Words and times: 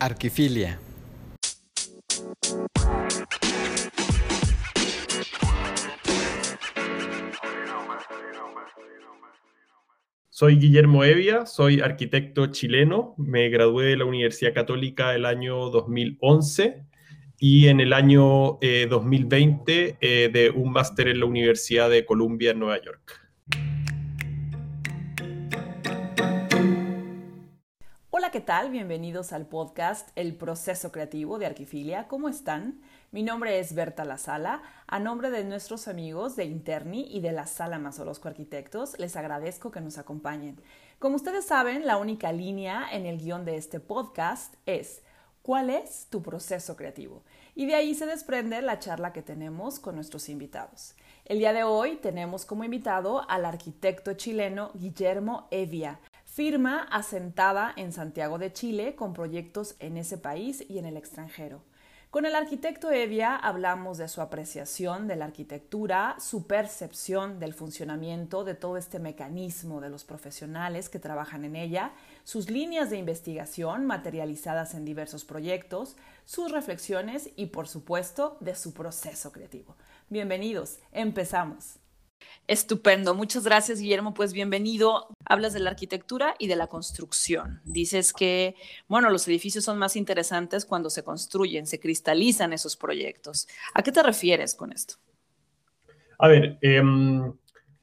Arquifilia. 0.00 0.78
Soy 10.30 10.56
Guillermo 10.56 11.02
Evia, 11.02 11.46
soy 11.46 11.80
arquitecto 11.80 12.46
chileno, 12.46 13.16
me 13.18 13.48
gradué 13.48 13.86
de 13.86 13.96
la 13.96 14.04
Universidad 14.04 14.54
Católica 14.54 15.12
el 15.16 15.26
año 15.26 15.68
2011 15.70 16.84
y 17.40 17.66
en 17.66 17.80
el 17.80 17.92
año 17.92 18.58
2020 18.88 19.84
eh, 19.84 19.96
eh, 20.00 20.30
de 20.32 20.50
un 20.50 20.70
máster 20.70 21.08
en 21.08 21.18
la 21.18 21.26
Universidad 21.26 21.90
de 21.90 22.04
Columbia 22.04 22.52
en 22.52 22.60
Nueva 22.60 22.80
York. 22.80 23.28
Hola, 28.28 28.32
¿qué 28.34 28.40
tal? 28.44 28.70
Bienvenidos 28.70 29.32
al 29.32 29.46
podcast 29.46 30.10
El 30.14 30.36
Proceso 30.36 30.92
Creativo 30.92 31.38
de 31.38 31.46
Arquifilia. 31.46 32.08
¿Cómo 32.08 32.28
están? 32.28 32.78
Mi 33.10 33.22
nombre 33.22 33.58
es 33.58 33.74
Berta 33.74 34.04
La 34.04 34.18
Sala. 34.18 34.60
A 34.86 34.98
nombre 34.98 35.30
de 35.30 35.44
nuestros 35.44 35.88
amigos 35.88 36.36
de 36.36 36.44
Interni 36.44 37.06
y 37.10 37.20
de 37.20 37.32
la 37.32 37.46
Sala 37.46 37.78
Mazorosco 37.78 38.28
Arquitectos, 38.28 38.98
les 38.98 39.16
agradezco 39.16 39.70
que 39.70 39.80
nos 39.80 39.96
acompañen. 39.96 40.60
Como 40.98 41.16
ustedes 41.16 41.46
saben, 41.46 41.86
la 41.86 41.96
única 41.96 42.30
línea 42.30 42.86
en 42.92 43.06
el 43.06 43.16
guion 43.16 43.46
de 43.46 43.56
este 43.56 43.80
podcast 43.80 44.56
es 44.66 45.00
¿cuál 45.40 45.70
es 45.70 46.08
tu 46.10 46.20
proceso 46.20 46.76
creativo? 46.76 47.22
Y 47.54 47.64
de 47.64 47.76
ahí 47.76 47.94
se 47.94 48.04
desprende 48.04 48.60
la 48.60 48.78
charla 48.78 49.14
que 49.14 49.22
tenemos 49.22 49.80
con 49.80 49.94
nuestros 49.94 50.28
invitados. 50.28 50.94
El 51.24 51.38
día 51.38 51.54
de 51.54 51.64
hoy 51.64 51.96
tenemos 51.96 52.44
como 52.44 52.64
invitado 52.64 53.28
al 53.30 53.46
arquitecto 53.46 54.12
chileno 54.12 54.70
Guillermo 54.74 55.48
Evia, 55.50 55.98
firma 56.38 56.86
asentada 56.92 57.72
en 57.74 57.92
Santiago 57.92 58.38
de 58.38 58.52
Chile 58.52 58.94
con 58.94 59.12
proyectos 59.12 59.74
en 59.80 59.96
ese 59.96 60.18
país 60.18 60.64
y 60.68 60.78
en 60.78 60.84
el 60.84 60.96
extranjero. 60.96 61.62
Con 62.10 62.26
el 62.26 62.36
arquitecto 62.36 62.92
Evia 62.92 63.34
hablamos 63.34 63.98
de 63.98 64.06
su 64.06 64.20
apreciación 64.20 65.08
de 65.08 65.16
la 65.16 65.24
arquitectura, 65.24 66.14
su 66.20 66.46
percepción 66.46 67.40
del 67.40 67.54
funcionamiento 67.54 68.44
de 68.44 68.54
todo 68.54 68.76
este 68.76 69.00
mecanismo 69.00 69.80
de 69.80 69.90
los 69.90 70.04
profesionales 70.04 70.88
que 70.88 71.00
trabajan 71.00 71.44
en 71.44 71.56
ella, 71.56 71.90
sus 72.22 72.50
líneas 72.50 72.88
de 72.88 72.98
investigación 72.98 73.84
materializadas 73.84 74.74
en 74.74 74.84
diversos 74.84 75.24
proyectos, 75.24 75.96
sus 76.24 76.52
reflexiones 76.52 77.30
y 77.34 77.46
por 77.46 77.66
supuesto 77.66 78.36
de 78.38 78.54
su 78.54 78.72
proceso 78.72 79.32
creativo. 79.32 79.74
Bienvenidos, 80.08 80.78
empezamos. 80.92 81.80
Estupendo, 82.48 83.14
muchas 83.14 83.44
gracias 83.44 83.78
Guillermo, 83.78 84.14
pues 84.14 84.32
bienvenido. 84.32 85.08
Hablas 85.26 85.52
de 85.52 85.60
la 85.60 85.68
arquitectura 85.68 86.34
y 86.38 86.46
de 86.46 86.56
la 86.56 86.66
construcción. 86.66 87.60
Dices 87.66 88.14
que, 88.14 88.54
bueno, 88.88 89.10
los 89.10 89.28
edificios 89.28 89.64
son 89.64 89.76
más 89.78 89.96
interesantes 89.96 90.64
cuando 90.64 90.88
se 90.88 91.04
construyen, 91.04 91.66
se 91.66 91.78
cristalizan 91.78 92.54
esos 92.54 92.74
proyectos. 92.74 93.48
¿A 93.74 93.82
qué 93.82 93.92
te 93.92 94.02
refieres 94.02 94.54
con 94.54 94.72
esto? 94.72 94.94
A 96.18 96.28
ver, 96.28 96.58
em, 96.62 97.34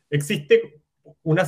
existe 0.09 0.81
una, 1.21 1.43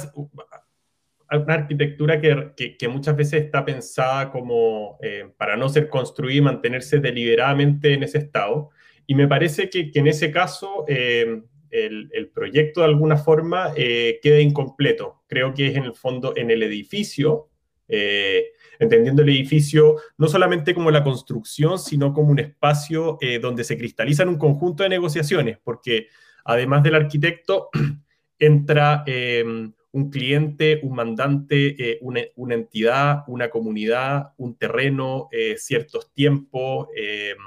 una 1.32 1.54
arquitectura 1.56 2.22
que, 2.22 2.88
muchas 2.88 3.16
veces 3.16 3.46
está 3.46 3.66
pensada 3.66 4.32
como 4.32 5.00
eh, 5.02 5.34
para 5.38 5.58
no 5.58 5.70
ser 5.70 5.90
construida 5.90 6.38
y 6.38 6.42
mantenerse 6.42 7.00
deliberadamente 7.00 7.96
en 7.96 8.04
ese 8.04 8.20
estado. 8.20 8.70
Y 9.08 9.16
me 9.16 9.28
parece 9.28 9.72
que, 9.72 9.90
en 9.92 10.06
ese 10.06 10.30
caso... 10.30 10.86
Em, 10.88 11.44
el, 11.72 12.30
proyecto 12.34 12.82
de 12.82 12.88
alguna 12.88 13.18
forma 13.18 13.72
eh, 13.76 14.20
queda 14.22 14.40
incompleto. 14.40 15.23
Creo 15.28 15.54
que 15.54 15.68
es 15.68 15.76
en 15.76 15.84
el 15.84 15.94
fondo 15.94 16.34
en 16.36 16.52
el 16.52 16.64
edificio, 16.64 17.50
eh, 17.88 18.52
entendiendo 18.80 19.22
el 19.22 19.30
edificio 19.30 19.96
no 20.18 20.28
solamente 20.28 20.74
como 20.74 20.92
la 20.92 21.04
construcción, 21.04 21.80
sino 21.80 22.14
como 22.14 22.32
un 22.32 22.40
espacio 22.40 23.18
eh, 23.22 23.40
donde 23.40 23.64
se 23.64 23.78
cristalizan 23.78 24.30
un 24.30 24.38
conjunto 24.38 24.84
de 24.84 24.90
negociaciones, 24.90 25.58
porque 25.64 26.08
además 26.46 26.84
del 26.84 26.96
arquitecto 26.96 27.70
entra 28.40 29.03
em, 29.06 29.74
un 29.91 30.09
cliente, 30.12 30.80
un 30.84 30.96
mandante, 30.96 31.97
una, 32.02 32.53
entidad, 32.53 33.24
una 33.28 33.50
comunidad, 33.50 34.34
un 34.38 34.56
terreno, 34.56 35.30
ciertos 35.56 36.14
tiempos, 36.14 36.90
em, 36.96 37.38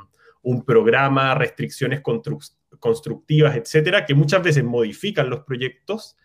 un 0.43 0.65
programa, 0.65 1.35
restricciones 1.35 2.01
constructivas, 2.81 3.57
etcétera, 3.57 4.05
que 4.05 4.15
muchas 4.15 4.43
veces 4.43 4.65
modifican 4.65 5.31
los 5.31 5.41
proyectos, 5.41 6.17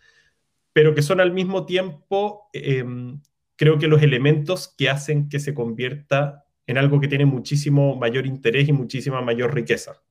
pero 0.74 0.96
que 0.96 1.02
son 1.02 1.22
al 1.22 1.32
mismo 1.32 1.66
tiempo, 1.66 2.50
em, 2.52 3.22
creo 3.56 3.78
que 3.78 3.88
los 3.88 4.02
elementos 4.02 4.68
que 4.68 4.90
hacen 4.90 5.30
que 5.30 5.40
se 5.40 5.54
convierta 5.54 6.46
en 6.68 6.78
algo 6.78 7.00
que 7.00 7.08
tiene 7.08 7.26
muchísimo 7.26 7.96
mayor 7.96 8.26
interés 8.26 8.68
y 8.68 8.74
muchísima 8.74 9.22
mayor 9.22 9.54
riqueza. 9.54 10.02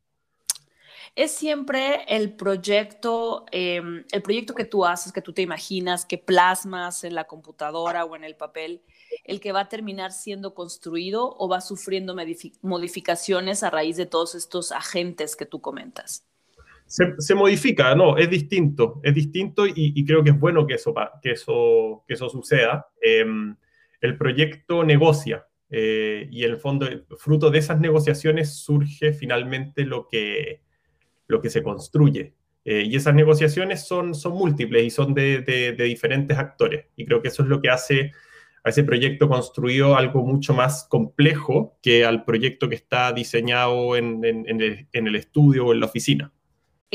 Es 1.16 1.30
siempre 1.30 2.04
el 2.08 2.34
proyecto, 2.34 3.44
em, 3.52 4.04
el 4.10 4.22
proyecto 4.22 4.54
que 4.54 4.64
tú 4.64 4.84
haces, 4.84 5.12
que 5.12 5.22
tú 5.22 5.32
te 5.32 5.42
imaginas, 5.42 6.06
que 6.06 6.18
plasmas 6.18 7.04
en 7.04 7.14
la 7.14 7.24
computadora 7.24 8.04
o 8.04 8.16
en 8.16 8.24
el 8.24 8.34
papel, 8.34 8.82
el 9.22 9.40
que 9.40 9.52
va 9.52 9.60
a 9.60 9.68
terminar 9.68 10.10
siendo 10.10 10.54
construido 10.54 11.36
o 11.38 11.48
va 11.48 11.60
sufriendo 11.60 12.16
modificaciones 12.62 13.62
a 13.62 13.70
raíz 13.70 13.96
de 13.96 14.06
todos 14.06 14.34
estos 14.34 14.72
agentes 14.72 15.36
que 15.36 15.46
tú 15.46 15.60
comentas 15.60 16.24
se, 17.18 17.34
modifica, 17.34 17.92
no, 17.96 18.16
es 18.16 18.30
distinto, 18.30 19.00
es 19.02 19.12
distinto 19.12 19.66
y, 19.66 20.04
creo 20.04 20.22
que 20.22 20.30
es 20.30 20.38
bueno 20.38 20.64
que 20.64 20.74
eso, 20.74 20.94
que 21.20 21.32
eso, 21.32 22.04
que 22.06 22.14
eso 22.14 22.28
suceda. 22.28 22.86
Em, 23.02 23.56
el 24.00 24.16
proyecto 24.16 24.84
negocia 24.84 25.44
eh, 25.70 26.28
y 26.30 26.44
el 26.44 26.56
fondo, 26.58 26.86
fruto 27.18 27.50
de 27.50 27.58
esas 27.58 27.80
negociaciones 27.80 28.54
surge 28.54 29.12
finalmente 29.12 29.84
lo 29.84 30.06
que, 30.06 30.62
lo 31.26 31.40
que 31.40 31.50
se 31.50 31.64
construye. 31.64 32.34
Eh, 32.64 32.84
y 32.86 32.94
esas 32.94 33.14
negociaciones 33.14 33.84
son, 33.86 34.14
son 34.14 34.34
múltiples 34.34 34.84
y 34.84 34.90
son 34.90 35.14
de, 35.14 35.40
de, 35.40 35.84
diferentes 35.84 36.38
actores. 36.38 36.86
Y 36.94 37.06
creo 37.06 37.20
que 37.20 37.28
eso 37.28 37.42
es 37.42 37.48
lo 37.48 37.60
que 37.60 37.70
hace 37.70 38.12
a 38.62 38.70
ese 38.70 38.84
proyecto 38.84 39.28
construido 39.28 39.96
algo 39.96 40.22
mucho 40.22 40.54
más 40.54 40.86
complejo 40.88 41.76
que 41.82 42.04
al 42.04 42.24
proyecto 42.24 42.68
que 42.68 42.76
está 42.76 43.12
diseñado 43.12 43.96
en, 43.96 44.24
en, 44.24 44.60
el, 44.60 44.86
en 44.92 45.08
el 45.08 45.16
estudio 45.16 45.66
o 45.66 45.72
en 45.72 45.80
la 45.80 45.86
oficina. 45.86 46.32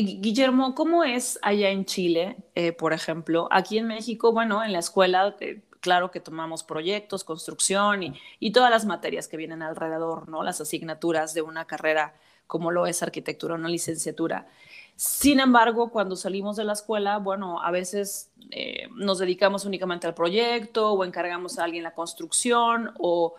Guillermo, 0.05 0.75
¿cómo 0.75 1.03
es 1.03 1.39
allá 1.41 1.69
en 1.69 1.85
Chile, 1.85 2.37
eh, 2.55 2.71
por 2.71 2.93
ejemplo? 2.93 3.47
Aquí 3.51 3.77
en 3.77 3.87
México, 3.87 4.31
bueno, 4.31 4.63
en 4.63 4.71
la 4.71 4.79
escuela, 4.79 5.35
eh, 5.41 5.61
claro 5.81 6.11
que 6.11 6.19
tomamos 6.19 6.63
proyectos, 6.63 7.23
construcción 7.23 8.15
y, 8.39 8.51
todas 8.51 8.71
las 8.71 8.85
materias 8.85 9.27
que 9.27 9.37
vienen 9.37 9.61
alrededor, 9.61 10.29
¿no? 10.29 10.43
Las 10.43 10.61
asignaturas 10.61 11.33
de 11.33 11.41
una 11.41 11.65
carrera 11.65 12.13
como 12.47 12.71
lo 12.71 12.87
es 12.87 13.03
arquitectura, 13.03 13.55
una 13.55 13.69
licenciatura. 13.69 14.47
Sin 14.95 15.39
embargo, 15.39 15.91
cuando 15.91 16.15
salimos 16.15 16.55
de 16.55 16.63
la 16.63 16.73
escuela, 16.73 17.17
bueno, 17.19 17.61
a 17.61 17.71
veces 17.71 18.31
eh, 18.51 18.87
nos 18.95 19.19
dedicamos 19.19 19.65
únicamente 19.65 20.07
al 20.07 20.13
proyecto 20.13 20.93
o 20.93 21.03
encargamos 21.05 21.59
a 21.59 21.63
alguien 21.65 21.83
la 21.83 21.93
construcción 21.93 22.93
o, 22.99 23.35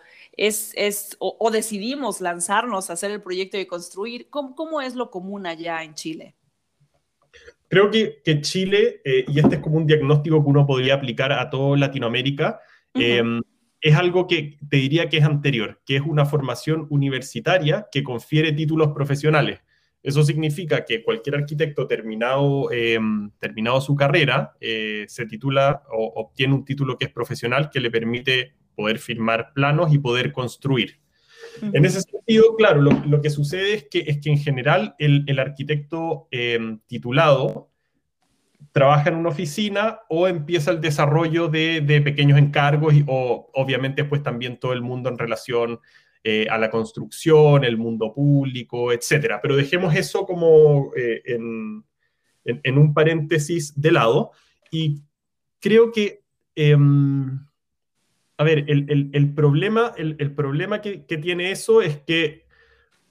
decidimos 1.51 2.21
lanzarnos 2.21 2.89
a 2.89 2.93
hacer 2.93 3.11
el 3.11 3.21
proyecto 3.21 3.57
y 3.57 3.65
construir. 3.65 4.29
¿Cómo, 4.29 4.55
¿Cómo, 4.55 4.81
es 4.81 4.95
lo 4.95 5.11
común 5.11 5.45
allá 5.45 5.83
en 5.83 5.95
Chile? 5.95 6.35
Creo 7.71 7.89
que, 7.89 8.21
que 8.25 8.41
Chile, 8.41 8.99
eh, 9.05 9.23
y 9.25 9.39
este 9.39 9.55
es 9.55 9.61
como 9.61 9.77
un 9.77 9.87
diagnóstico 9.87 10.43
que 10.43 10.49
uno 10.49 10.67
podría 10.67 10.95
aplicar 10.95 11.31
a 11.31 11.49
toda 11.49 11.77
Latinoamérica, 11.77 12.59
em, 12.93 13.41
es 13.79 13.95
algo 13.95 14.27
que 14.27 14.57
te 14.69 14.75
diría 14.75 15.07
que 15.07 15.19
es 15.19 15.23
anterior, 15.23 15.81
que 15.85 15.95
es 15.95 16.01
una 16.01 16.25
formación 16.25 16.85
universitaria 16.89 17.87
que 17.89 18.03
confiere 18.03 18.51
títulos 18.51 18.89
profesionales. 18.89 19.61
Eso 20.03 20.21
significa 20.21 20.83
que 20.83 21.01
cualquier 21.01 21.35
arquitecto 21.35 21.87
terminado, 21.87 22.69
em, 22.73 23.31
terminado 23.39 23.79
su 23.79 23.95
carrera 23.95 24.51
eh, 24.59 25.05
se 25.07 25.25
titula 25.25 25.83
o 25.93 26.11
obtiene 26.17 26.53
un 26.55 26.65
título 26.65 26.97
que 26.97 27.05
es 27.05 27.11
profesional 27.13 27.69
que 27.71 27.79
le 27.79 27.89
permite 27.89 28.53
poder 28.75 28.99
firmar 28.99 29.53
planos 29.53 29.93
y 29.93 29.97
poder 29.97 30.33
construir. 30.33 30.99
En 31.61 31.85
ese 31.85 32.01
sentido, 32.01 32.55
claro, 32.55 32.81
lo, 32.81 33.21
que 33.21 33.29
sucede 33.29 33.73
es 33.73 33.83
que, 33.89 33.99
es 33.99 34.19
que 34.19 34.29
en 34.29 34.37
general 34.37 34.95
el, 34.99 35.39
arquitecto 35.39 36.27
em, 36.31 36.79
titulado 36.87 37.70
trabaja 38.71 39.09
en 39.09 39.15
una 39.15 39.29
oficina 39.29 39.99
o 40.09 40.27
empieza 40.27 40.71
el 40.71 40.81
desarrollo 40.81 41.47
de, 41.49 42.01
pequeños 42.03 42.39
encargos 42.39 42.93
o 43.07 43.49
obviamente 43.53 44.05
pues 44.05 44.23
también 44.23 44.59
todo 44.59 44.73
el 44.73 44.81
mundo 44.81 45.09
en 45.09 45.17
relación 45.17 45.79
eh, 46.23 46.47
a 46.49 46.57
la 46.57 46.69
construcción, 46.69 47.63
el 47.63 47.77
mundo 47.77 48.13
público, 48.13 48.91
etcétera. 48.91 49.39
Pero 49.41 49.55
dejemos 49.55 49.95
eso 49.95 50.25
como 50.25 50.91
eh, 50.95 51.21
en, 51.25 52.77
un 52.77 52.93
paréntesis 52.93 53.79
de 53.79 53.91
lado 53.91 54.31
y 54.71 55.01
creo 55.59 55.91
que... 55.91 56.21
Em, 56.55 57.39
a 58.37 58.43
ver, 58.43 58.65
el, 58.67 59.33
problema, 59.35 59.93
el, 59.97 60.33
problema 60.33 60.81
que, 60.81 60.97
tiene 60.97 61.51
eso 61.51 61.79
es 61.79 61.99
que 61.99 62.47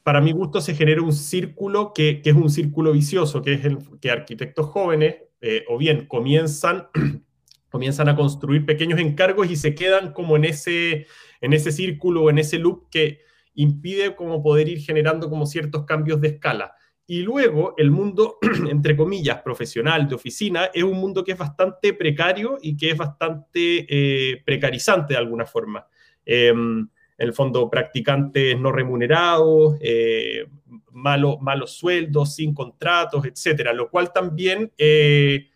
para 0.02 0.20
mi 0.20 0.32
gusto 0.32 0.60
se 0.60 0.74
genera 0.74 1.02
un 1.02 1.12
círculo 1.12 1.92
que, 1.94 2.20
es 2.24 2.34
un 2.34 2.50
círculo 2.50 2.90
vicioso, 2.90 3.40
que 3.40 3.52
es 3.52 3.64
el 3.64 3.78
que 4.00 4.10
arquitectos 4.10 4.66
jóvenes 4.66 5.18
eh, 5.40 5.64
o 5.68 5.78
bien 5.78 6.06
comienzan, 6.06 6.88
comienzan 7.70 8.08
a 8.08 8.16
construir 8.16 8.66
pequeños 8.66 9.00
encargos 9.00 9.50
y 9.50 9.56
se 9.56 9.74
quedan 9.74 10.12
como 10.12 10.36
en 10.36 10.44
ese, 10.44 11.06
en 11.40 11.52
ese 11.52 11.72
círculo 11.72 12.30
en 12.30 12.38
ese 12.38 12.58
loop 12.58 12.88
que, 12.90 13.20
impide 13.54 14.14
como 14.14 14.42
poder 14.42 14.68
ir 14.68 14.80
generando 14.80 15.28
como 15.28 15.46
ciertos 15.46 15.84
cambios 15.84 16.20
de 16.20 16.28
escala. 16.28 16.74
Y 17.06 17.22
luego 17.22 17.74
el 17.76 17.90
mundo, 17.90 18.38
entre 18.70 18.96
comillas, 18.96 19.42
profesional, 19.42 20.08
de 20.08 20.14
oficina, 20.14 20.70
es 20.72 20.82
un 20.82 20.98
mundo 20.98 21.24
que 21.24 21.32
es 21.32 21.38
bastante 21.38 21.92
precario 21.92 22.58
y 22.62 22.76
que 22.76 22.90
es 22.90 22.96
bastante 22.96 23.86
eh, 23.88 24.42
precarizante 24.44 25.14
de 25.14 25.18
alguna 25.18 25.44
forma. 25.44 25.86
Em, 26.24 26.88
en 27.20 27.28
el 27.28 27.34
fondo, 27.34 27.68
practicantes 27.68 28.58
no 28.58 28.72
remunerados, 28.72 29.76
eh, 29.82 30.46
malos 30.90 31.70
sueldos, 31.70 32.34
sin 32.34 32.54
contratos, 32.54 33.26
etcétera, 33.26 33.74
lo 33.74 33.90
cual 33.90 34.10
también 34.10 34.72
eh, 34.78 35.50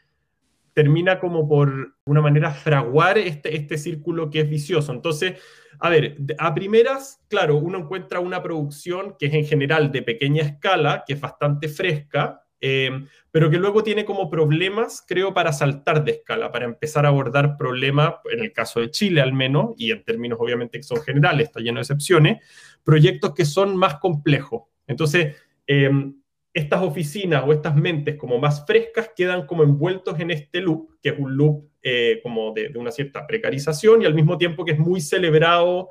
termina 0.74 1.18
como 1.18 1.48
por 1.48 1.96
una 2.04 2.20
manera 2.20 2.50
fraguar 2.50 3.16
este, 3.16 3.56
este 3.56 3.78
círculo 3.78 4.28
que 4.28 4.40
es 4.40 4.50
vicioso. 4.50 4.92
Entonces, 4.92 5.40
a 5.78 5.88
ver, 5.88 6.16
a 6.38 6.54
primeras, 6.54 7.22
claro, 7.28 7.56
uno 7.56 7.78
encuentra 7.78 8.20
una 8.20 8.42
producción 8.42 9.16
que 9.18 9.26
es 9.26 9.32
en 9.34 9.46
general 9.46 9.90
de 9.90 10.02
pequeña 10.02 10.42
escala, 10.42 11.02
que 11.06 11.14
es 11.14 11.20
bastante 11.20 11.68
fresca, 11.68 12.43
eh, 12.66 13.04
pero 13.30 13.50
que 13.50 13.58
luego 13.58 13.82
tiene 13.82 14.06
como 14.06 14.30
problemas, 14.30 15.04
creo, 15.06 15.34
para 15.34 15.52
saltar 15.52 16.02
de 16.02 16.12
escala, 16.12 16.50
para 16.50 16.64
empezar 16.64 17.04
a 17.04 17.10
abordar 17.10 17.58
problemas, 17.58 18.14
en 18.32 18.40
el 18.40 18.54
caso 18.54 18.80
de 18.80 18.90
Chile 18.90 19.20
al 19.20 19.34
menos, 19.34 19.74
y 19.76 19.90
en 19.90 20.02
términos 20.02 20.38
obviamente 20.40 20.78
que 20.78 20.82
son 20.82 21.02
generales, 21.02 21.48
está 21.48 21.60
lleno 21.60 21.76
de 21.76 21.82
excepciones, 21.82 22.42
proyectos 22.82 23.34
que 23.34 23.44
son 23.44 23.76
más 23.76 23.96
complejos. 23.96 24.62
Entonces, 24.86 25.36
eh, 25.66 25.90
estas 26.54 26.80
oficinas 26.80 27.44
o 27.46 27.52
estas 27.52 27.76
mentes 27.76 28.16
como 28.16 28.38
más 28.38 28.64
frescas 28.64 29.10
quedan 29.14 29.44
como 29.44 29.62
envueltos 29.62 30.18
en 30.18 30.30
este 30.30 30.62
loop, 30.62 30.98
que 31.02 31.10
es 31.10 31.18
un 31.18 31.36
loop 31.36 31.68
eh, 31.82 32.20
como 32.22 32.52
de, 32.52 32.72
una 32.76 32.92
cierta 32.92 33.26
precarización 33.26 34.00
y 34.00 34.06
al 34.06 34.14
mismo 34.14 34.38
tiempo 34.38 34.64
que 34.64 34.72
es 34.72 34.78
muy 34.78 35.02
celebrado 35.02 35.90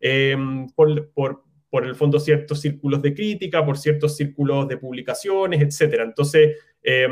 eh, 0.00 0.38
por, 0.74 1.43
por, 1.74 1.86
el 1.86 1.94
fondo 1.94 2.20
ciertos 2.20 2.60
círculos 2.60 3.02
de 3.02 3.14
crítica, 3.14 3.64
por 3.64 3.76
ciertos 3.76 4.16
círculos 4.16 4.68
de 4.68 4.76
publicaciones, 4.76 5.60
etc. 5.60 6.02
Entonces, 6.04 6.56
eh, 6.82 7.08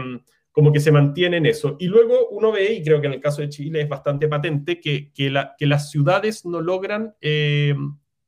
como 0.53 0.73
que 0.73 0.81
se 0.81 0.93
mantiene 0.93 1.39
en 1.39 1.47
eso. 1.47 1.77
Y 1.81 1.87
luego 1.87 2.29
uno 2.31 2.53
ve, 2.53 2.75
y 2.75 2.83
creo 2.85 3.01
que 3.01 3.07
en 3.09 3.15
el 3.15 3.21
caso 3.21 3.43
de 3.43 3.49
Chile 3.49 3.81
es 3.81 3.89
bastante 3.89 4.29
patente, 4.29 4.79
que, 4.81 5.11
que, 5.13 5.31
la, 5.31 5.55
que 5.59 5.67
las 5.67 5.91
ciudades 5.91 6.45
no 6.45 6.61
logran 6.61 7.15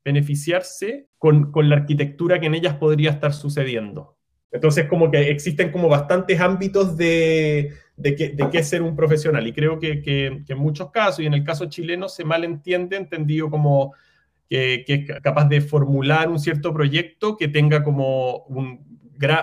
beneficiarse 0.03 1.07
con, 1.17 1.51
con 1.51 1.69
la 1.69 1.77
arquitectura 1.77 2.39
que 2.39 2.47
en 2.47 2.55
ellas 2.55 2.75
podría 2.75 3.11
estar 3.11 3.33
sucediendo. 3.33 4.15
Entonces, 4.55 4.85
como 4.87 5.11
que 5.11 5.29
existen 5.29 5.69
como 5.69 5.89
bastantes 5.89 6.39
ámbitos 6.39 6.95
de, 6.95 7.73
de, 7.97 8.15
qué, 8.15 8.29
de 8.29 8.63
ser 8.63 8.81
un 8.81 8.95
profesional. 8.95 9.45
Y 9.45 9.51
creo 9.51 9.79
que, 9.79 10.01
que, 10.01 10.43
en 10.47 10.57
muchos 10.57 10.91
casos, 10.91 11.19
y 11.19 11.25
en 11.25 11.33
el 11.33 11.43
caso 11.43 11.65
chileno, 11.65 12.07
se 12.07 12.23
malentiende, 12.23 12.95
entendido 12.95 13.49
como 13.49 13.93
que, 14.49 14.85
es 14.87 15.21
capaz 15.21 15.45
de 15.45 15.61
formular 15.61 16.29
un 16.29 16.39
cierto 16.39 16.73
proyecto 16.73 17.37
que 17.37 17.47
tenga 17.47 17.83
como 17.83 18.43
un, 18.45 19.01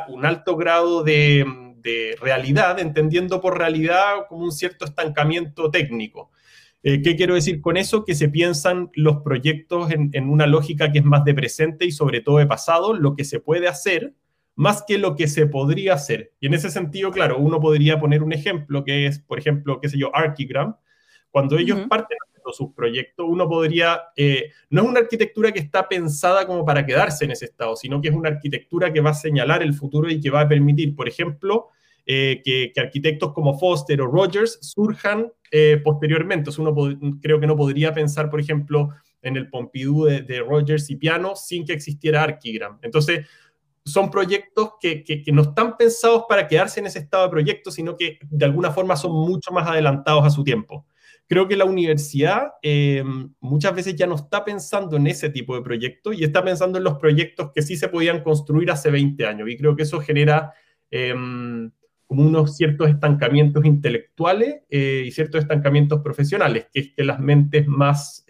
un 0.09 0.27
alto 0.27 0.57
grado 0.57 1.03
de, 1.03 1.45
de, 1.83 2.17
realidad, 2.21 2.79
entendiendo 2.79 3.41
por 3.41 3.59
realidad 3.59 4.27
como 4.29 4.45
un 4.45 4.53
cierto 4.53 4.85
estancamiento 4.85 5.71
técnico. 5.71 6.31
Eh, 6.83 7.01
¿Qué 7.03 7.17
quiero 7.17 7.35
decir 7.35 7.61
con 7.61 7.77
eso? 7.77 8.05
Que 8.05 8.15
se 8.15 8.29
piensan 8.29 8.91
los 8.95 9.23
proyectos 9.23 9.91
en, 9.93 10.11
en 10.13 10.29
una 10.29 10.47
lógica 10.47 10.91
que 10.91 10.99
es 10.99 11.05
más 11.05 11.25
de 11.25 11.35
presente 11.35 11.85
y 11.85 11.93
sobre 11.93 12.21
todo 12.21 12.39
de 12.39 12.47
pasado, 12.47 12.95
lo 12.95 13.15
que 13.15 13.25
se 13.25 13.41
puede 13.41 13.69
hacer 13.69 14.15
más 14.55 14.85
que 14.87 14.99
lo 14.99 15.17
que 15.17 15.29
se 15.29 15.47
podría 15.47 15.95
hacer. 15.95 16.33
Y 16.41 16.47
en 16.47 16.55
ese 16.55 16.71
sentido, 16.71 17.11
claro, 17.11 17.39
uno 17.39 17.61
podría 17.61 17.99
poner 17.99 18.23
un 18.23 18.33
ejemplo 18.33 18.85
que 18.85 19.07
es, 19.07 19.19
por 19.19 19.39
ejemplo, 19.39 19.81
qué 19.81 19.89
sé 19.89 19.99
yo, 19.99 20.15
Archigram. 20.15 20.77
Cuando 21.31 21.57
ellos 21.57 21.87
parten 21.89 22.19
de 22.51 22.55
sus 22.55 22.73
proyectos, 22.75 23.27
uno 23.29 23.49
podría, 23.49 24.01
eh, 24.17 24.51
no 24.71 24.83
es 24.83 24.89
una 24.89 25.01
arquitectura 25.01 25.53
que 25.53 25.61
está 25.61 25.89
pensada 25.89 26.47
como 26.47 26.65
para 26.65 26.85
quedarse 26.85 27.25
en 27.25 27.31
ese 27.31 27.47
estado, 27.47 27.77
sino 27.77 28.01
que 28.01 28.09
es 28.09 28.15
una 28.15 28.31
arquitectura 28.31 28.93
que 28.93 29.01
va 29.01 29.11
a 29.11 29.15
señalar 29.15 29.63
el 29.63 29.75
futuro 29.75 30.11
y 30.11 30.21
que 30.21 30.31
va 30.31 30.43
a 30.43 30.49
permitir, 30.49 30.95
por 30.95 31.09
ejemplo, 31.09 31.69
eh, 32.05 32.43
que, 32.45 32.73
arquitectos 32.81 33.33
como 33.33 33.59
Foster 33.59 34.01
o 34.03 34.07
Rogers 34.07 34.59
surjan 34.61 35.31
eh, 35.53 35.81
posteriormente. 35.85 36.51
uno 36.59 36.75
creo 37.21 37.39
que 37.39 37.47
no 37.47 37.57
podría 37.57 37.95
pensar, 37.95 38.29
por 38.29 38.41
ejemplo, 38.41 38.91
en 39.23 39.37
el 39.37 39.49
Pompidou 39.49 40.07
de, 40.07 40.41
Rogers 40.41 40.91
y 40.91 40.97
Piano 40.97 41.37
sin 41.37 41.65
que 41.65 41.73
existiera 41.73 42.23
Archigram. 42.23 42.79
Entonces, 42.83 43.27
son 43.85 44.11
proyectos 44.11 44.73
que, 44.81 45.25
no 45.33 45.43
están 45.43 45.77
pensados 45.77 46.25
para 46.29 46.47
quedarse 46.47 46.81
en 46.81 46.87
ese 46.87 47.01
estado 47.01 47.25
de 47.25 47.31
proyecto, 47.31 47.71
sino 47.71 47.97
que 47.97 48.19
de 48.23 48.45
alguna 48.45 48.71
forma 48.73 48.97
son 48.97 49.13
mucho 49.13 49.53
más 49.53 49.69
adelantados 49.69 50.25
a 50.25 50.31
su 50.31 50.43
tiempo. 50.43 50.87
Creo 51.27 51.49
que 51.49 51.57
la 51.57 51.65
universidad 51.65 52.53
eh, 52.63 53.03
muchas 53.41 53.75
veces 53.75 53.97
ya 53.97 54.07
no 54.07 54.17
está 54.17 54.45
pensando 54.45 54.97
en 54.97 55.07
ese 55.07 55.31
tipo 55.31 55.55
de 55.55 55.63
proyectos 55.63 56.15
y 56.19 56.25
está 56.25 56.45
pensando 56.45 56.79
en 56.79 56.85
los 56.85 56.99
proyectos 56.99 57.53
que 57.55 57.63
sí 57.63 57.77
se 57.77 57.89
podían 57.89 58.23
construir 58.23 58.71
hace 58.71 58.91
20 58.91 59.27
años. 59.27 59.49
Y 59.49 59.57
creo 59.57 59.75
que 59.75 59.85
eso 59.85 60.01
genera 60.01 60.53
eh, 60.91 61.15
como 62.07 62.23
unos 62.23 62.57
ciertos 62.57 62.91
estancamientos 62.91 63.65
intelectuales 63.65 64.63
eh, 64.69 65.05
y 65.07 65.11
ciertos 65.11 65.41
estancamientos 65.41 66.03
profesionales, 66.03 66.67
que 66.73 66.81
es 66.81 66.93
que 66.95 67.05
las 67.05 67.19
mentes 67.19 67.67
más, 67.67 68.27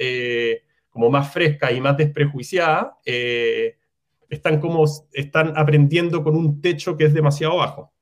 como 0.91 1.11
más 1.11 1.33
frescas 1.33 1.73
y 1.73 1.81
más 1.81 1.97
desprejuiciadas, 1.97 2.88
están 3.05 4.61
como 4.61 4.85
están 5.12 5.53
aprendiendo 5.56 6.23
con 6.23 6.37
un 6.37 6.61
techo 6.61 6.97
que 6.97 7.05
es 7.05 7.15
demasiado 7.15 7.56
bajo. 7.56 7.93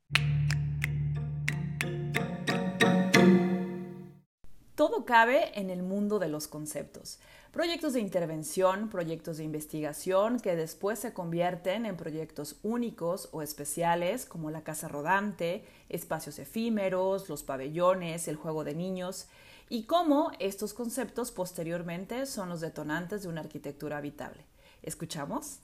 Cabe 5.05 5.59
en 5.59 5.71
el 5.71 5.83
mundo 5.83 6.19
de 6.19 6.29
los 6.29 6.49
conceptos. 6.49 7.19
Proyectos 7.53 7.95
de 7.95 8.01
intervención, 8.01 8.89
proyectos 8.89 9.39
de 9.39 9.45
investigación 9.45 10.39
que 10.39 10.55
después 10.55 10.99
se 11.01 11.13
convierten 11.13 11.85
en 11.85 11.97
proyectos 11.97 12.57
únicos 12.63 13.29
o 13.33 13.43
especiales 13.43 14.25
como 14.25 14.51
la 14.51 14.63
casa 14.63 14.87
rodante, 14.87 15.65
espacios 15.89 16.39
efímeros, 16.39 17.29
los 17.29 17.43
pabellones, 17.43 18.29
el 18.29 18.37
juego 18.37 18.63
de 18.63 18.75
niños, 18.75 19.27
y 19.69 19.85
cómo 19.85 20.31
estos 20.39 20.75
conceptos 20.75 21.33
posteriormente 21.33 22.27
son 22.27 22.49
los 22.49 22.61
detonantes 22.61 23.23
de 23.23 23.29
una 23.29 23.41
arquitectura 23.41 23.99
habitable. 23.99 24.45
¿Escuchamos? 24.83 25.61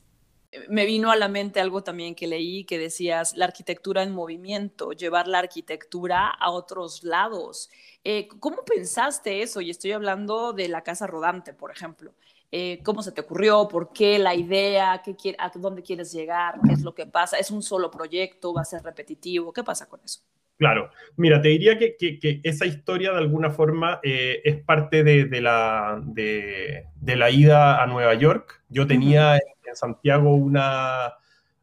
Me 0.68 0.86
vino 0.86 1.10
a 1.10 1.16
la 1.16 1.28
mente 1.28 1.60
algo 1.60 1.82
también 1.82 2.14
que 2.14 2.26
leí 2.26 2.64
que 2.64 2.78
decías 2.78 3.36
la 3.36 3.46
arquitectura 3.46 4.02
en 4.02 4.12
movimiento, 4.12 4.92
llevar 4.92 5.28
la 5.28 5.40
arquitectura 5.40 6.28
a 6.28 6.50
otros 6.50 7.04
lados. 7.04 7.70
Eh, 8.04 8.28
¿Cómo 8.40 8.64
pensaste 8.64 9.42
eso? 9.42 9.60
Y 9.60 9.70
estoy 9.70 9.92
hablando 9.92 10.52
de 10.52 10.68
la 10.68 10.82
casa 10.82 11.06
rodante, 11.06 11.52
por 11.52 11.70
ejemplo. 11.70 12.12
Eh, 12.52 12.80
¿Cómo 12.84 13.02
se 13.02 13.12
te 13.12 13.20
ocurrió? 13.20 13.66
¿Por 13.68 13.92
qué 13.92 14.18
la 14.18 14.34
idea? 14.34 15.02
¿Qué, 15.04 15.34
¿A 15.38 15.50
dónde 15.54 15.82
quieres 15.82 16.12
llegar? 16.12 16.60
¿Qué 16.64 16.72
es 16.72 16.82
lo 16.82 16.94
que 16.94 17.06
pasa? 17.06 17.38
¿Es 17.38 17.50
un 17.50 17.62
solo 17.62 17.90
proyecto? 17.90 18.54
¿Va 18.54 18.62
a 18.62 18.64
ser 18.64 18.82
repetitivo? 18.82 19.52
¿Qué 19.52 19.64
pasa 19.64 19.88
con 19.88 20.00
eso? 20.04 20.20
Claro, 20.58 20.90
mira, 21.16 21.42
te 21.42 21.48
diría 21.48 21.76
que, 21.76 21.96
que, 21.98 22.40
esa 22.42 22.64
historia 22.64 23.12
de 23.12 23.18
alguna 23.18 23.50
forma 23.50 24.00
eh, 24.02 24.40
es 24.42 24.56
parte 24.64 25.04
de, 25.04 25.26
de 25.26 25.40
la, 25.42 26.00
de, 26.02 26.86
de, 26.94 27.16
la 27.16 27.30
ida 27.30 27.82
a 27.82 27.86
Nueva 27.86 28.14
York. 28.14 28.62
Yo 28.70 28.86
tenía 28.86 29.36
en 29.36 29.42
Santiago 29.76 30.34
una, 30.34 31.14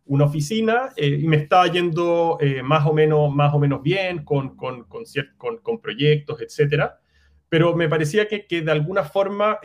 una 0.06 0.26
oficina 0.26 0.92
eh, 0.96 1.20
y 1.22 1.28
me 1.28 1.38
estaba 1.38 1.68
yendo 1.68 2.38
eh, 2.40 2.64
más, 2.64 2.86
o 2.86 2.94
menos, 2.94 3.34
más 3.34 3.54
o 3.54 3.60
menos 3.60 3.82
bien 3.82 4.24
con, 4.24 4.56
con, 4.56 4.86
con, 4.86 5.04
con 5.58 5.82
proyectos, 5.82 6.42
etcétera. 6.42 7.00
Pero 7.50 7.76
me 7.76 7.90
parecía 7.90 8.28
que, 8.28 8.48
que 8.48 8.62
de 8.62 8.72
alguna 8.72 9.04
forma 9.04 9.60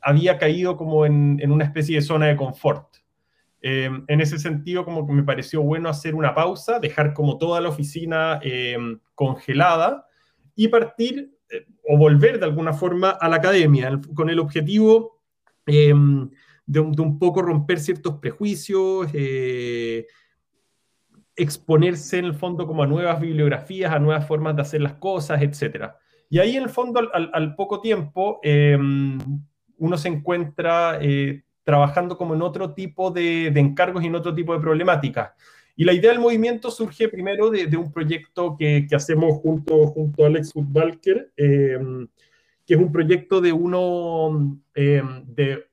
había 0.00 0.38
caído 0.38 0.76
como 0.76 1.06
en, 1.06 1.38
en, 1.40 1.52
una 1.52 1.64
especie 1.64 1.96
de 1.96 2.02
zona 2.02 2.26
de 2.26 2.36
confort. 2.36 2.96
Em, 3.60 4.04
en 4.08 4.20
ese 4.20 4.40
sentido, 4.40 4.84
como 4.84 5.06
que 5.06 5.12
me 5.12 5.22
pareció 5.22 5.62
bueno 5.62 5.88
hacer 5.88 6.16
una 6.16 6.34
pausa, 6.34 6.80
dejar 6.80 7.14
como 7.14 7.38
toda 7.38 7.60
la 7.60 7.68
oficina 7.68 8.40
em, 8.42 8.98
congelada 9.14 10.06
y 10.56 10.66
partir 10.66 11.32
eh, 11.48 11.66
o 11.88 11.96
volver 11.96 12.40
de 12.40 12.44
alguna 12.44 12.72
forma 12.72 13.10
a 13.10 13.28
la 13.28 13.36
academia, 13.36 14.00
con 14.14 14.30
el 14.30 14.40
objetivo 14.40 15.22
em, 16.66 16.92
de, 16.92 17.02
un 17.02 17.18
poco 17.18 17.42
romper 17.42 17.80
ciertos 17.80 18.18
prejuicios, 18.18 19.08
eh, 19.12 20.06
exponerse 21.36 22.18
en 22.18 22.26
el 22.26 22.34
fondo 22.34 22.66
como 22.66 22.82
a 22.82 22.86
nuevas 22.86 23.20
bibliografías, 23.20 23.92
a 23.92 23.98
nuevas 23.98 24.26
formas 24.26 24.56
de 24.56 24.62
hacer 24.62 24.80
las 24.80 24.94
cosas, 24.94 25.40
etc. 25.42 25.92
Y 26.28 26.38
ahí 26.38 26.56
en 26.56 26.64
el 26.64 26.70
fondo, 26.70 27.00
al, 27.12 27.30
al 27.32 27.54
poco 27.54 27.80
tiempo, 27.80 28.40
uno 29.82 29.98
se 29.98 30.08
encuentra 30.08 30.98
eh, 31.00 31.42
trabajando 31.64 32.16
como 32.16 32.34
en 32.34 32.42
otro 32.42 32.72
tipo 32.72 33.10
de, 33.10 33.48
encargos 33.48 34.04
y 34.04 34.06
en 34.06 34.14
otro 34.14 34.32
tipo 34.32 34.54
de 34.54 34.60
problemáticas. 34.60 35.32
Y 35.74 35.84
la 35.84 35.92
idea 35.92 36.12
del 36.12 36.20
movimiento 36.20 36.70
surge 36.70 37.08
primero 37.08 37.50
de, 37.50 37.76
un 37.76 37.92
proyecto 37.92 38.56
que, 38.56 38.86
hacemos 38.94 39.40
junto, 39.40 39.86
junto 39.88 40.22
a 40.22 40.28
Alex 40.28 40.54
Woodbalker, 40.54 41.32
em, 41.36 42.06
que 42.64 42.74
es 42.74 42.80
un 42.80 42.92
proyecto 42.92 43.40
de 43.40 43.52
uno 43.52 44.56
em, 44.74 45.24
de, 45.26 45.64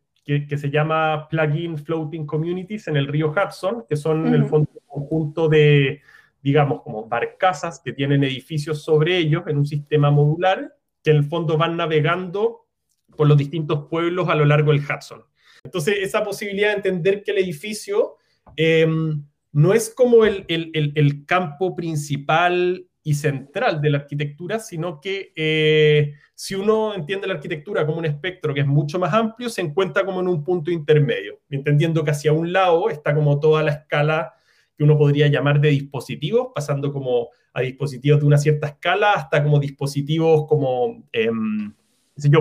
que, 0.47 0.57
se 0.57 0.69
llama 0.69 1.27
Plugin 1.27 1.77
Floating 1.77 2.25
Communities 2.25 2.87
en 2.87 2.97
el 2.97 3.07
río 3.07 3.31
Hudson, 3.31 3.85
que 3.89 3.95
son 3.95 4.27
en 4.27 4.35
el 4.35 4.45
fondo 4.45 4.69
un 4.73 5.01
conjunto 5.01 5.49
de, 5.49 6.01
digamos, 6.43 6.81
como 6.83 7.07
barcazas 7.07 7.81
que 7.83 7.93
tienen 7.93 8.23
edificios 8.23 8.83
sobre 8.83 9.17
ellos 9.17 9.43
en 9.47 9.57
un 9.57 9.65
sistema 9.65 10.11
modular, 10.11 10.75
que 11.03 11.11
en 11.11 11.17
el 11.17 11.23
fondo 11.23 11.57
van 11.57 11.77
navegando 11.77 12.67
por 13.15 13.27
los 13.27 13.37
distintos 13.37 13.87
pueblos 13.89 14.29
a 14.29 14.35
lo 14.35 14.45
largo 14.45 14.71
del 14.71 14.81
Hudson. 14.81 15.23
Entonces, 15.63 15.95
esa 15.99 16.23
posibilidad 16.23 16.69
de 16.69 16.75
entender 16.75 17.23
que 17.23 17.31
el 17.31 17.39
edificio 17.39 18.17
em, 18.55 19.23
no 19.51 19.73
es 19.73 19.89
como 19.89 20.25
el, 20.25 20.45
el, 20.47 21.25
campo 21.25 21.75
principal 21.75 22.87
y 23.03 23.13
central 23.13 23.81
de 23.81 23.89
la 23.89 23.99
arquitectura, 23.99 24.59
sino 24.59 24.99
que 24.99 25.31
eh, 25.35 26.13
si 26.35 26.55
uno 26.55 26.93
entiende 26.93 27.27
la 27.27 27.35
arquitectura 27.35 27.85
como 27.85 27.97
un 27.97 28.05
espectro 28.05 28.53
que 28.53 28.61
es 28.61 28.67
mucho 28.67 28.99
más 28.99 29.13
amplio, 29.13 29.49
se 29.49 29.61
encuentra 29.61 30.05
como 30.05 30.19
en 30.19 30.27
un 30.27 30.43
punto 30.43 30.71
intermedio, 30.71 31.39
entendiendo 31.49 32.03
que 32.03 32.11
hacia 32.11 32.33
un 32.33 32.51
lado 32.51 32.89
está 32.89 33.15
como 33.15 33.39
toda 33.39 33.63
la 33.63 33.71
escala 33.71 34.33
que 34.77 34.83
uno 34.83 34.97
podría 34.97 35.27
llamar 35.27 35.59
de 35.59 35.69
dispositivos, 35.69 36.49
pasando 36.53 36.93
como 36.93 37.29
a 37.53 37.61
dispositivos 37.61 38.19
de 38.19 38.25
una 38.25 38.37
cierta 38.37 38.67
escala 38.67 39.13
hasta 39.13 39.43
como 39.43 39.59
dispositivos 39.59 40.47
como, 40.47 41.03
eh, 41.11 41.29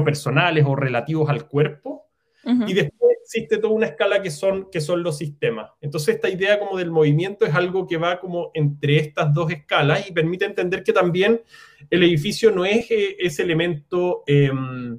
personales 0.05 0.65
o 0.67 0.77
relativos 0.77 1.29
al 1.29 1.49
cuerpo. 1.49 2.08
Y 2.45 2.73
después 2.73 3.17
existe 3.23 3.59
toda 3.59 3.75
una 3.75 3.87
escala 3.87 4.23
que 4.23 4.31
son, 4.31 4.71
que 4.71 4.81
son 4.81 5.03
los 5.03 5.19
sistemas. 5.19 5.71
Entonces 5.81 6.15
esta 6.15 6.31
idea 6.31 6.59
como 6.59 6.79
del 6.79 6.91
movimiento 6.91 7.45
es 7.45 7.55
algo 7.55 7.87
que 7.87 7.99
va 7.99 8.21
como 8.21 8.51
entre 8.55 8.97
estas 8.97 9.35
dos 9.35 9.51
escalas 9.51 10.09
y 10.09 10.13
permite 10.13 10.47
entender 10.47 10.83
que 10.83 10.93
también 10.93 11.43
el 11.91 12.03
edificio 12.03 12.51
no 12.51 12.65
es 12.65 12.91
eh, 12.91 13.17
ese 13.19 13.43
elemento, 13.43 14.23
em, 14.27 14.99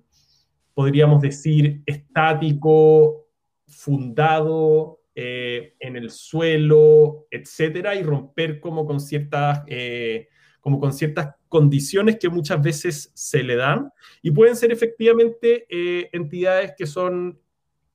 podríamos 0.75 1.21
decir, 1.21 1.81
estático, 1.85 3.25
fundado 3.67 5.01
eh, 5.15 5.73
en 5.79 5.95
el 5.95 6.11
suelo, 6.11 7.25
etcétera, 7.31 7.95
y 7.95 8.03
romper 8.03 8.59
como 8.59 8.85
con 8.85 8.99
ciertas... 8.99 9.63
Eh, 9.67 10.27
como 10.61 10.79
con 10.79 10.93
ciertas 10.93 11.35
condiciones 11.49 12.17
que 12.17 12.29
muchas 12.29 12.61
veces 12.61 13.11
se 13.13 13.43
le 13.43 13.55
dan 13.55 13.91
y 14.21 14.31
pueden 14.31 14.55
ser 14.55 14.71
efectivamente 14.71 15.65
entidades 16.15 16.73
que 16.77 16.85
son 16.85 17.37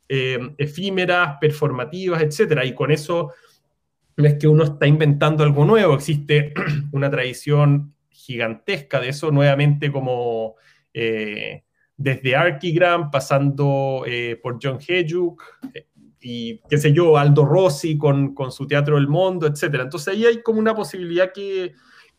eh, 0.06 0.38
efímeras, 0.58 1.38
performativas, 1.40 2.22
etcétera. 2.22 2.64
Y 2.66 2.74
con 2.74 2.90
eso 2.90 3.32
no 4.16 4.26
es 4.26 4.34
que 4.34 4.46
uno 4.46 4.64
está 4.64 4.86
inventando 4.86 5.42
algo 5.42 5.64
nuevo, 5.64 5.94
existe 5.94 6.52
una 6.92 7.10
tradición 7.10 7.94
gigantesca 8.10 9.00
de 9.00 9.08
eso, 9.08 9.30
nuevamente 9.30 9.90
como 9.90 10.56
eh, 10.92 11.64
desde 11.96 12.36
Archigram, 12.36 13.10
pasando 13.10 14.04
eh, 14.06 14.38
por 14.42 14.58
John 14.62 14.78
Hejuk, 14.78 15.42
y 16.20 16.58
qué 16.68 16.78
sé 16.78 16.92
yo, 16.92 17.16
Aldo 17.16 17.44
Rossi 17.44 17.96
con, 17.96 18.34
con, 18.34 18.52
su 18.52 18.66
Teatro 18.66 18.96
del 18.96 19.08
Mundo, 19.08 19.46
etcétera. 19.46 19.84
Entonces 19.84 20.14
ahí 20.14 20.26
hay 20.26 20.42
como 20.42 20.58
una 20.58 20.74
posibilidad 20.74 21.32
que, 21.32 21.72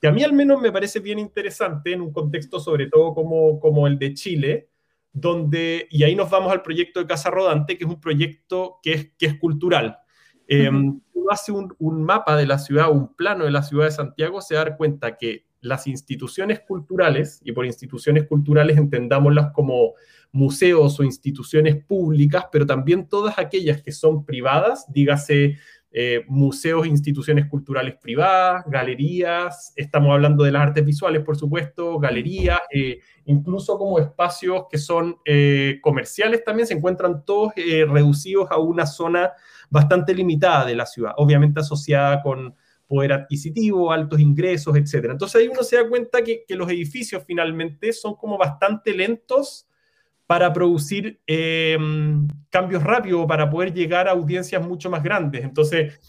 que, 0.06 0.10
a 0.10 0.12
mí 0.12 0.24
al 0.24 0.34
menos 0.34 0.62
me 0.62 0.72
parece 0.72 1.00
bien 1.00 1.20
interesante 1.20 1.94
en 1.94 2.02
un 2.02 2.12
contexto 2.12 2.60
sobre 2.60 2.88
todo 2.88 3.14
como, 3.14 3.60
como 3.60 3.88
el 3.88 3.98
de 3.98 4.14
Chile, 4.14 4.70
donde, 5.12 5.88
y 5.90 6.04
ahí 6.04 6.16
nos 6.16 6.30
vamos 6.30 6.52
al 6.52 6.62
proyecto 6.62 7.00
de 7.00 7.08
Casa 7.08 7.30
Rodante, 7.30 7.78
que 7.78 7.86
es 7.86 7.90
un 7.90 8.00
proyecto 8.00 8.80
que 8.84 8.94
es, 8.94 9.12
que 9.18 9.26
es 9.28 9.40
cultural. 9.40 9.98
Eh, 10.48 10.70
uno 10.70 11.02
hace 11.30 11.52
un, 11.52 11.74
un, 11.80 12.04
mapa 12.04 12.36
de 12.36 12.46
la 12.46 12.60
ciudad, 12.60 12.92
un 12.92 13.16
plano 13.16 13.46
de 13.46 13.52
la 13.52 13.64
ciudad 13.64 13.86
de 13.86 13.92
Santiago, 13.92 14.42
se 14.42 14.56
da 14.56 14.78
cuenta 14.78 15.18
que 15.18 15.46
las 15.62 15.88
instituciones 15.88 16.60
culturales, 16.60 17.42
y 17.44 17.52
por 17.52 17.66
instituciones 17.66 18.28
culturales 18.28 18.78
entendámoslas 18.78 19.52
como 19.52 19.94
museos 20.32 21.00
o 21.00 21.04
instituciones 21.04 21.84
públicas, 21.84 22.46
pero 22.52 22.66
también 22.66 23.08
todas 23.08 23.40
aquellas 23.40 23.82
que 23.82 23.92
son 23.92 24.26
privadas, 24.26 24.86
dígase 24.92 25.58
eh, 25.98 26.26
museos 26.28 26.86
instituciones 26.86 27.46
culturales 27.46 27.96
privadas, 27.96 28.66
galerías, 28.68 29.72
estamos 29.78 30.12
hablando 30.12 30.44
de 30.44 30.52
las 30.52 30.64
artes 30.64 30.84
visuales, 30.84 31.24
por 31.24 31.38
supuesto, 31.38 31.98
galerías, 32.00 32.60
eh, 32.70 33.00
incluso 33.24 33.78
como 33.78 33.98
espacios 34.00 34.66
que 34.70 34.78
son 34.78 35.16
eh, 35.24 35.80
comerciales 35.82 36.44
también, 36.44 36.68
se 36.68 36.74
encuentran 36.74 37.24
todos 37.24 37.54
reducidos 37.56 38.52
a 38.52 38.58
una 38.58 38.86
zona 38.86 39.32
bastante 39.70 40.14
limitada 40.14 40.66
de 40.66 40.76
la 40.76 40.86
ciudad, 40.86 41.14
obviamente 41.16 41.62
asociada 41.62 42.22
con 42.22 42.54
poder 42.88 43.14
adquisitivo, 43.14 43.90
altos 43.90 44.20
ingresos, 44.20 44.76
etc. 44.76 45.12
Entonces 45.12 45.40
ahí 45.40 45.48
uno 45.48 45.64
se 45.64 45.78
da 45.78 45.88
cuenta 45.88 46.22
que 46.26 46.44
los 46.50 46.70
edificios 46.70 47.24
finalmente 47.26 47.94
son 47.94 48.16
como 48.16 48.38
bastante 48.38 48.94
lentos 48.94 49.66
para 50.28 50.52
producir 50.52 51.22
eh, 51.28 51.78
cambios 52.50 52.84
rápidos, 52.84 53.26
para 53.28 53.50
poder 53.50 53.74
llegar 53.74 54.08
a 54.08 54.12
audiencias 54.12 54.66
mucho 54.66 54.90
más 54.90 55.04
grandes. 55.04 55.44
Entonces, 55.44 56.00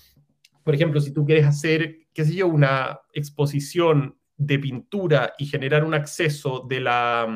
por 0.65 0.75
ejemplo, 0.75 1.01
si 1.01 1.13
tú 1.13 1.25
quieres 1.25 1.47
hacer, 1.47 2.07
qué 2.13 2.25
sé 2.25 2.35
yo, 2.35 2.49
una 2.49 2.99
exposición 3.13 4.17
de 4.37 4.59
pintura 4.59 5.35
y 5.39 5.47
generar 5.47 5.85
un 5.85 5.95
acceso 5.95 6.67
de 6.69 6.81
la, 6.81 7.27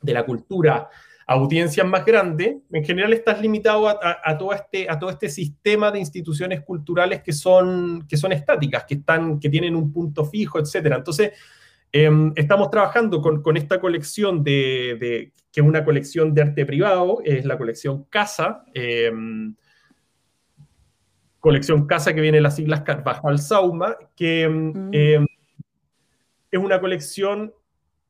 de 0.00 0.12
la 0.12 0.24
cultura 0.24 0.88
a 1.26 1.34
audiencias 1.34 1.86
más 1.86 2.06
grandes, 2.06 2.56
en 2.72 2.84
general 2.84 3.12
estás 3.12 3.40
limitado 3.40 3.86
a, 3.86 4.38
todo 4.38 4.54
este, 4.54 4.88
a 4.88 4.98
todo 4.98 5.10
este 5.10 5.28
sistema 5.28 5.90
de 5.90 5.98
instituciones 5.98 6.62
culturales 6.62 7.22
que 7.22 7.32
son, 7.32 8.06
que 8.08 8.16
son 8.16 8.32
estáticas, 8.32 8.84
que, 8.84 8.94
están, 8.94 9.38
que 9.38 9.50
tienen 9.50 9.76
un 9.76 9.92
punto 9.92 10.24
fijo, 10.24 10.58
etc. 10.58 10.94
Entonces, 10.96 11.32
Em, 11.92 12.32
estamos 12.36 12.70
trabajando 12.70 13.22
con, 13.22 13.56
esta 13.56 13.80
colección 13.80 14.44
de, 14.44 15.32
que 15.50 15.60
es 15.60 15.66
una 15.66 15.84
colección 15.84 16.34
de 16.34 16.42
arte 16.42 16.66
privado, 16.66 17.20
es 17.24 17.44
la 17.46 17.56
colección 17.56 18.04
Casa, 18.04 18.64
em, 18.74 19.54
colección 21.40 21.86
Casa 21.86 22.14
que 22.14 22.20
viene 22.20 22.38
en 22.38 22.42
las 22.42 22.56
siglas 22.56 22.82
Carvajal 22.82 23.38
Sauma, 23.38 23.96
que 24.14 24.42
em, 24.42 24.72
mm. 24.90 25.26
es 26.50 26.58
una 26.58 26.78
colección 26.78 27.54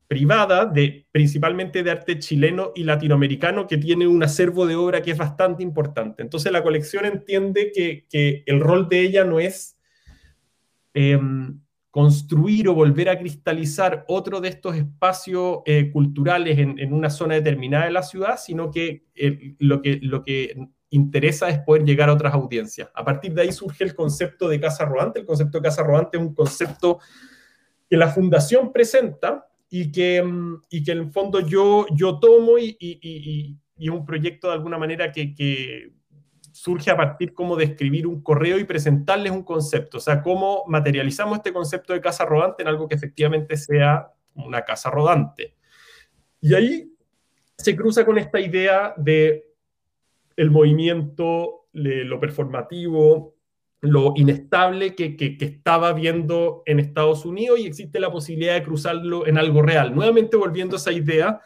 privada 0.07 0.65
de 0.65 1.05
principalmente 1.11 1.83
de 1.83 1.91
arte 1.91 2.17
chileno 2.19 2.71
y 2.75 2.83
latinoamericano 2.83 3.67
que 3.67 3.77
tiene 3.77 4.07
un 4.07 4.23
acervo 4.23 4.65
de 4.65 4.75
obra 4.75 5.01
que 5.01 5.11
es 5.11 5.17
bastante 5.17 5.63
importante. 5.63 6.23
Entonces 6.23 6.51
la 6.51 6.63
colección 6.63 7.05
entiende 7.05 7.71
que, 7.73 8.05
que 8.09 8.43
el 8.47 8.59
rol 8.59 8.89
de 8.89 9.01
ella 9.01 9.23
no 9.23 9.39
es 9.39 9.77
construir 11.99 12.69
o 12.69 12.73
volver 12.73 13.09
a 13.09 13.19
cristalizar 13.19 14.05
otro 14.07 14.39
de 14.39 14.47
estos 14.47 14.73
espacios 14.73 15.57
eh, 15.65 15.91
culturales 15.91 16.57
en, 16.57 16.93
una 16.93 17.09
zona 17.09 17.35
determinada 17.35 17.83
de 17.83 17.91
la 17.91 18.03
ciudad, 18.03 18.39
sino 18.41 18.71
que, 18.71 19.03
lo 19.59 19.81
que 19.81 19.99
lo 20.01 20.23
que 20.23 20.55
interesa 20.91 21.49
es 21.49 21.59
poder 21.59 21.83
llegar 21.83 22.07
a 22.07 22.13
otras 22.13 22.33
audiencias. 22.33 22.89
A 22.95 23.03
partir 23.03 23.33
de 23.33 23.41
ahí 23.41 23.51
surge 23.51 23.83
el 23.83 23.95
concepto 23.95 24.47
de 24.47 24.61
casa 24.61 24.85
rodante. 24.85 25.19
El 25.19 25.25
concepto 25.25 25.57
de 25.57 25.61
casa 25.61 25.83
rodante 25.83 26.17
es 26.17 26.23
un 26.23 26.33
concepto 26.33 26.99
que 27.89 27.97
la 27.97 28.07
fundación 28.07 28.71
presenta 28.71 29.49
y 29.69 29.91
que, 29.91 30.23
mm, 30.23 30.61
y 30.69 30.81
que 30.81 30.93
en 30.93 30.99
el 30.99 31.11
fondo 31.11 31.41
yo, 31.41 31.85
yo 31.93 32.17
tomo 32.17 32.57
y, 32.57 32.77
y, 32.79 33.57
y, 33.77 33.89
un 33.89 34.05
proyecto 34.05 34.47
de 34.47 34.53
alguna 34.53 34.77
manera 34.77 35.11
que 35.11 35.91
surge 36.61 36.91
a 36.91 36.97
partir 36.97 37.33
como 37.33 37.55
de 37.55 37.63
escribir 37.63 38.05
un 38.05 38.21
correo 38.21 38.59
y 38.59 38.65
presentarles 38.65 39.31
un 39.31 39.43
concepto, 39.43 39.97
o 39.97 40.01
sea, 40.01 40.21
cómo 40.21 40.65
materializamos 40.67 41.37
este 41.37 41.53
concepto 41.53 41.93
de 41.93 42.01
casa 42.01 42.25
rodante 42.25 42.63
en 42.63 42.67
algo 42.67 42.85
que 42.85 42.95
efectivamente 42.95 43.55
sea 43.55 44.11
una 44.35 44.65
casa 44.65 44.89
rodante. 44.89 45.55
Y 46.41 46.53
ahí 46.53 46.91
se 47.57 47.77
cruza 47.77 48.05
con 48.05 48.17
esta 48.17 48.41
idea 48.41 48.93
de 48.97 49.45
el 50.35 50.51
movimiento, 50.51 51.67
lo 51.71 52.19
performativo, 52.19 53.35
lo 53.79 54.11
inestable 54.17 54.95
que, 54.95 55.15
que, 55.15 55.37
estaba 55.39 55.93
viendo 55.93 56.63
en 56.65 56.81
Estados 56.81 57.23
Unidos 57.23 57.59
y 57.59 57.67
existe 57.67 58.01
la 58.01 58.11
posibilidad 58.11 58.55
de 58.55 58.63
cruzarlo 58.63 59.25
en 59.25 59.37
algo 59.37 59.61
real. 59.61 59.95
Nuevamente 59.95 60.35
volviendo 60.35 60.75
a 60.75 60.79
esa 60.79 60.91
idea 60.91 61.39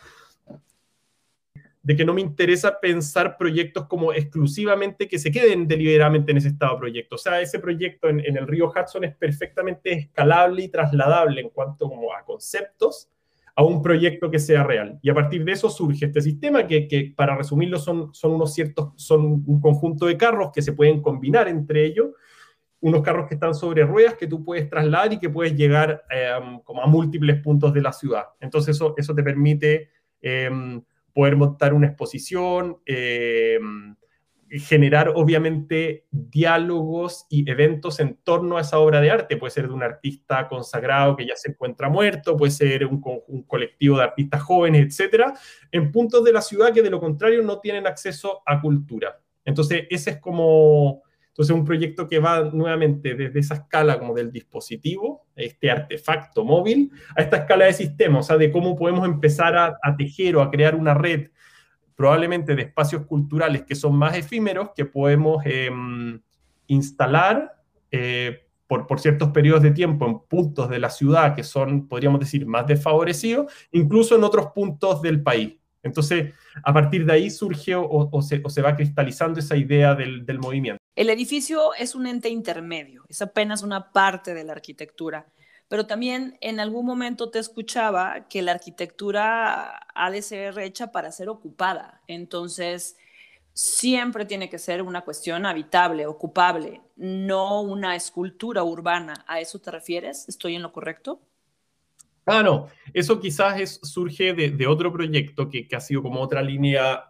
de 1.83 1.97
que 1.97 2.05
no 2.05 2.13
me 2.13 2.21
interesa 2.21 2.79
pensar 2.79 3.37
proyectos 3.37 3.87
como 3.87 4.13
exclusivamente 4.13 5.05
que 5.05 5.19
se 5.19 5.31
queden 5.31 5.67
deliberadamente 5.67 6.31
en 6.31 6.37
ese 6.37 6.47
estado 6.47 6.75
de 6.75 6.79
proyecto. 6.79 7.15
O 7.15 7.17
sea, 7.17 7.41
ese 7.41 7.59
proyecto 7.59 8.07
en, 8.07 8.21
el 8.21 8.47
río 8.47 8.71
Hudson 8.71 9.03
es 9.03 9.13
perfectamente 9.15 9.91
escalable 9.91 10.63
y 10.63 10.69
trasladable 10.69 11.41
en 11.41 11.49
cuanto 11.49 11.89
como 11.89 12.13
a 12.13 12.23
conceptos 12.23 13.09
a 13.55 13.63
un 13.63 13.81
proyecto 13.81 14.31
que 14.31 14.39
sea 14.39 14.63
real. 14.63 14.97
Y 15.01 15.09
a 15.09 15.13
partir 15.13 15.43
de 15.43 15.51
eso 15.51 15.69
surge 15.69 16.05
este 16.05 16.21
sistema 16.21 16.65
que, 16.65 16.87
que 16.87 17.13
para 17.15 17.35
resumirlo 17.35 17.77
son, 17.77 18.13
son 18.13 18.31
unos 18.31 18.53
ciertos, 18.53 18.93
son 18.95 19.43
un 19.45 19.59
conjunto 19.61 20.05
de 20.05 20.17
carros 20.17 20.51
que 20.53 20.61
se 20.61 20.71
pueden 20.71 21.01
combinar 21.01 21.49
entre 21.49 21.85
ellos, 21.85 22.11
unos 22.79 23.01
carros 23.01 23.27
que 23.27 23.33
están 23.33 23.53
sobre 23.53 23.83
ruedas 23.83 24.15
que 24.15 24.27
tú 24.27 24.43
puedes 24.43 24.69
trasladar 24.69 25.11
y 25.11 25.19
que 25.19 25.29
puedes 25.29 25.53
llegar 25.53 26.03
eh, 26.09 26.31
como 26.63 26.81
a 26.81 26.87
múltiples 26.87 27.41
puntos 27.41 27.73
de 27.73 27.81
la 27.81 27.91
ciudad. 27.91 28.23
Entonces 28.39 28.77
eso, 28.77 28.95
eso 28.97 29.13
te 29.13 29.21
permite... 29.21 29.89
Eh, 30.21 30.81
poder 31.13 31.35
montar 31.35 31.73
una 31.73 31.87
exposición, 31.87 32.77
eh, 32.85 33.59
generar 34.59 35.11
obviamente 35.15 36.05
diálogos 36.11 37.25
y 37.29 37.49
eventos 37.49 37.99
en 37.99 38.19
torno 38.23 38.57
a 38.57 38.61
esa 38.61 38.79
obra 38.79 39.01
de 39.01 39.09
arte. 39.09 39.37
Puede 39.37 39.51
ser 39.51 39.67
de 39.67 39.73
un 39.73 39.83
artista 39.83 40.47
consagrado 40.47 41.15
que 41.15 41.25
ya 41.25 41.35
se 41.35 41.51
encuentra 41.51 41.89
muerto, 41.89 42.37
puede 42.37 42.51
ser 42.51 42.85
un, 42.85 43.01
un 43.27 43.43
colectivo 43.43 43.97
de 43.97 44.03
artistas 44.03 44.43
jóvenes, 44.43 44.85
etcétera, 44.85 45.33
en 45.71 45.91
puntos 45.91 46.23
de 46.23 46.33
la 46.33 46.41
ciudad 46.41 46.71
que 46.71 46.83
de 46.83 46.89
lo 46.89 46.99
contrario 46.99 47.41
no 47.41 47.59
tienen 47.59 47.87
acceso 47.87 48.41
a 48.45 48.61
cultura. 48.61 49.19
Entonces, 49.45 49.87
ese 49.89 50.11
es 50.11 50.17
como 50.19 51.03
entonces, 51.33 51.55
un 51.55 51.65
proyecto 51.65 52.07
que 52.07 52.19
va 52.19 52.43
nuevamente 52.43 53.15
desde 53.15 53.39
esa 53.39 53.55
escala 53.55 53.97
como 53.97 54.13
del 54.13 54.31
dispositivo, 54.31 55.25
este 55.35 55.71
artefacto 55.71 56.45
móvil, 56.45 56.91
a 57.15 57.23
esta 57.23 57.37
escala 57.37 57.65
de 57.65 57.73
sistema, 57.73 58.19
o 58.19 58.23
sea, 58.23 58.37
de 58.37 58.51
cómo 58.51 58.75
podemos 58.75 59.03
empezar 59.03 59.57
a, 59.57 59.97
tejer 59.97 60.35
o 60.35 60.43
a 60.43 60.51
crear 60.51 60.75
una 60.75 60.93
red 60.93 61.31
probablemente 61.95 62.55
de 62.55 62.61
espacios 62.61 63.07
culturales 63.07 63.63
que 63.63 63.73
son 63.73 63.95
más 63.95 64.15
efímeros, 64.15 64.69
que 64.75 64.85
podemos 64.85 65.43
em, 65.47 66.21
instalar 66.67 67.55
eh, 67.89 68.45
por, 68.67 68.99
ciertos 68.99 69.29
periodos 69.29 69.63
de 69.63 69.71
tiempo 69.71 70.05
en 70.05 70.19
puntos 70.19 70.69
de 70.69 70.77
la 70.77 70.91
ciudad 70.91 71.35
que 71.35 71.43
son, 71.43 71.87
podríamos 71.87 72.19
decir, 72.19 72.45
más 72.45 72.67
desfavorecidos, 72.67 73.51
incluso 73.71 74.15
en 74.15 74.23
otros 74.23 74.51
puntos 74.53 75.01
del 75.01 75.23
país. 75.23 75.57
Entonces, 75.81 76.31
a 76.63 76.71
partir 76.71 77.07
de 77.07 77.13
ahí 77.13 77.31
surge 77.31 77.73
o, 77.75 78.21
se, 78.21 78.61
va 78.61 78.75
cristalizando 78.75 79.39
esa 79.39 79.57
idea 79.57 79.95
del 79.95 80.37
movimiento. 80.39 80.82
El 80.95 81.09
edificio 81.09 81.73
es 81.73 81.95
un 81.95 82.07
ente 82.07 82.29
intermedio, 82.29 83.03
es 83.09 83.21
apenas 83.21 83.63
una 83.63 83.91
parte 83.91 84.33
de 84.33 84.43
la 84.43 84.53
arquitectura 84.53 85.25
pero 85.73 85.87
también 85.87 86.37
en 86.41 86.59
algún 86.59 86.85
momento 86.85 87.31
te 87.31 87.39
escuchaba 87.39 88.27
que 88.29 88.43
la 88.43 88.51
arquitectura 88.51 89.87
ha 89.95 90.11
de 90.11 90.21
ser 90.21 90.59
hecha 90.59 90.91
para 90.91 91.11
ser 91.11 91.29
ocupada. 91.29 91.99
Entonces, 92.07 92.95
siempre 93.53 94.25
tiene 94.25 94.51
que 94.51 94.59
ser 94.59 94.83
una 94.83 95.01
cuestión 95.01 95.47
habitable, 95.47 96.05
ocupable, 96.05 96.81
no 96.95 97.61
una 97.63 97.95
escultura 97.95 98.63
urbana. 98.63 99.25
¿A 99.25 99.39
eso 99.39 99.57
te 99.57 99.71
refieres? 99.71 100.29
¿Estoy 100.29 100.53
en 100.53 100.61
lo 100.61 100.71
correcto? 100.71 101.21
Ah, 102.27 102.43
no, 102.43 102.67
eso 102.93 103.19
quizás 103.19 103.79
surge 103.81 104.35
de, 104.35 104.67
otro 104.67 104.93
proyecto 104.93 105.49
que, 105.49 105.67
que, 105.67 105.75
ha 105.75 105.81
sido 105.81 106.03
como 106.03 106.21
otra 106.21 106.43
línea 106.43 107.03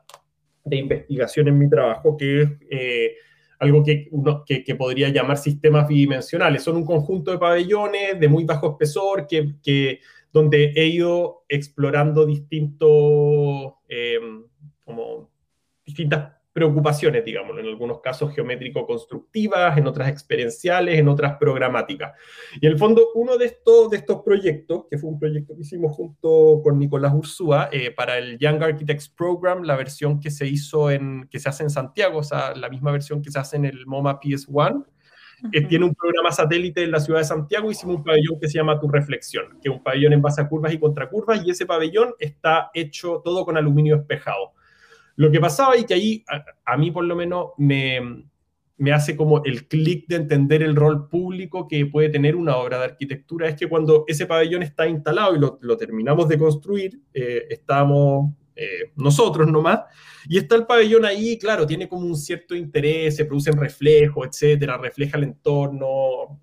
de 0.64 0.78
investigación 0.78 1.50
en 1.50 1.60
mi 1.60 1.70
trabajo, 1.70 2.16
que 2.16 2.42
es 2.44 2.50
eh, 2.72 3.16
algo 3.60 3.84
que, 3.84 4.08
uno, 4.12 4.44
que, 4.46 4.76
podría 4.76 5.10
llamar 5.10 5.38
sistemas 5.38 5.88
bidimensionales. 5.88 6.64
Son 6.64 6.76
un 6.76 6.86
conjunto 6.86 7.32
de 7.32 7.38
pabellones 7.38 8.20
de 8.20 8.28
muy 8.28 8.44
bajo 8.44 8.72
espesor 8.72 9.28
que, 9.28 9.56
que 9.64 10.00
donde 10.32 10.74
he 10.76 10.88
ido 10.88 11.44
explorando 11.48 12.26
distintos, 12.26 13.74
eh, 13.88 14.20
como 14.84 15.30
distintas 15.86 16.34
preocupaciones, 16.54 17.26
digamos, 17.26 17.58
en 17.58 17.66
algunos 17.66 18.00
casos 18.00 18.34
geométrico-constructivas, 18.34 19.76
en 19.76 19.88
otras 19.88 20.08
experienciales, 20.08 21.00
en 21.00 21.08
otras 21.08 21.38
programáticas. 21.40 22.14
Y 22.62 22.68
en 22.68 22.74
el 22.74 22.78
fondo, 22.78 23.08
uno 23.16 23.38
de 23.38 23.48
estos, 23.48 23.90
de 23.90 23.98
estos 23.98 24.22
proyectos, 24.22 24.86
que 24.90 25.00
fue 25.00 25.10
un 25.10 25.20
proyecto 25.20 25.56
que 25.56 25.62
hicimos 25.62 25.96
junto 25.96 26.62
con 26.64 26.78
Nicolás 26.78 27.14
Ursúa, 27.16 27.70
eh, 27.72 27.90
para 27.90 28.20
el 28.20 28.38
Young 28.38 28.62
Architects 28.62 29.10
Program, 29.10 29.64
la 29.64 29.76
versión 29.76 30.20
que 30.20 30.30
se 30.30 30.46
hizo 30.46 30.92
en, 30.92 31.28
que 31.32 31.40
se 31.40 31.50
hace 31.50 31.64
en 31.64 31.72
Santiago, 31.72 32.20
o 32.20 32.24
sea, 32.24 32.54
la 32.56 32.70
misma 32.70 32.92
versión 32.92 33.24
que 33.24 33.32
se 33.32 33.40
hace 33.40 33.58
en 33.58 33.66
el 33.66 33.88
MoMA 33.88 34.20
PS1, 34.20 34.86
que 35.52 35.62
tiene 35.62 35.86
un 35.86 35.96
programa 35.96 36.32
satélite 36.32 36.84
en 36.84 36.92
la 36.92 37.00
ciudad 37.00 37.20
de 37.20 37.26
Santiago, 37.26 37.70
hicimos 37.70 37.98
un 37.98 38.04
pabellón 38.04 38.40
que 38.40 38.48
se 38.48 38.60
llama 38.60 38.80
Tu 38.80 38.88
Reflexión, 38.88 39.60
que 39.62 39.70
es 39.70 39.76
un 39.76 39.84
pabellón 39.84 40.14
en 40.14 40.22
base 40.22 40.42
a 40.42 40.48
curvas 40.48 40.72
y 40.72 40.80
contracurvas, 40.80 41.44
y 41.44 41.50
ese 41.50 41.66
pabellón 41.66 42.14
está 42.20 42.70
hecho 42.74 43.22
todo 43.26 43.44
con 43.44 43.58
aluminio 43.58 43.96
espejado. 43.96 44.54
Lo 45.16 45.32
que 45.32 45.40
pasaba 45.40 45.78
y 45.78 45.86
que 45.86 45.94
ahí 45.94 46.26
a, 46.66 46.78
mí 46.78 46.92
por 46.92 47.04
lo 47.04 47.16
menos 47.16 47.52
me, 47.58 48.26
me 48.78 48.92
hace 48.92 49.16
como 49.16 49.44
el 49.44 49.68
clic 49.68 50.08
de 50.08 50.16
entender 50.16 50.64
el 50.64 50.76
rol 50.76 51.08
público 51.08 51.68
que 51.68 51.86
puede 51.86 52.10
tener 52.10 52.36
una 52.36 52.58
obra 52.58 52.80
de 52.80 52.86
arquitectura 52.86 53.48
es 53.48 53.56
que 53.56 53.68
cuando 53.68 54.06
ese 54.08 54.26
pabellón 54.26 54.64
está 54.64 54.88
instalado 54.88 55.36
y 55.36 55.40
lo, 55.40 55.78
terminamos 55.78 56.28
de 56.28 56.38
construir, 56.38 57.00
eh, 57.14 57.46
estamos 57.50 58.34
eh, 58.56 58.92
nosotros 58.96 59.48
nomás, 59.48 59.82
y 60.28 60.38
está 60.38 60.56
el 60.56 60.66
pabellón 60.66 61.06
ahí, 61.06 61.38
claro, 61.38 61.66
tiene 61.66 61.88
como 61.88 62.06
un 62.06 62.16
cierto 62.16 62.56
interés, 62.56 63.16
se 63.16 63.26
producen 63.26 63.58
reflejos, 63.58 64.28
etcétera, 64.28 64.78
refleja 64.78 65.18
el 65.18 65.24
entorno, 65.24 66.40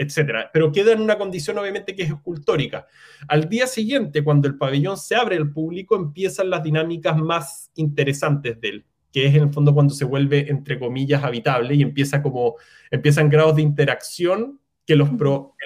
etcétera. 0.00 0.50
Pero 0.50 0.72
queda 0.72 0.92
en 0.92 1.00
una 1.00 1.18
condición 1.18 1.58
obviamente 1.58 1.94
que 1.94 2.04
es 2.04 2.10
escultórica. 2.10 2.86
Al 3.28 3.50
día 3.50 3.66
siguiente, 3.66 4.24
cuando 4.24 4.48
el 4.48 4.56
pabellón 4.56 4.96
se 4.96 5.14
abre 5.14 5.36
al 5.36 5.52
público, 5.52 5.94
empiezan 5.94 6.48
las 6.48 6.62
dinámicas 6.62 7.18
más 7.18 7.70
interesantes 7.74 8.58
de 8.62 8.68
él, 8.68 8.86
que 9.12 9.26
es 9.26 9.34
en 9.34 9.42
el 9.42 9.52
fondo 9.52 9.74
cuando 9.74 9.92
se 9.92 10.06
vuelve, 10.06 10.50
entre 10.50 10.78
comillas, 10.78 11.22
habitable 11.22 11.74
y 11.74 11.82
empieza 11.82 12.22
como, 12.22 12.56
empiezan 12.90 13.28
grados 13.28 13.56
de 13.56 13.62
interacción 13.62 14.58
que 14.86 14.96
los, 14.96 15.10
que 15.10 15.16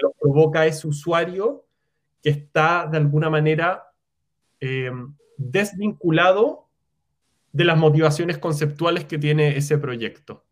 los 0.03 0.13
provoca 0.21 0.67
ese 0.67 0.89
usuario 0.89 1.65
que 2.21 2.31
está 2.31 2.89
de 2.91 2.97
alguna 2.97 3.31
manera 3.31 3.85
eh, 4.61 4.91
desvinculado 5.37 6.69
de 7.53 7.65
las 7.65 7.79
motivaciones 7.79 8.39
conceptuales 8.39 9.05
que 9.05 9.19
tiene 9.19 9.57
ese 9.57 9.79
proyecto. 9.79 10.45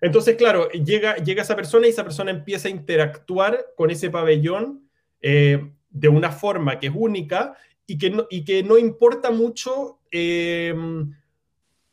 Entonces, 0.00 0.36
claro, 0.36 0.68
llega, 0.70 1.16
llega 1.16 1.42
esa 1.42 1.56
persona 1.56 1.86
y 1.86 1.90
esa 1.90 2.04
persona 2.04 2.30
empieza 2.30 2.68
a 2.68 2.70
interactuar 2.70 3.66
con 3.76 3.90
ese 3.90 4.10
pabellón 4.10 4.88
eh, 5.20 5.72
de 5.90 6.08
una 6.08 6.30
forma 6.30 6.78
que 6.78 6.88
es 6.88 6.92
única 6.94 7.54
y 7.86 7.98
que 7.98 8.10
no, 8.10 8.26
y 8.30 8.44
que 8.44 8.62
no 8.62 8.78
importa 8.78 9.30
mucho 9.30 9.98
eh, 10.10 10.74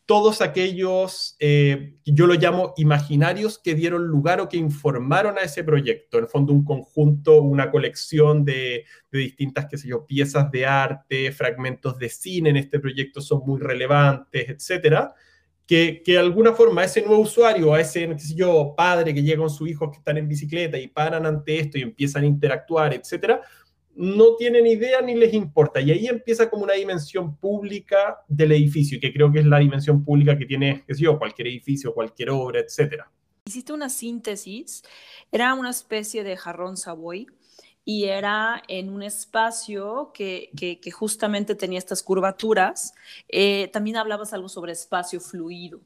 todos 0.06 0.42
aquellos, 0.42 1.36
eh, 1.40 1.96
yo 2.06 2.28
lo 2.28 2.36
llamo 2.36 2.76
imaginarios, 2.78 3.58
que 3.58 3.74
dieron 3.74 4.06
lugar 4.06 4.40
o 4.40 4.50
que 4.50 4.58
informaron 4.58 5.40
a 5.40 5.42
ese 5.42 5.64
proyecto. 5.64 6.20
En 6.20 6.26
el 6.26 6.30
fondo, 6.30 6.54
un 6.54 6.64
conjunto, 6.64 7.42
una 7.42 7.72
colección 7.72 8.46
de, 8.46 8.86
de, 9.12 9.20
distintas, 9.20 9.66
qué 9.66 9.80
sé 9.80 9.88
yo, 9.88 10.06
piezas 10.06 10.52
de 10.52 10.68
arte, 10.68 11.32
fragmentos 11.32 11.98
de 11.98 12.10
cine 12.10 12.52
en 12.52 12.58
este 12.58 12.80
proyecto 12.80 13.20
son 13.20 13.42
muy 13.48 13.60
relevantes, 13.60 14.48
etcétera 14.48 15.16
que, 15.68 16.02
que, 16.04 16.14
de 16.14 16.20
alguna 16.20 16.54
forma 16.54 16.84
ese 16.84 17.02
nuevo 17.02 17.22
usuario, 17.22 17.74
a 17.74 17.82
ese, 17.82 18.08
qué 18.08 18.20
sé 18.20 18.36
yo, 18.36 18.74
padre 18.76 19.14
que 19.14 19.24
llega 19.24 19.40
con 19.40 19.50
sus 19.50 19.70
hijos 19.70 19.90
que 19.92 19.98
están 19.98 20.18
en 20.18 20.28
bicicleta 20.28 20.78
y 20.78 20.88
paran 20.88 21.26
ante 21.26 21.60
esto 21.60 21.78
y 21.78 21.82
empiezan 21.82 22.24
a 22.24 22.28
interactuar, 22.28 22.94
etcétera, 22.94 23.42
no 23.96 24.36
tienen 24.36 24.68
idea 24.68 25.02
ni 25.02 25.16
les 25.16 25.34
importa. 25.34 25.80
Y 25.80 25.92
ahí 25.92 26.08
empieza 26.08 26.50
como 26.50 26.64
una 26.64 26.74
dimensión 26.74 27.38
pública 27.38 28.20
del 28.28 28.52
edificio, 28.52 29.00
que 29.00 29.14
creo 29.14 29.32
que 29.32 29.40
es 29.40 29.46
la 29.46 29.60
dimensión 29.60 30.04
pública 30.04 30.38
que 30.38 30.46
tiene, 30.46 30.84
qué 30.86 30.94
sé 30.94 31.04
yo, 31.04 31.18
cualquier 31.18 31.48
edificio, 31.48 31.94
cualquier 31.94 32.30
obra, 32.30 32.60
etcétera. 32.60 33.10
Hiciste 33.46 33.74
una 33.74 33.90
síntesis, 33.90 34.84
era 35.32 35.54
una 35.54 35.70
especie 35.70 36.24
de 36.24 36.36
jarrón 36.36 36.78
Savoy 36.78 37.28
y 37.86 38.06
era 38.06 38.64
en 38.68 38.90
un 38.90 39.04
espacio 39.04 40.12
que, 40.12 40.50
que, 40.58 40.92
justamente 40.92 41.54
tenía 41.54 41.78
estas 41.78 42.02
curvaturas. 42.02 42.96
Eh, 43.30 43.70
también 43.72 43.98
hablabas 43.98 44.34
algo 44.34 44.50
sobre 44.50 44.72
espacio 44.72 45.22
fluido. 45.22 45.80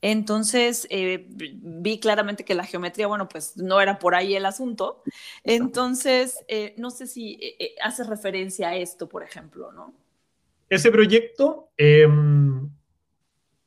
Entonces, 0.00 0.86
eh, 0.90 1.26
vi 1.28 2.00
claramente 2.00 2.44
que 2.44 2.54
la 2.54 2.64
geometría, 2.64 3.06
bueno, 3.06 3.28
pues 3.28 3.56
no 3.56 3.80
era 3.80 3.98
por 3.98 4.14
ahí 4.14 4.34
el 4.34 4.46
asunto. 4.46 5.02
Entonces, 5.44 6.38
eh, 6.48 6.74
no 6.78 6.90
sé 6.90 7.06
si 7.06 7.38
hace 7.82 8.02
referencia 8.02 8.70
a 8.70 8.76
esto, 8.76 9.08
por 9.08 9.22
ejemplo, 9.22 9.70
¿no? 9.72 9.94
Ese 10.70 10.90
proyecto 10.90 11.68
em, 11.76 12.70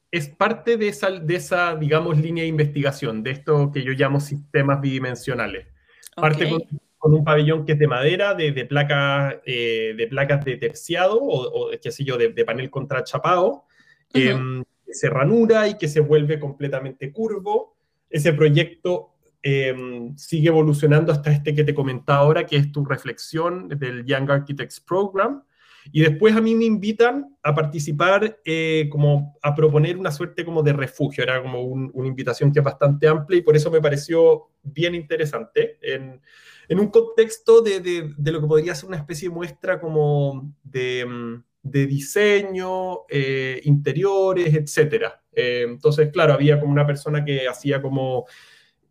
es 0.09 0.27
parte 0.27 0.75
de 0.75 0.87
esa, 0.87 1.11
de 1.11 1.35
esa, 1.35 1.75
digamos, 1.75 2.17
línea 2.17 2.41
de 2.41 2.47
investigación, 2.47 3.21
de 3.21 3.29
esto 3.29 3.71
que 3.71 3.83
yo 3.83 3.91
llamo 3.93 4.19
sistemas 4.19 4.81
bidimensionales. 4.81 5.67
Parte 6.15 6.49
con 6.49 6.63
un 7.13 7.23
pabellón 7.23 7.65
que 7.65 7.73
es 7.73 7.79
de 7.79 7.87
madera, 7.87 8.33
de, 8.33 8.51
de, 8.51 8.65
placas, 8.65 9.35
eh, 9.45 9.93
de 9.97 10.07
placas 10.07 10.43
de 10.45 10.57
terciado 10.57 11.21
o, 11.21 11.67
o 11.67 11.71
qué 11.81 11.91
sé 11.91 12.03
yo, 12.03 12.17
de, 12.17 12.29
de 12.29 12.45
panel 12.45 12.69
contrachapado, 12.69 13.47
uh 13.47 14.17
-huh. 14.17 14.61
eh, 14.61 14.63
que 14.85 14.93
se 14.93 15.09
ranura 15.09 15.67
y 15.67 15.77
que 15.77 15.87
se 15.87 15.99
vuelve 15.99 16.39
completamente 16.39 17.11
curvo. 17.11 17.75
Ese 18.09 18.33
proyecto 18.33 19.15
eh, 19.43 19.75
sigue 20.15 20.47
evolucionando 20.47 21.11
hasta 21.11 21.31
este 21.31 21.53
que 21.53 21.63
te 21.63 21.75
comentaba 21.75 22.19
ahora, 22.19 22.45
que 22.45 22.57
es 22.57 22.71
tu 22.71 22.83
reflexión 22.83 23.67
del 23.69 24.03
Young 24.05 24.31
Architects 24.31 24.79
Program. 24.79 25.43
Y 25.91 26.01
después 26.01 26.35
a 26.35 26.41
mí 26.41 26.55
me 26.55 26.65
invitan 26.65 27.37
a 27.43 27.53
participar, 27.53 28.39
eh, 28.43 28.87
como 28.89 29.37
a 29.43 29.53
proponer 29.53 29.97
una 29.97 30.11
suerte 30.11 30.43
como 30.43 30.63
de 30.63 30.73
refugio. 30.73 31.23
Era 31.23 31.39
como 31.43 31.61
un, 31.61 31.91
una 31.93 32.07
invitación 32.07 32.51
que 32.51 32.57
es 32.57 32.65
bastante 32.65 33.07
amplia 33.07 33.37
y 33.37 33.43
por 33.43 33.55
eso 33.55 33.69
me 33.69 33.79
pareció 33.79 34.49
bien 34.63 34.95
interesante. 34.95 35.77
En, 35.81 36.19
en 36.67 36.79
un 36.79 36.87
contexto 36.87 37.61
de, 37.61 37.79
de, 37.79 38.13
de, 38.17 38.31
lo 38.31 38.41
que 38.41 38.47
podría 38.47 38.75
ser 38.75 38.87
una 38.87 38.97
especie 38.97 39.29
de 39.29 39.35
muestra 39.35 39.79
como 39.79 40.53
de, 40.63 41.05
mm, 41.05 41.43
de 41.63 41.87
diseño, 41.87 43.07
eh, 43.09 43.59
interiores, 43.63 44.53
etc. 44.53 45.05
Eh, 45.33 45.65
entonces, 45.67 46.11
claro, 46.11 46.33
había 46.33 46.59
como 46.59 46.71
una 46.71 46.85
persona 46.85 47.25
que 47.25 47.47
hacía 47.47 47.81
como 47.81 48.25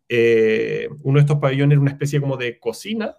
eh, 0.09 0.89
uno 1.03 1.17
de 1.17 1.21
estos 1.21 1.39
pabellones 1.39 1.77
una 1.77 1.91
especie 1.91 2.19
como 2.19 2.37
de 2.37 2.59
cocina. 2.59 3.17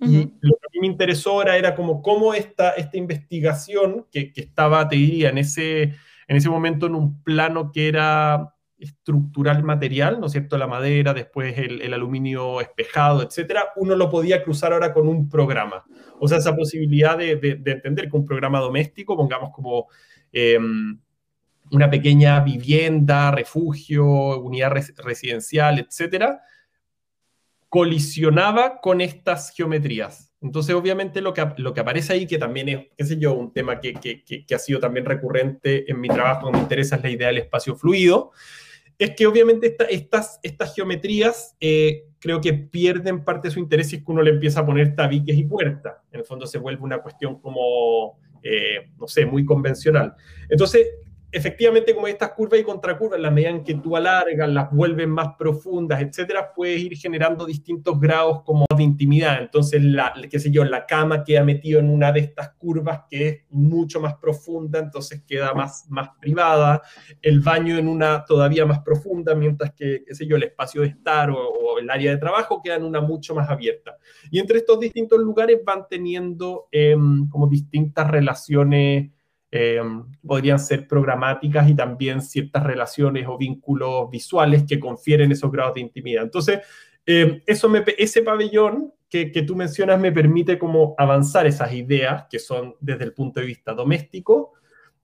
Uh 0.00 0.06
-huh. 0.06 0.10
Y 0.10 0.32
lo 0.40 0.56
que 0.56 0.66
a 0.66 0.70
mí 0.72 0.80
me 0.80 0.86
interesó 0.86 1.32
ahora 1.32 1.56
era 1.56 1.74
como 1.74 2.02
cómo 2.02 2.34
esta, 2.34 2.70
esta 2.70 2.96
investigación 2.96 4.06
que, 4.10 4.32
que 4.32 4.42
estaba, 4.42 4.88
te 4.88 4.96
diría, 4.96 5.30
en 5.30 5.38
ese, 5.38 5.82
en 6.28 6.36
ese 6.36 6.48
momento 6.48 6.86
en 6.86 6.94
un 6.94 7.22
plano 7.22 7.72
que 7.72 7.88
era 7.88 8.53
estructural 8.78 9.62
material, 9.62 10.20
¿no 10.20 10.26
es 10.26 10.32
cierto? 10.32 10.58
La 10.58 10.66
madera, 10.66 11.14
después 11.14 11.56
el, 11.58 11.94
aluminio 11.94 12.60
espejado, 12.60 13.22
etcétera, 13.22 13.72
uno 13.76 13.94
lo 13.96 14.10
podía 14.10 14.42
cruzar 14.42 14.72
ahora 14.72 14.92
con 14.92 15.08
un 15.08 15.28
programa. 15.28 15.84
O 16.18 16.28
sea, 16.28 16.38
esa 16.38 16.54
posibilidad 16.54 17.16
de, 17.16 17.36
de, 17.36 17.54
de 17.56 17.72
entender 17.72 18.10
que 18.10 18.16
un 18.16 18.26
programa 18.26 18.60
doméstico, 18.60 19.16
pongamos 19.16 19.50
como 19.50 19.88
eh, 20.32 20.58
una 21.70 21.90
pequeña 21.90 22.40
vivienda, 22.40 23.30
refugio, 23.30 24.04
unidad 24.40 24.70
res, 24.70 24.94
residencial, 24.96 25.78
etcétera, 25.78 26.42
colisionaba 27.68 28.80
con 28.80 29.00
estas 29.00 29.50
geometrías. 29.50 30.32
Entonces, 30.40 30.74
obviamente, 30.74 31.20
lo 31.22 31.32
que, 31.32 31.46
lo 31.56 31.72
que 31.72 31.80
aparece 31.80 32.12
ahí, 32.12 32.26
que 32.26 32.38
también 32.38 32.68
es, 32.68 32.86
qué 32.96 33.04
sé 33.04 33.18
yo, 33.18 33.32
un 33.32 33.52
tema 33.52 33.80
que, 33.80 33.94
que, 33.94 34.22
que 34.24 34.54
ha 34.54 34.58
sido 34.58 34.78
también 34.78 35.06
recurrente 35.06 35.90
en 35.90 36.00
mi 36.00 36.08
trabajo, 36.08 36.52
me 36.52 36.58
interesa, 36.58 36.96
es 36.96 37.02
la 37.02 37.10
idea 37.10 37.28
del 37.28 37.38
espacio 37.38 37.74
fluido, 37.74 38.32
es 38.98 39.10
que 39.16 39.26
obviamente 39.26 39.76
estas, 39.90 40.38
estas 40.42 40.74
geometrías 40.74 41.56
eh, 41.60 42.06
creo 42.18 42.40
que 42.40 42.54
pierden 42.54 43.24
parte 43.24 43.48
de 43.48 43.54
su 43.54 43.58
interés 43.58 43.90
si 43.90 43.96
es 43.96 44.04
que 44.04 44.12
uno 44.12 44.22
le 44.22 44.30
empieza 44.30 44.60
a 44.60 44.66
poner 44.66 44.94
tabiques 44.94 45.36
y 45.36 45.44
puertas. 45.44 45.96
En 46.12 46.20
el 46.20 46.26
fondo 46.26 46.46
se 46.46 46.58
vuelve 46.58 46.82
una 46.82 46.98
cuestión 46.98 47.40
como, 47.40 48.18
eh, 48.42 48.90
no 48.98 49.06
sé, 49.08 49.26
muy 49.26 49.44
convencional. 49.44 50.14
Entonces, 50.48 50.86
efectivamente, 51.34 51.94
como 51.94 52.06
estas 52.06 52.30
curvas 52.30 52.60
y 52.60 52.62
contracurvas, 52.62 53.16
en 53.16 53.22
la 53.22 53.30
medida 53.30 53.50
en 53.50 53.64
que 53.64 53.74
tú 53.74 53.96
alargas, 53.96 54.48
las 54.48 54.70
vuelves 54.70 55.08
más 55.08 55.34
profundas, 55.36 56.00
etcétera, 56.00 56.52
puedes 56.54 56.80
ir 56.80 56.96
generando 56.96 57.44
distintos 57.44 57.98
grados 57.98 58.42
como 58.44 58.64
de 58.76 58.82
intimidad. 58.84 59.42
Entonces, 59.42 59.82
la, 59.82 60.14
qué 60.30 60.38
sé 60.38 60.52
yo, 60.52 60.64
la 60.64 60.86
cama 60.86 61.24
queda 61.24 61.42
metido 61.42 61.80
en 61.80 61.90
una 61.90 62.12
de 62.12 62.20
estas 62.20 62.50
curvas 62.50 63.00
que 63.10 63.28
es 63.28 63.38
mucho 63.50 64.00
más 64.00 64.14
profunda, 64.14 64.78
entonces 64.78 65.24
queda 65.26 65.52
más, 65.54 65.86
más 65.88 66.10
privada. 66.20 66.82
El 67.20 67.40
baño 67.40 67.76
en 67.78 67.88
una 67.88 68.24
todavía 68.24 68.64
más 68.64 68.78
profunda, 68.80 69.34
mientras 69.34 69.72
que, 69.74 70.04
qué 70.06 70.14
sé 70.14 70.26
yo, 70.26 70.36
el 70.36 70.44
espacio 70.44 70.82
de 70.82 70.88
estar 70.88 71.30
o, 71.30 71.78
el 71.80 71.90
área 71.90 72.12
de 72.12 72.18
trabajo 72.18 72.60
queda 72.62 72.76
en 72.76 72.84
una 72.84 73.00
mucho 73.00 73.34
más 73.34 73.50
abierta. 73.50 73.96
Y 74.30 74.38
entre 74.38 74.58
estos 74.58 74.78
distintos 74.78 75.18
lugares 75.18 75.58
van 75.64 75.86
teniendo 75.90 76.68
em, 76.70 77.28
como 77.28 77.48
distintas 77.48 78.08
relaciones 78.08 79.10
eh, 79.56 79.80
podrían 80.26 80.58
ser 80.58 80.88
programáticas 80.88 81.70
y 81.70 81.76
también 81.76 82.20
ciertas 82.20 82.64
relaciones 82.64 83.24
o 83.28 83.38
vínculos 83.38 84.10
visuales 84.10 84.64
que 84.64 84.80
confieren 84.80 85.30
esos 85.30 85.52
grados 85.52 85.74
de 85.74 85.82
intimidad. 85.82 86.24
Entonces, 86.24 86.58
eh, 87.06 87.40
eso 87.46 87.68
me, 87.68 87.84
ese 87.96 88.22
pabellón 88.22 88.92
que, 89.08 89.30
que, 89.30 89.42
tú 89.42 89.54
mencionas 89.54 90.00
me 90.00 90.10
permite 90.10 90.58
como 90.58 90.96
avanzar 90.98 91.46
esas 91.46 91.72
ideas 91.72 92.24
que 92.28 92.40
son 92.40 92.74
desde 92.80 93.04
el 93.04 93.12
punto 93.12 93.38
de 93.38 93.46
vista 93.46 93.74
doméstico 93.74 94.54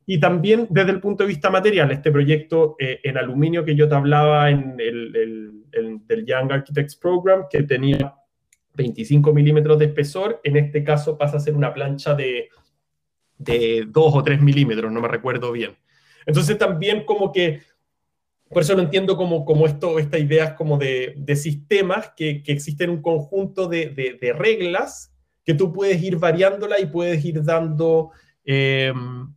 y 0.04 0.18
también 0.18 0.66
desde 0.68 0.90
el 0.90 1.00
punto 1.00 1.22
de 1.22 1.28
vista 1.28 1.48
material. 1.48 1.92
Este 1.92 2.10
proyecto 2.10 2.74
eh, 2.80 2.98
en 3.04 3.18
aluminio 3.18 3.64
que 3.64 3.76
yo 3.76 3.88
te 3.88 3.94
hablaba 3.94 4.50
en 4.50 4.74
el, 4.80 5.62
el, 5.70 6.00
del 6.08 6.26
Young 6.26 6.50
Architects 6.50 6.96
Program, 6.96 7.44
que 7.48 7.62
tenía 7.62 8.16
25 8.74 9.32
milímetros 9.32 9.78
de 9.78 9.84
espesor, 9.84 10.40
en 10.42 10.56
este 10.56 10.82
caso 10.82 11.16
pasa 11.16 11.36
a 11.36 11.40
ser 11.40 11.54
una 11.54 11.72
plancha 11.72 12.14
de 12.14 12.48
de 13.40 13.87
2 13.88 14.14
o 14.14 14.22
3 14.22 14.40
milímetros, 14.42 14.92
no 14.92 15.00
me 15.00 15.09
recuerdo 15.09 15.50
bien. 15.50 15.76
Entonces 16.26 16.59
también 16.59 17.05
como 17.05 17.33
que, 17.33 17.62
por 18.50 18.62
eso 18.62 18.74
lo 18.74 18.83
entiendo 18.83 19.16
como, 19.16 19.44
como 19.44 19.66
esto, 19.66 19.98
esta 19.98 20.18
idea 20.18 20.55
como 20.55 20.76
de, 20.76 21.14
de 21.16 21.37
sistemas 21.37 22.12
que, 22.14 22.42
que, 22.42 22.53
existen 22.53 22.90
un 22.90 23.00
conjunto 23.00 23.66
de, 23.66 24.18
de, 24.20 24.33
reglas 24.35 25.14
que 25.44 25.55
tú 25.55 25.72
puedes 25.72 26.03
ir 26.03 26.18
variándola 26.18 26.79
y 26.79 26.87
puedes 26.87 27.24
ir 27.24 27.42
dando 27.42 28.11
eh, 28.44 28.92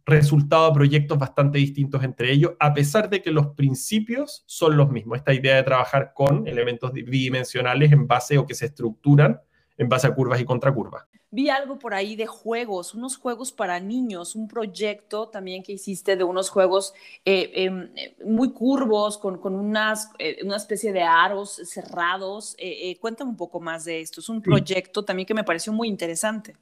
resultado 0.05 0.65
a 0.65 0.73
proyectos 0.73 1.17
bastante 1.17 1.59
distintos 1.59 2.03
entre 2.03 2.33
ellos, 2.33 2.53
a 2.59 2.73
pesar 2.73 3.09
de 3.09 3.21
que 3.21 3.31
los 3.31 3.47
principios 3.55 4.43
son 4.47 4.75
los 4.75 4.91
mismos. 4.91 5.19
Esta 5.19 5.33
idea 5.33 5.55
de 5.55 5.63
trabajar 5.63 6.11
con 6.13 6.45
elementos 6.45 6.91
bidimensionales 6.91 7.93
en 7.93 8.05
base 8.05 8.37
o 8.37 8.45
que 8.45 8.53
se 8.53 8.65
estructuran 8.65 9.39
en 9.77 9.89
base 9.89 10.07
a 10.07 10.13
curvas 10.15 10.39
y 10.39 10.45
contracurvas 10.45 11.05
vi 11.33 11.49
algo 11.49 11.79
por 11.79 11.95
ahí 11.95 12.15
de 12.15 12.27
juegos, 12.27 12.93
unos 12.93 13.17
juegos 13.17 13.51
para 13.51 13.79
niños, 13.79 14.35
un 14.35 14.47
proyecto 14.47 15.29
también 15.29 15.63
que 15.63 15.71
hiciste 15.71 16.15
de 16.15 16.23
unos 16.23 16.51
juegos 16.51 16.93
eh, 17.25 17.49
em, 17.55 17.89
eh, 17.95 18.15
muy 18.23 18.51
curvos, 18.51 19.17
con, 19.17 19.39
con 19.39 19.55
unas, 19.55 20.11
eh, 20.19 20.37
una 20.43 20.57
especie 20.57 20.93
de 20.93 21.01
aros 21.01 21.59
cerrados. 21.65 22.55
cuéntame 22.99 23.31
un 23.31 23.37
poco 23.37 23.59
más 23.59 23.83
de 23.85 24.01
esto. 24.01 24.19
Es 24.19 24.29
un 24.29 24.43
proyecto 24.43 25.03
también 25.03 25.25
que 25.25 25.33
me 25.33 25.43
pareció 25.43 25.73
muy 25.73 25.87
interesante. 25.87 26.55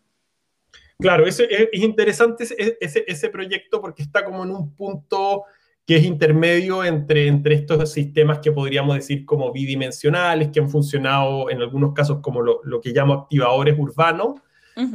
Claro, 0.97 1.27
es, 1.27 1.37
es 1.41 1.81
interesante 1.81 2.45
ese, 2.45 3.03
ese, 3.05 3.29
proyecto 3.29 3.81
porque 3.81 4.03
está 4.03 4.23
como 4.23 4.45
en 4.45 4.51
un 4.51 4.73
punto 4.73 5.43
que 5.85 5.97
es 5.97 6.03
intermedio 6.03 6.83
entre, 6.83 7.27
entre 7.27 7.55
estos 7.55 7.91
sistemas 7.91 8.39
que 8.39 8.51
podríamos 8.51 8.95
decir 8.95 9.25
como 9.25 9.51
bidimensionales, 9.51 10.49
que 10.49 10.59
han 10.59 10.69
funcionado 10.69 11.49
en 11.49 11.61
algunos 11.61 11.93
casos 11.93 12.19
como 12.21 12.41
lo, 12.41 12.61
lo 12.63 12.79
que 12.81 12.91
llamo 12.91 13.13
activadores 13.13 13.77
urbanos, 13.77 14.35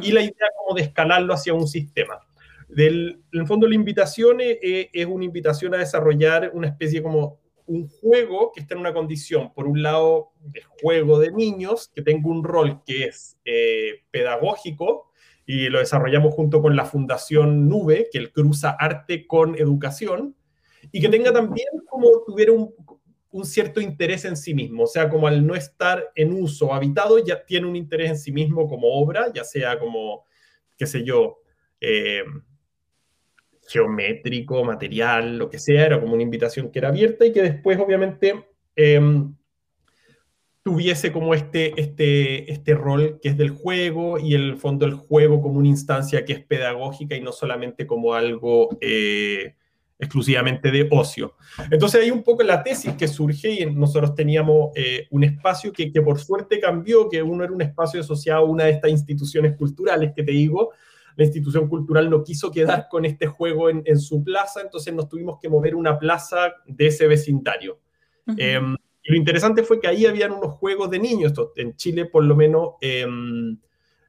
y 0.02 0.12
la 0.12 0.22
idea 0.22 0.48
como 0.58 0.74
de 0.74 0.82
escalarlo 0.82 1.34
hacia 1.34 1.54
un 1.54 1.68
sistema. 1.68 2.18
Del, 2.68 3.20
en 3.32 3.40
el 3.40 3.46
fondo 3.46 3.68
la 3.68 3.74
invitación 3.74 4.40
es, 4.40 4.58
es, 4.60 5.06
una 5.06 5.24
invitación 5.24 5.74
a 5.74 5.78
desarrollar 5.78 6.50
una 6.54 6.68
especie 6.68 7.02
como 7.02 7.38
un 7.66 7.88
juego 7.88 8.52
que 8.54 8.60
está 8.60 8.74
en 8.74 8.80
una 8.80 8.94
condición, 8.94 9.52
por 9.52 9.66
un 9.66 9.82
lado, 9.82 10.30
de 10.40 10.62
juego 10.80 11.18
de 11.18 11.32
niños, 11.32 11.90
que 11.94 12.02
tenga 12.02 12.28
un 12.28 12.44
rol 12.44 12.82
que 12.84 13.04
es 13.04 13.38
eh, 13.44 14.02
pedagógico, 14.10 15.10
y 15.44 15.68
lo 15.68 15.78
desarrollamos 15.78 16.34
junto 16.34 16.60
con 16.60 16.74
la 16.74 16.84
Fundación 16.84 17.68
Nube, 17.68 18.08
que 18.10 18.32
cruza 18.32 18.70
arte 18.70 19.26
con 19.26 19.56
educación, 19.56 20.35
y 20.92 21.00
que 21.00 21.08
tenga 21.08 21.32
también 21.32 21.68
como 21.88 22.22
tuviera 22.24 22.52
un, 22.52 22.74
cierto 23.44 23.82
interés 23.82 24.24
en 24.24 24.36
sí 24.36 24.54
mismo, 24.54 24.84
o 24.84 24.86
sea, 24.86 25.10
como 25.10 25.26
al 25.26 25.46
no 25.46 25.54
estar 25.54 26.10
en 26.14 26.32
uso 26.32 26.72
habitado, 26.72 27.18
ya 27.18 27.44
tiene 27.44 27.66
un 27.66 27.76
interés 27.76 28.10
en 28.10 28.18
sí 28.18 28.32
mismo 28.32 28.66
como 28.66 28.88
obra, 28.88 29.30
ya 29.32 29.44
sea 29.44 29.78
como, 29.78 30.24
qué 30.78 30.86
sé 30.86 31.04
yo, 31.04 31.40
eh, 31.78 32.22
geométrico, 33.68 34.64
material, 34.64 35.36
lo 35.36 35.50
que 35.50 35.58
sea, 35.58 35.84
era 35.84 36.00
como 36.00 36.14
una 36.14 36.22
invitación 36.22 36.70
que 36.70 36.78
era 36.78 36.88
abierta 36.88 37.26
y 37.26 37.32
que 37.32 37.42
después, 37.42 37.78
obviamente, 37.78 38.46
em, 38.74 39.34
tuviese 40.62 41.12
como 41.12 41.34
este, 41.34 41.78
este, 41.80 42.50
este 42.50 42.74
rol 42.74 43.20
que 43.20 43.28
es 43.28 43.36
del 43.36 43.50
juego 43.50 44.18
y 44.18 44.34
el 44.34 44.56
fondo 44.56 44.86
el 44.86 44.94
juego 44.94 45.40
como 45.40 45.58
una 45.58 45.68
instancia 45.68 46.24
que 46.24 46.32
es 46.32 46.44
pedagógica 46.44 47.14
y 47.16 47.20
no 47.20 47.32
solamente 47.32 47.86
como 47.86 48.14
algo... 48.14 48.70
Eh, 48.80 49.54
exclusivamente 49.98 50.70
de 50.70 50.88
ocio. 50.90 51.34
Entonces 51.70 52.02
hay 52.02 52.10
un 52.10 52.22
poco 52.22 52.42
la 52.42 52.62
tesis 52.62 52.92
que 52.94 53.08
surge 53.08 53.62
y 53.62 53.66
nosotros 53.66 54.14
teníamos 54.14 54.70
eh, 54.74 55.06
un 55.10 55.24
espacio 55.24 55.72
que, 55.72 55.90
que, 55.90 56.02
por 56.02 56.18
suerte 56.18 56.60
cambió, 56.60 57.08
que 57.08 57.22
uno 57.22 57.44
era 57.44 57.52
un 57.52 57.62
espacio 57.62 58.00
asociado 58.00 58.42
a 58.42 58.48
una 58.48 58.64
de 58.64 58.72
estas 58.72 58.90
instituciones 58.90 59.56
culturales 59.56 60.12
que 60.14 60.22
te 60.22 60.32
digo. 60.32 60.72
La 61.16 61.24
institución 61.24 61.66
cultural 61.68 62.10
no 62.10 62.22
quiso 62.22 62.50
quedar 62.50 62.88
con 62.90 63.06
este 63.06 63.26
juego 63.26 63.70
en, 63.70 63.82
en 63.86 63.98
su 63.98 64.22
plaza, 64.22 64.60
entonces 64.60 64.92
nos 64.92 65.08
tuvimos 65.08 65.38
que 65.40 65.48
mover 65.48 65.74
una 65.74 65.98
plaza 65.98 66.52
de 66.66 66.88
ese 66.88 67.06
vecindario. 67.06 67.80
eh, 68.36 68.60
y 69.02 69.12
lo 69.12 69.18
interesante 69.18 69.62
fue 69.62 69.80
que 69.80 69.86
ahí 69.86 70.04
habían 70.04 70.32
unos 70.32 70.54
juegos 70.54 70.90
de 70.90 70.98
niños. 70.98 71.32
En 71.54 71.76
Chile, 71.76 72.06
por 72.06 72.24
lo 72.24 72.34
menos, 72.34 72.70
eh, 72.80 73.06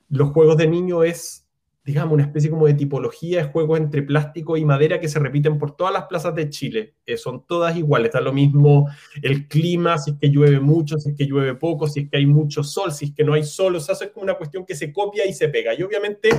los 0.09 0.29
juegos 0.31 0.57
de 0.57 0.67
niños 0.67 1.05
es 1.05 1.46
digamos, 1.87 2.15
una 2.15 2.23
especie 2.23 2.49
como 2.49 2.67
de 2.67 2.73
tipología 2.73 3.41
de 3.41 3.49
juegos 3.49 3.79
entre 3.79 4.03
plástico 4.03 4.57
y 4.57 4.65
madera 4.65 4.99
que 4.99 5.07
se 5.07 5.19
repiten 5.19 5.57
por 5.57 5.73
todas 5.73 5.93
las 5.93 6.03
plazas 6.03 6.35
de 6.35 6.49
Chile. 6.49 6.95
Eh, 7.05 7.15
son 7.15 7.47
todas 7.47 7.77
iguales, 7.77 8.09
está 8.09 8.19
lo 8.19 8.33
mismo 8.33 8.89
el 9.21 9.47
clima, 9.47 9.97
si 9.97 10.11
es 10.11 10.17
que 10.19 10.29
llueve 10.29 10.59
mucho, 10.59 10.97
si 10.97 11.11
es 11.11 11.15
que 11.15 11.25
llueve 11.25 11.55
poco, 11.55 11.87
si 11.87 12.01
es 12.01 12.09
que 12.09 12.17
hay 12.17 12.25
mucho 12.25 12.61
sol, 12.61 12.91
si 12.91 13.05
es 13.05 13.11
que 13.15 13.23
no 13.23 13.35
hay 13.35 13.43
sol, 13.43 13.77
o 13.77 13.79
sea, 13.79 13.95
eso 13.95 14.03
es 14.03 14.11
como 14.11 14.25
una 14.25 14.33
cuestión 14.33 14.65
que 14.65 14.75
se 14.75 14.91
copia 14.91 15.25
y 15.25 15.31
se 15.31 15.47
pega. 15.47 15.73
Y 15.73 15.81
obviamente 15.81 16.29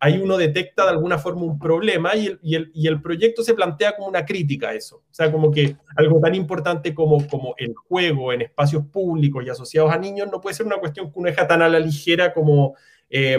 ahí 0.00 0.18
uno 0.18 0.36
detecta 0.36 0.82
de 0.82 0.90
alguna 0.90 1.18
forma 1.18 1.42
un 1.42 1.56
problema 1.56 2.16
y 2.16 2.26
el, 2.26 2.40
y 2.42 2.56
el, 2.56 2.72
y 2.74 2.88
el 2.88 3.00
proyecto 3.00 3.44
se 3.44 3.54
plantea 3.54 3.94
como 3.94 4.08
una 4.08 4.24
crítica 4.24 4.70
a 4.70 4.74
eso. 4.74 5.04
O 5.08 5.14
sea, 5.14 5.30
como 5.30 5.52
que 5.52 5.76
algo 5.94 6.18
tan 6.18 6.34
importante 6.34 6.92
como, 6.92 7.24
como 7.28 7.54
el 7.58 7.76
juego 7.76 8.32
en 8.32 8.42
espacios 8.42 8.84
públicos 8.86 9.44
y 9.46 9.50
asociados 9.50 9.92
a 9.92 9.98
niños 9.98 10.28
no 10.32 10.40
puede 10.40 10.56
ser 10.56 10.66
una 10.66 10.78
cuestión 10.78 11.12
que 11.12 11.18
uno 11.20 11.28
deja 11.28 11.46
tan 11.46 11.62
a 11.62 11.68
la 11.68 11.78
ligera 11.78 12.34
como... 12.34 12.74
Eh, 13.08 13.38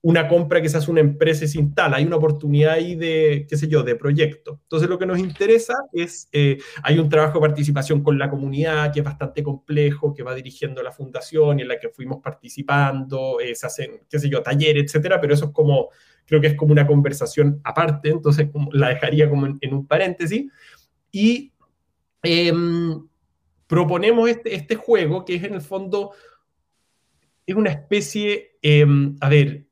una 0.00 0.28
compra 0.28 0.62
que 0.62 0.68
se 0.68 0.76
hace 0.76 0.90
una 0.90 1.00
empresa 1.00 1.44
y 1.44 1.48
se 1.48 1.58
instala, 1.58 1.96
hay 1.96 2.04
una 2.04 2.16
oportunidad 2.16 2.74
ahí 2.74 2.94
de, 2.94 3.46
qué 3.48 3.56
sé 3.56 3.66
yo, 3.66 3.82
de 3.82 3.96
proyecto. 3.96 4.60
Entonces 4.62 4.88
lo 4.88 4.98
que 4.98 5.06
nos 5.06 5.18
interesa 5.18 5.74
es, 5.92 6.28
eh, 6.32 6.58
hay 6.84 6.98
un 7.00 7.08
trabajo 7.08 7.34
de 7.34 7.48
participación 7.48 8.02
con 8.02 8.16
la 8.16 8.30
comunidad 8.30 8.92
que 8.92 9.00
es 9.00 9.04
bastante 9.04 9.42
complejo, 9.42 10.14
que 10.14 10.22
va 10.22 10.34
dirigiendo 10.34 10.82
la 10.82 10.92
fundación 10.92 11.58
y 11.58 11.62
en 11.62 11.68
la 11.68 11.80
que 11.80 11.88
fuimos 11.88 12.22
participando, 12.22 13.40
eh, 13.40 13.54
se 13.56 13.66
hacen, 13.66 14.00
qué 14.08 14.20
sé 14.20 14.28
yo, 14.28 14.42
talleres, 14.42 14.84
etcétera, 14.84 15.20
pero 15.20 15.34
eso 15.34 15.46
es 15.46 15.50
como, 15.50 15.88
creo 16.26 16.40
que 16.40 16.48
es 16.48 16.54
como 16.54 16.72
una 16.72 16.86
conversación 16.86 17.60
aparte, 17.64 18.10
entonces 18.10 18.48
la 18.72 18.90
dejaría 18.90 19.28
como 19.28 19.46
en, 19.46 19.74
un 19.74 19.86
paréntesis. 19.86 20.50
Y 21.10 21.52
em, 22.22 23.08
proponemos 23.66 24.28
este, 24.30 24.54
este 24.54 24.76
juego 24.76 25.24
que 25.24 25.34
es 25.34 25.42
en 25.42 25.54
el 25.54 25.60
fondo, 25.60 26.12
es 27.46 27.56
una 27.56 27.70
especie, 27.70 28.58
em, 28.62 29.16
a 29.20 29.28
ver, 29.28 29.67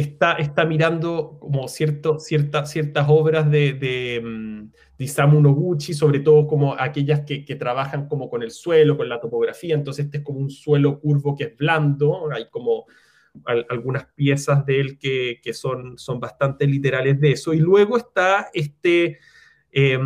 está, 0.00 0.34
está 0.34 0.64
mirando 0.64 1.38
como 1.40 1.68
cierto, 1.68 2.18
cierta, 2.18 2.66
ciertas 2.66 3.06
obras 3.08 3.50
de, 3.50 3.72
de, 3.74 4.20
mm, 4.22 4.70
de, 4.98 5.04
Isamu 5.04 5.40
Noguchi, 5.40 5.94
sobre 5.94 6.20
todo 6.20 6.46
como 6.46 6.74
aquellas 6.78 7.20
que, 7.20 7.44
que, 7.44 7.56
trabajan 7.56 8.08
como 8.08 8.28
con 8.28 8.42
el 8.42 8.50
suelo, 8.50 8.96
con 8.96 9.08
la 9.08 9.20
topografía, 9.20 9.74
entonces 9.74 10.06
este 10.06 10.18
es 10.18 10.24
como 10.24 10.40
un 10.40 10.50
suelo 10.50 11.00
curvo 11.00 11.36
que 11.36 11.44
es 11.44 11.56
blando, 11.56 12.30
hay 12.32 12.48
como 12.50 12.86
al, 13.44 13.66
algunas 13.70 14.06
piezas 14.14 14.66
de 14.66 14.80
él 14.80 14.98
que, 14.98 15.40
que, 15.42 15.52
son, 15.54 15.98
son 15.98 16.20
bastante 16.20 16.66
literales 16.66 17.20
de 17.20 17.32
eso, 17.32 17.52
y 17.54 17.58
luego 17.58 17.96
está 17.96 18.48
este... 18.52 19.18
Eh, 19.72 19.98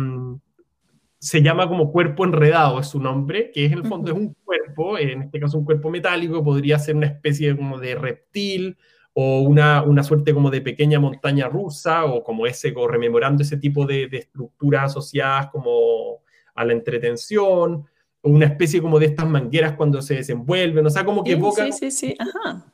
se 1.17 1.41
llama 1.41 1.67
como 1.67 1.91
cuerpo 1.91 2.23
enredado, 2.23 2.79
es 2.79 2.87
su 2.87 2.99
nombre, 2.99 3.49
que 3.51 3.65
es 3.65 3.71
en 3.71 3.79
el 3.79 3.85
fondo 3.87 4.11
es 4.11 4.17
un 4.17 4.35
cuerpo, 4.43 4.99
en 4.99 5.23
este 5.23 5.39
caso 5.39 5.57
un 5.57 5.65
cuerpo 5.65 5.89
metálico, 5.89 6.43
podría 6.43 6.77
ser 6.77 6.95
una 6.95 7.07
especie 7.07 7.55
como 7.57 7.79
de 7.79 7.95
reptil 7.95 8.77
o 9.17 9.39
una, 9.43 9.81
una 9.81 10.03
suerte 10.03 10.33
como 10.33 10.51
de 10.51 10.59
pequeña 10.59 10.99
montaña 10.99 11.47
rusa 11.47 12.03
o 12.03 12.21
como 12.21 12.45
ese, 12.45 12.73
o 12.75 12.85
rememorando 12.85 13.43
ese 13.43 13.55
tipo 13.55 13.85
de, 13.85 14.07
de 14.07 14.17
estructuras 14.17 14.91
asociadas 14.91 15.47
como 15.51 16.19
a 16.53 16.65
la 16.65 16.73
entretención, 16.73 17.85
o 18.21 18.29
una 18.29 18.47
especie 18.47 18.81
como 18.81 18.99
de 18.99 19.05
estas 19.05 19.25
mangueras 19.25 19.77
cuando 19.77 20.01
se 20.01 20.15
desenvuelven, 20.15 20.85
o 20.85 20.89
sea, 20.89 21.05
como 21.05 21.23
que 21.23 21.31
evoca 21.31 21.63
sí, 21.67 21.71
sí, 21.71 21.91
sí. 21.91 22.17
Ajá. 22.19 22.65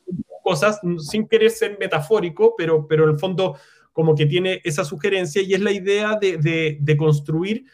cosas 0.42 0.80
sin 0.98 1.28
querer 1.28 1.52
ser 1.52 1.78
metafórico, 1.78 2.54
pero, 2.58 2.88
pero 2.88 3.04
en 3.04 3.10
el 3.10 3.18
fondo 3.20 3.56
como 3.92 4.16
que 4.16 4.26
tiene 4.26 4.60
esa 4.64 4.84
sugerencia 4.84 5.42
y 5.42 5.54
es 5.54 5.60
la 5.60 5.70
idea 5.70 6.18
de, 6.20 6.38
de, 6.38 6.78
de 6.80 6.96
construir 6.96 7.66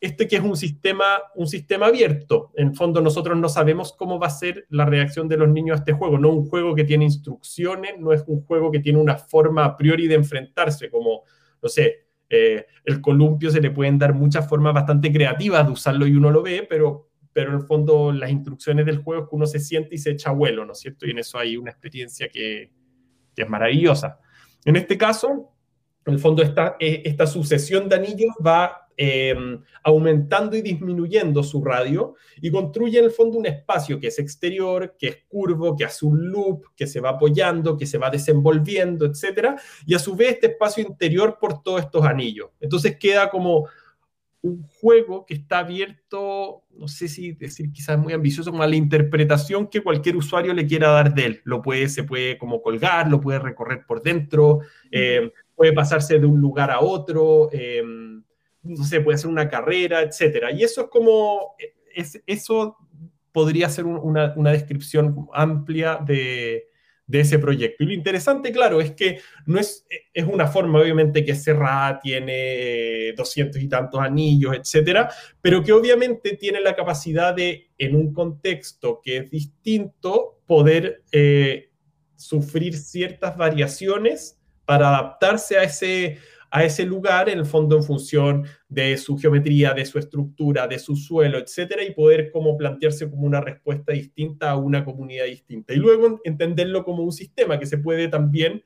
este 0.00 0.26
que 0.26 0.36
es 0.36 0.42
un 0.42 0.56
sistema, 0.56 1.04
un 1.34 1.46
sistema 1.46 1.86
abierto. 1.86 2.52
En 2.56 2.74
fondo 2.74 3.02
nosotros 3.02 3.36
no 3.36 3.48
sabemos 3.48 3.92
cómo 3.92 4.18
va 4.18 4.28
a 4.28 4.30
ser 4.30 4.66
la 4.70 4.86
reacción 4.86 5.28
de 5.28 5.36
los 5.36 5.48
niños 5.48 5.76
a 5.76 5.78
este 5.80 5.92
juego. 5.92 6.18
No 6.18 6.30
un 6.30 6.46
juego 6.46 6.74
que 6.74 6.84
tiene 6.84 7.04
instrucciones, 7.04 7.98
no 7.98 8.12
es 8.12 8.24
un 8.26 8.42
juego 8.44 8.70
que 8.70 8.80
tiene 8.80 8.98
una 8.98 9.16
forma 9.16 9.64
a 9.64 9.76
priori 9.76 10.06
de 10.06 10.14
enfrentarse, 10.14 10.90
como, 10.90 11.24
no 11.62 11.68
sé, 11.68 12.06
eh, 12.30 12.64
el 12.84 13.00
columpio 13.00 13.50
se 13.50 13.60
le 13.60 13.72
pueden 13.72 13.98
dar 13.98 14.14
muchas 14.14 14.48
formas 14.48 14.72
bastante 14.72 15.12
creativas 15.12 15.66
de 15.66 15.72
usarlo 15.72 16.06
y 16.06 16.14
uno 16.14 16.30
lo 16.30 16.42
ve, 16.42 16.66
pero, 16.68 17.10
pero 17.32 17.50
en 17.50 17.56
el 17.56 17.62
fondo 17.62 18.12
las 18.12 18.30
instrucciones 18.30 18.86
del 18.86 18.98
juego 18.98 19.24
es 19.24 19.28
que 19.28 19.36
uno 19.36 19.46
se 19.46 19.58
siente 19.58 19.96
y 19.96 19.98
se 19.98 20.12
echa 20.12 20.30
vuelo, 20.30 20.64
¿no 20.64 20.72
es 20.72 20.78
cierto? 20.78 21.06
Y 21.06 21.10
en 21.10 21.18
eso 21.18 21.38
hay 21.38 21.56
una 21.56 21.72
experiencia 21.72 22.28
que, 22.28 22.72
que 23.34 23.42
es 23.42 23.48
maravillosa. 23.48 24.18
En 24.64 24.76
este 24.76 24.96
caso, 24.96 25.52
en 26.06 26.14
el 26.14 26.18
fondo 26.20 26.42
esta, 26.42 26.76
eh, 26.78 27.02
esta 27.04 27.26
sucesión 27.26 27.88
de 27.88 27.96
anillos 27.96 28.34
va 28.44 28.88
eh, 28.96 29.34
aumentando 29.82 30.56
y 30.56 30.62
disminuyendo 30.62 31.42
su 31.42 31.64
radio 31.64 32.14
y 32.40 32.50
construye 32.50 32.98
en 32.98 33.06
el 33.06 33.10
fondo 33.10 33.38
un 33.38 33.46
espacio 33.46 33.98
que 33.98 34.08
es 34.08 34.18
exterior, 34.18 34.96
que 34.98 35.08
es 35.08 35.16
curvo, 35.28 35.76
que 35.76 35.84
hace 35.84 36.04
un 36.04 36.30
loop, 36.30 36.64
que 36.76 36.86
se 36.86 37.00
va 37.00 37.10
apoyando, 37.10 37.76
que 37.76 37.86
se 37.86 37.98
va 37.98 38.10
desenvolviendo, 38.10 39.06
etc. 39.06 39.56
Y 39.86 39.94
a 39.94 39.98
su 39.98 40.14
vez 40.14 40.32
este 40.32 40.48
espacio 40.48 40.84
interior 40.84 41.38
por 41.40 41.62
todos 41.62 41.80
estos 41.80 42.04
anillos. 42.04 42.50
Entonces 42.60 42.96
queda 42.98 43.30
como 43.30 43.68
un 44.42 44.62
juego 44.62 45.26
que 45.26 45.34
está 45.34 45.58
abierto, 45.58 46.64
no 46.70 46.88
sé 46.88 47.08
si 47.08 47.32
decir 47.32 47.72
quizás 47.72 47.98
muy 47.98 48.12
ambicioso, 48.12 48.50
como 48.50 48.62
a 48.62 48.68
la 48.68 48.76
interpretación 48.76 49.68
que 49.68 49.82
cualquier 49.82 50.16
usuario 50.16 50.54
le 50.54 50.66
quiera 50.66 50.90
dar 50.90 51.14
de 51.14 51.26
él. 51.26 51.40
Lo 51.44 51.60
puede, 51.60 51.88
se 51.88 52.04
puede 52.04 52.38
como 52.38 52.62
colgar, 52.62 53.10
lo 53.10 53.20
puede 53.20 53.38
recorrer 53.38 53.84
por 53.86 54.02
dentro, 54.02 54.60
eh, 54.90 55.30
puede 55.54 55.72
pasarse 55.72 56.18
de 56.18 56.26
un 56.26 56.40
lugar 56.40 56.70
a 56.70 56.80
otro. 56.80 57.50
Eh, 57.52 57.82
no 58.62 58.84
sé, 58.84 59.00
puede 59.00 59.18
ser 59.18 59.30
una 59.30 59.48
carrera, 59.48 60.02
etcétera. 60.02 60.52
Y 60.52 60.62
eso 60.62 60.82
es 60.82 60.86
como, 60.88 61.54
es, 61.94 62.22
eso 62.26 62.76
podría 63.32 63.68
ser 63.68 63.86
una, 63.86 64.32
una, 64.36 64.52
descripción 64.52 65.28
amplia 65.32 65.98
de, 66.04 66.66
de, 67.06 67.20
ese 67.20 67.38
proyecto. 67.38 67.84
Y 67.84 67.86
lo 67.86 67.92
interesante, 67.92 68.50
claro, 68.52 68.80
es 68.80 68.92
que 68.92 69.20
no 69.46 69.58
es, 69.58 69.86
es 70.12 70.24
una 70.24 70.46
forma, 70.46 70.80
obviamente, 70.80 71.24
que 71.24 71.32
es 71.32 71.44
cerrada, 71.44 72.00
tiene 72.00 73.12
doscientos 73.16 73.62
y 73.62 73.68
tantos 73.68 74.00
anillos, 74.00 74.56
etcétera, 74.56 75.10
pero 75.40 75.62
que 75.62 75.72
obviamente 75.72 76.36
tiene 76.36 76.60
la 76.60 76.74
capacidad 76.74 77.34
de, 77.34 77.70
en 77.78 77.94
un 77.94 78.12
contexto 78.12 79.00
que 79.02 79.18
es 79.18 79.30
distinto, 79.30 80.40
poder 80.46 81.04
eh, 81.12 81.70
sufrir 82.16 82.76
ciertas 82.76 83.36
variaciones 83.36 84.38
para 84.64 84.88
adaptarse 84.88 85.56
a 85.56 85.62
ese 85.62 86.18
a 86.50 86.64
ese 86.64 86.84
lugar, 86.84 87.28
en 87.28 87.38
el 87.38 87.46
fondo 87.46 87.76
en 87.76 87.84
función 87.84 88.44
de 88.68 88.96
su 88.96 89.16
geometría, 89.16 89.72
de 89.72 89.84
su 89.84 89.98
estructura, 89.98 90.66
de 90.66 90.78
su 90.78 90.96
suelo, 90.96 91.38
etcétera, 91.38 91.84
y 91.84 91.94
poder 91.94 92.30
como 92.32 92.56
plantearse 92.56 93.08
como 93.08 93.22
una 93.22 93.40
respuesta 93.40 93.92
distinta 93.92 94.50
a 94.50 94.56
una 94.56 94.84
comunidad 94.84 95.26
distinta. 95.26 95.72
Y 95.72 95.76
luego 95.76 96.20
entenderlo 96.24 96.84
como 96.84 97.04
un 97.04 97.12
sistema 97.12 97.58
que 97.58 97.66
se 97.66 97.78
puede 97.78 98.08
también 98.08 98.64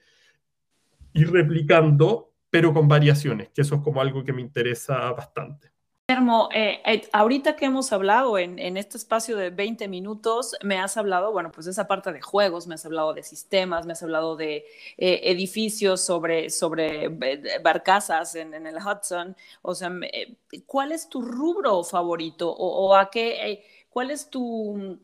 ir 1.12 1.31
replicando, 1.31 2.33
pero 2.49 2.73
con 2.73 2.88
variaciones, 2.88 3.51
que 3.51 3.61
eso 3.61 3.77
es 3.77 3.81
como 3.83 4.01
algo 4.01 4.25
que 4.25 4.33
me 4.33 4.40
interesa 4.40 5.12
bastante. 5.12 5.73
Guillermo, 6.06 6.50
eh, 6.52 6.82
eh, 6.84 7.08
ahorita 7.14 7.56
que 7.56 7.64
hemos 7.64 7.90
hablado 7.90 8.36
en, 8.36 8.58
este 8.76 8.98
espacio 8.98 9.38
de 9.38 9.48
20 9.48 9.88
minutos, 9.88 10.54
me 10.62 10.78
has 10.78 10.98
hablado, 10.98 11.32
bueno, 11.32 11.50
pues 11.50 11.64
de 11.64 11.72
esa 11.72 11.86
parte 11.86 12.12
de 12.12 12.20
juegos, 12.20 12.66
me 12.66 12.74
has 12.74 12.84
hablado 12.84 13.14
de 13.14 13.22
sistemas, 13.22 13.86
me 13.86 13.94
has 13.94 14.02
hablado 14.02 14.36
de 14.36 14.66
eh, 14.98 15.20
edificios 15.24 16.02
sobre, 16.02 16.48
barcazas 17.62 18.34
en, 18.34 18.52
en, 18.52 18.66
el 18.66 18.76
Hudson. 18.76 19.34
O 19.62 19.74
sea, 19.74 19.90
¿cuál 20.66 20.92
es 20.92 21.08
tu 21.08 21.22
rubro 21.22 21.82
favorito? 21.84 22.50
¿O, 22.50 22.88
o 22.88 22.94
a 22.94 23.08
qué, 23.08 23.64
cuál 23.88 24.10
es 24.10 24.28
tu, 24.28 24.98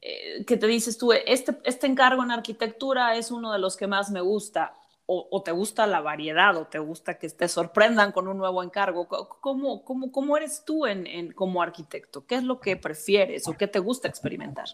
que 0.00 0.56
te 0.56 0.66
dices 0.66 0.96
tú, 0.96 1.12
este, 1.12 1.58
este 1.64 1.86
encargo 1.86 2.22
en 2.22 2.30
arquitectura 2.30 3.14
es 3.16 3.30
uno 3.30 3.52
de 3.52 3.58
los 3.58 3.76
que 3.76 3.86
más 3.86 4.10
me 4.10 4.22
gusta? 4.22 4.72
O, 5.08 5.42
te 5.44 5.52
gusta 5.52 5.86
la 5.86 6.00
variedad 6.00 6.56
o 6.56 6.66
te 6.66 6.80
gusta 6.80 7.16
que 7.18 7.28
te 7.28 7.46
sorprendan 7.46 8.10
con 8.10 8.26
un 8.26 8.38
nuevo 8.38 8.62
encargo. 8.62 9.06
¿Cómo, 9.08 9.84
cómo, 9.84 10.10
cómo 10.10 10.36
eres 10.36 10.64
tú 10.66 10.84
en, 10.84 11.32
como 11.32 11.62
arquitecto? 11.62 12.26
¿Qué 12.26 12.34
es 12.36 12.42
lo 12.42 12.58
que 12.58 12.76
prefieres 12.76 13.46
o 13.46 13.56
qué 13.56 13.68
te 13.68 13.78
gusta 13.78 14.08
experimentar? 14.08 14.66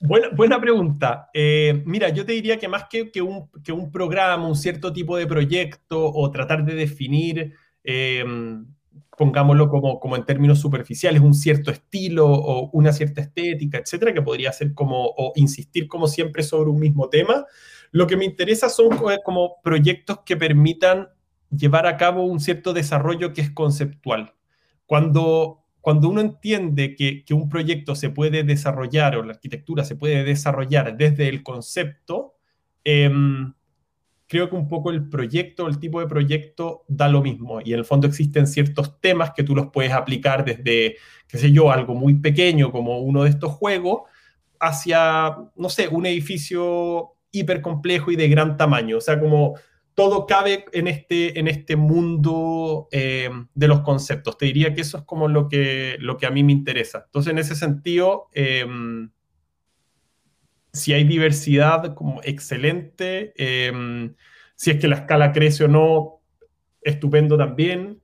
Buena, 0.00 0.28
buena 0.30 0.60
pregunta. 0.60 1.30
Eh, 1.34 1.82
mira, 1.84 2.08
yo 2.08 2.24
te 2.24 2.32
diría 2.32 2.58
que 2.58 2.68
más 2.68 2.86
que, 2.88 3.10
que, 3.10 3.20
un, 3.20 3.50
que, 3.62 3.72
un, 3.72 3.92
programa, 3.92 4.48
un 4.48 4.56
cierto 4.56 4.92
tipo 4.92 5.16
de 5.16 5.26
proyecto 5.26 6.12
o 6.12 6.30
tratar 6.30 6.64
de 6.64 6.74
definir, 6.74 7.52
eh, 7.84 8.24
pongámoslo 9.16 9.68
como, 9.68 10.00
como 10.00 10.16
en 10.16 10.24
términos 10.24 10.58
superficiales, 10.58 11.20
un 11.20 11.34
cierto 11.34 11.70
estilo 11.70 12.26
o 12.26 12.70
una 12.72 12.92
cierta 12.92 13.20
estética, 13.20 13.78
etcétera, 13.78 14.14
que 14.14 14.22
podría 14.22 14.52
ser 14.52 14.72
como, 14.72 15.04
o 15.04 15.32
insistir 15.36 15.86
como 15.86 16.06
siempre 16.06 16.42
sobre 16.42 16.70
un 16.70 16.80
mismo 16.80 17.08
tema, 17.10 17.46
lo 17.94 18.08
que 18.08 18.16
me 18.16 18.24
interesa 18.24 18.68
son 18.68 18.88
como 19.24 19.62
proyectos 19.62 20.18
que 20.26 20.36
permitan 20.36 21.10
llevar 21.48 21.86
a 21.86 21.96
cabo 21.96 22.24
un 22.24 22.40
cierto 22.40 22.72
desarrollo 22.72 23.32
que 23.32 23.40
es 23.40 23.52
conceptual. 23.52 24.34
Cuando, 24.84 25.60
cuando 25.80 26.08
uno 26.08 26.20
entiende 26.20 26.96
que, 26.96 27.24
que 27.24 27.34
un 27.34 27.48
proyecto 27.48 27.94
se 27.94 28.10
puede 28.10 28.42
desarrollar 28.42 29.14
o 29.14 29.22
la 29.22 29.34
arquitectura 29.34 29.84
se 29.84 29.94
puede 29.94 30.24
desarrollar 30.24 30.96
desde 30.96 31.28
el 31.28 31.44
concepto, 31.44 32.34
eh, 32.82 33.08
creo 34.26 34.50
que 34.50 34.56
un 34.56 34.66
poco 34.66 34.90
el 34.90 35.08
proyecto, 35.08 35.68
el 35.68 35.78
tipo 35.78 36.00
de 36.00 36.08
proyecto 36.08 36.84
da 36.88 37.08
lo 37.08 37.22
mismo. 37.22 37.60
Y 37.64 37.74
en 37.74 37.78
el 37.78 37.84
fondo 37.84 38.08
existen 38.08 38.48
ciertos 38.48 39.00
temas 39.00 39.30
que 39.36 39.44
tú 39.44 39.54
los 39.54 39.68
puedes 39.68 39.92
aplicar 39.92 40.44
desde, 40.44 40.96
qué 41.28 41.38
sé 41.38 41.52
yo, 41.52 41.70
algo 41.70 41.94
muy 41.94 42.14
pequeño 42.14 42.72
como 42.72 42.98
uno 42.98 43.22
de 43.22 43.30
estos 43.30 43.52
juegos, 43.52 44.02
hacia, 44.58 45.36
no 45.54 45.68
sé, 45.68 45.86
un 45.86 46.06
edificio 46.06 47.13
hiper 47.34 47.60
complejo 47.60 48.10
y 48.10 48.16
de 48.16 48.28
gran 48.28 48.56
tamaño. 48.56 48.98
O 48.98 49.00
sea, 49.00 49.20
como 49.20 49.56
todo 49.94 50.26
cabe 50.26 50.64
en 50.72 50.88
este, 50.88 51.38
en 51.38 51.48
este 51.48 51.76
mundo 51.76 52.88
eh, 52.90 53.30
de 53.54 53.68
los 53.68 53.80
conceptos. 53.80 54.36
Te 54.36 54.46
diría 54.46 54.74
que 54.74 54.80
eso 54.80 54.98
es 54.98 55.04
como 55.04 55.28
lo 55.28 55.48
que, 55.48 55.96
lo 56.00 56.16
que 56.16 56.26
a 56.26 56.30
mí 56.30 56.42
me 56.42 56.52
interesa. 56.52 57.04
Entonces, 57.06 57.32
en 57.32 57.38
ese 57.38 57.54
sentido, 57.54 58.28
eh, 58.32 58.66
si 60.72 60.92
hay 60.92 61.04
diversidad, 61.04 61.94
como 61.94 62.20
excelente. 62.24 63.32
Eh, 63.36 64.12
si 64.56 64.70
es 64.70 64.80
que 64.80 64.88
la 64.88 64.96
escala 64.96 65.32
crece 65.32 65.64
o 65.64 65.68
no, 65.68 66.20
estupendo 66.82 67.38
también. 67.38 68.00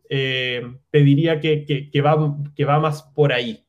pediría 0.91 1.41
que, 1.41 1.65
que, 1.65 1.91
que, 1.91 2.01
va, 2.01 2.37
que 2.55 2.65
va 2.65 2.79
más 2.79 3.03
por 3.03 3.33
ahí. 3.33 3.65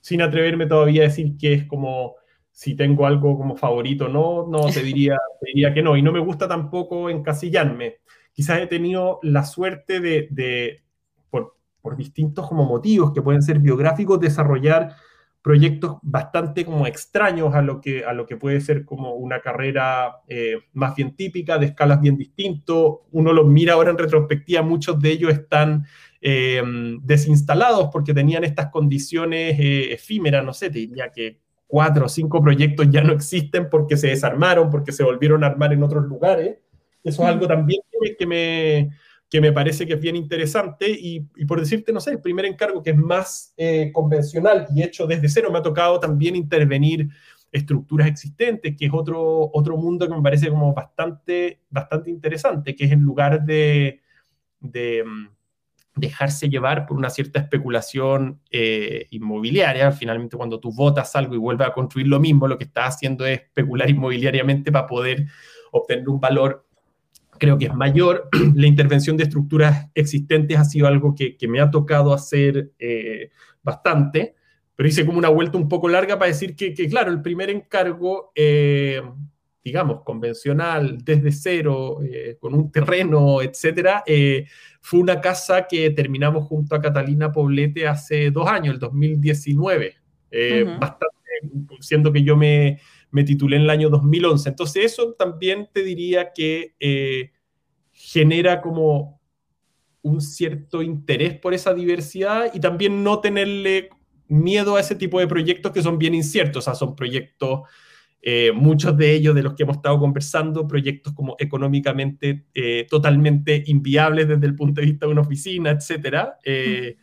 sin 0.00 0.22
atreverme 0.22 0.66
todavía 0.66 1.02
a 1.02 1.08
decir 1.08 1.36
que 1.36 1.52
es 1.54 1.64
como 1.64 2.14
si 2.58 2.74
tengo 2.74 3.06
algo 3.06 3.38
como 3.38 3.54
favorito 3.54 4.08
no, 4.08 4.44
no, 4.48 4.68
te 4.68 4.82
diría, 4.82 5.16
te 5.40 5.46
diría 5.46 5.72
que 5.72 5.80
no. 5.80 5.96
Y 5.96 6.02
no 6.02 6.10
me 6.10 6.18
gusta 6.18 6.48
tampoco 6.48 7.08
encasillarme. 7.08 7.98
Quizás 8.32 8.58
he 8.60 8.66
tenido 8.66 9.20
la 9.22 9.44
suerte 9.44 10.00
de, 10.00 10.26
de 10.32 10.82
por, 11.30 11.56
por, 11.80 11.96
distintos 11.96 12.48
como 12.48 12.64
motivos 12.64 13.12
que 13.12 13.22
pueden 13.22 13.42
ser 13.42 13.60
biográficos, 13.60 14.18
desarrollar 14.18 14.96
proyectos 15.40 15.98
bastante 16.02 16.64
como 16.64 16.88
extraños 16.88 17.54
a 17.54 17.62
lo 17.62 17.80
que, 17.80 18.04
a 18.04 18.12
lo 18.12 18.26
que 18.26 18.36
puede 18.36 18.60
ser 18.60 18.84
como 18.84 19.14
una 19.14 19.40
carrera 19.40 20.16
eh, 20.26 20.56
más 20.72 20.96
bien 20.96 21.14
típica, 21.14 21.58
de 21.58 21.66
escalas 21.66 22.00
bien 22.00 22.16
distintos. 22.16 23.02
Uno 23.12 23.32
los 23.32 23.46
mira 23.46 23.74
ahora 23.74 23.90
en 23.90 23.98
retrospectiva, 23.98 24.62
muchos 24.62 24.98
de 24.98 25.10
ellos 25.12 25.32
están 25.32 25.86
eh, 26.20 26.60
desinstalados 27.02 27.90
porque 27.92 28.12
tenían 28.12 28.42
estas 28.42 28.66
condiciones 28.72 29.60
eh, 29.60 29.92
efímeras, 29.92 30.44
no 30.44 30.52
sé, 30.52 30.70
te 30.70 30.80
diría 30.80 31.12
que 31.12 31.46
cuatro 31.68 32.06
o 32.06 32.08
cinco 32.08 32.42
proyectos 32.42 32.88
ya 32.90 33.02
no 33.02 33.12
existen 33.12 33.68
porque 33.70 33.96
se 33.96 34.08
desarmaron, 34.08 34.70
porque 34.70 34.90
se 34.90 35.04
volvieron 35.04 35.44
a 35.44 35.48
armar 35.48 35.72
en 35.72 35.82
otros 35.84 36.04
lugares. 36.06 36.56
Eso 37.04 37.22
es 37.22 37.28
algo 37.28 37.46
también 37.46 37.80
que 38.18 38.26
me, 38.26 38.90
que 39.28 39.40
me 39.40 39.52
parece 39.52 39.86
que 39.86 39.92
es 39.92 40.00
bien 40.00 40.16
interesante 40.16 40.90
y, 40.90 41.26
y 41.36 41.44
por 41.44 41.60
decirte, 41.60 41.92
no 41.92 42.00
sé, 42.00 42.12
el 42.12 42.20
primer 42.20 42.46
encargo 42.46 42.82
que 42.82 42.90
es 42.90 42.96
más 42.96 43.52
eh, 43.56 43.90
convencional 43.92 44.66
y 44.74 44.82
hecho 44.82 45.06
desde 45.06 45.28
cero, 45.28 45.50
me 45.52 45.58
ha 45.58 45.62
tocado 45.62 46.00
también 46.00 46.34
intervenir 46.34 47.08
estructuras 47.52 48.08
existentes, 48.08 48.76
que 48.76 48.86
es 48.86 48.92
otro, 48.92 49.50
otro 49.52 49.76
mundo 49.76 50.08
que 50.08 50.14
me 50.14 50.22
parece 50.22 50.48
como 50.48 50.74
bastante, 50.74 51.60
bastante 51.70 52.10
interesante, 52.10 52.74
que 52.74 52.84
es 52.84 52.92
en 52.92 53.00
lugar 53.00 53.44
de, 53.44 54.00
de 54.60 55.04
dejarse 55.98 56.48
llevar 56.48 56.86
por 56.86 56.96
una 56.96 57.10
cierta 57.10 57.40
especulación 57.40 58.40
eh, 58.50 59.06
inmobiliaria. 59.10 59.92
Finalmente, 59.92 60.36
cuando 60.36 60.60
tú 60.60 60.72
votas 60.72 61.14
algo 61.16 61.34
y 61.34 61.38
vuelves 61.38 61.68
a 61.68 61.72
construir 61.72 62.06
lo 62.06 62.20
mismo, 62.20 62.48
lo 62.48 62.58
que 62.58 62.64
estás 62.64 62.96
haciendo 62.96 63.26
es 63.26 63.40
especular 63.40 63.88
inmobiliariamente 63.90 64.72
para 64.72 64.86
poder 64.86 65.26
obtener 65.72 66.08
un 66.08 66.20
valor, 66.20 66.66
creo 67.38 67.58
que 67.58 67.66
es 67.66 67.74
mayor. 67.74 68.28
La 68.54 68.66
intervención 68.66 69.16
de 69.16 69.24
estructuras 69.24 69.90
existentes 69.94 70.58
ha 70.58 70.64
sido 70.64 70.86
algo 70.86 71.14
que, 71.14 71.36
me 71.48 71.60
ha 71.60 71.70
tocado 71.70 72.12
hacer 72.12 72.72
eh, 72.78 73.30
bastante, 73.62 74.34
pero 74.76 74.88
hice 74.88 75.04
como 75.04 75.18
una 75.18 75.28
vuelta 75.28 75.58
un 75.58 75.68
poco 75.68 75.88
larga 75.88 76.18
para 76.18 76.30
decir 76.30 76.54
que, 76.54 76.72
claro, 76.88 77.10
el 77.10 77.22
primer 77.22 77.50
encargo... 77.50 78.32
Eh, 78.34 79.02
digamos, 79.60 80.00
convencional, 80.02 81.04
desde 81.04 81.30
cero, 81.30 81.98
con 82.40 82.54
un 82.54 82.72
terreno, 82.72 83.42
etcétera, 83.42 84.02
fue 84.88 85.00
una 85.00 85.20
casa 85.20 85.66
que 85.66 85.90
terminamos 85.90 86.46
junto 86.46 86.74
a 86.74 86.80
Catalina 86.80 87.30
Poblete 87.30 87.86
hace 87.86 88.30
dos 88.30 88.48
años, 88.48 88.72
el 88.72 88.80
2019, 88.80 89.94
eh, 90.30 90.64
bastante, 90.80 91.14
siendo 91.80 92.10
que 92.10 92.22
yo 92.22 92.38
me, 92.38 92.80
me, 93.10 93.22
titulé 93.22 93.56
en 93.56 93.64
el 93.64 93.70
año 93.70 93.90
2011. 93.90 94.48
Entonces 94.48 94.86
eso 94.86 95.12
también 95.12 95.68
te 95.74 95.82
diría 95.82 96.32
que 96.32 96.74
eh, 96.80 97.32
genera 97.92 98.62
como 98.62 99.20
un 100.00 100.22
cierto 100.22 100.80
interés 100.80 101.38
por 101.38 101.52
esa 101.52 101.74
diversidad 101.74 102.50
y 102.54 102.58
también 102.58 103.04
no 103.04 103.20
tenerle 103.20 103.90
miedo 104.26 104.76
a 104.76 104.80
ese 104.80 104.94
tipo 104.94 105.20
de 105.20 105.26
proyectos 105.26 105.70
que 105.70 105.82
son 105.82 105.98
bien 105.98 106.14
inciertos, 106.14 106.64
o 106.64 106.64
sea, 106.64 106.74
son 106.74 106.96
proyectos 106.96 107.60
eh, 108.20 108.50
muchos 108.52 108.96
de 108.96 109.12
ellos 109.12 109.34
de 109.34 109.42
los 109.42 109.54
que 109.54 109.62
hemos 109.62 109.76
estado 109.76 109.98
conversando, 109.98 110.66
proyectos 110.66 111.12
como 111.12 111.36
económicamente 111.38 112.46
eh, 112.52 112.86
totalmente 112.90 113.62
inviables 113.66 114.26
desde 114.26 114.46
el 114.46 114.56
punto 114.56 114.80
de 114.80 114.88
vista 114.88 115.06
de 115.06 115.12
una 115.12 115.20
oficina, 115.20 115.70
etcétera. 115.70 116.38
Eh, 116.44 116.96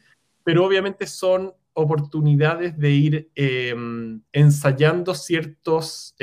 pero 0.43 0.65
obviamente 0.65 1.08
son 1.08 1.54
oportunidades 1.73 2.78
de 2.78 2.91
ir 2.91 3.32
em, 3.36 4.21
ensayando 4.32 5.13
ciertos 5.13 6.15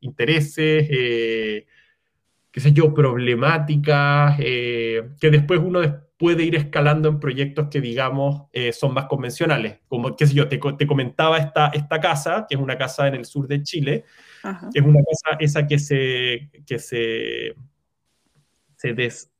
intereses, 0.00 0.88
qué 0.88 2.60
sé 2.60 2.72
yo, 2.72 2.94
problemáticas, 2.94 4.36
que 4.38 5.30
después 5.30 5.60
uno 5.60 6.05
puede 6.16 6.44
ir 6.44 6.56
escalando 6.56 7.08
en 7.08 7.20
proyectos 7.20 7.68
que, 7.70 7.80
digamos, 7.80 8.48
son 8.72 8.94
más 8.94 9.06
convencionales. 9.06 9.80
Como, 9.88 10.16
qué 10.16 10.26
sé 10.26 10.34
yo, 10.34 10.48
te, 10.48 10.58
te, 10.58 10.86
comentaba 10.86 11.38
esta, 11.38 11.68
esta 11.68 12.00
casa, 12.00 12.46
que 12.48 12.54
es 12.54 12.60
una 12.60 12.78
casa 12.78 13.06
en 13.06 13.14
el 13.14 13.24
sur 13.24 13.46
de 13.46 13.62
Chile, 13.62 14.04
es 14.72 14.82
una 14.82 15.00
casa 15.00 15.36
esa 15.40 15.66
que 15.66 15.78
se, 15.78 16.50
que 16.66 16.78
se, 16.78 17.54
se 18.76 18.92
des, 18.94 19.30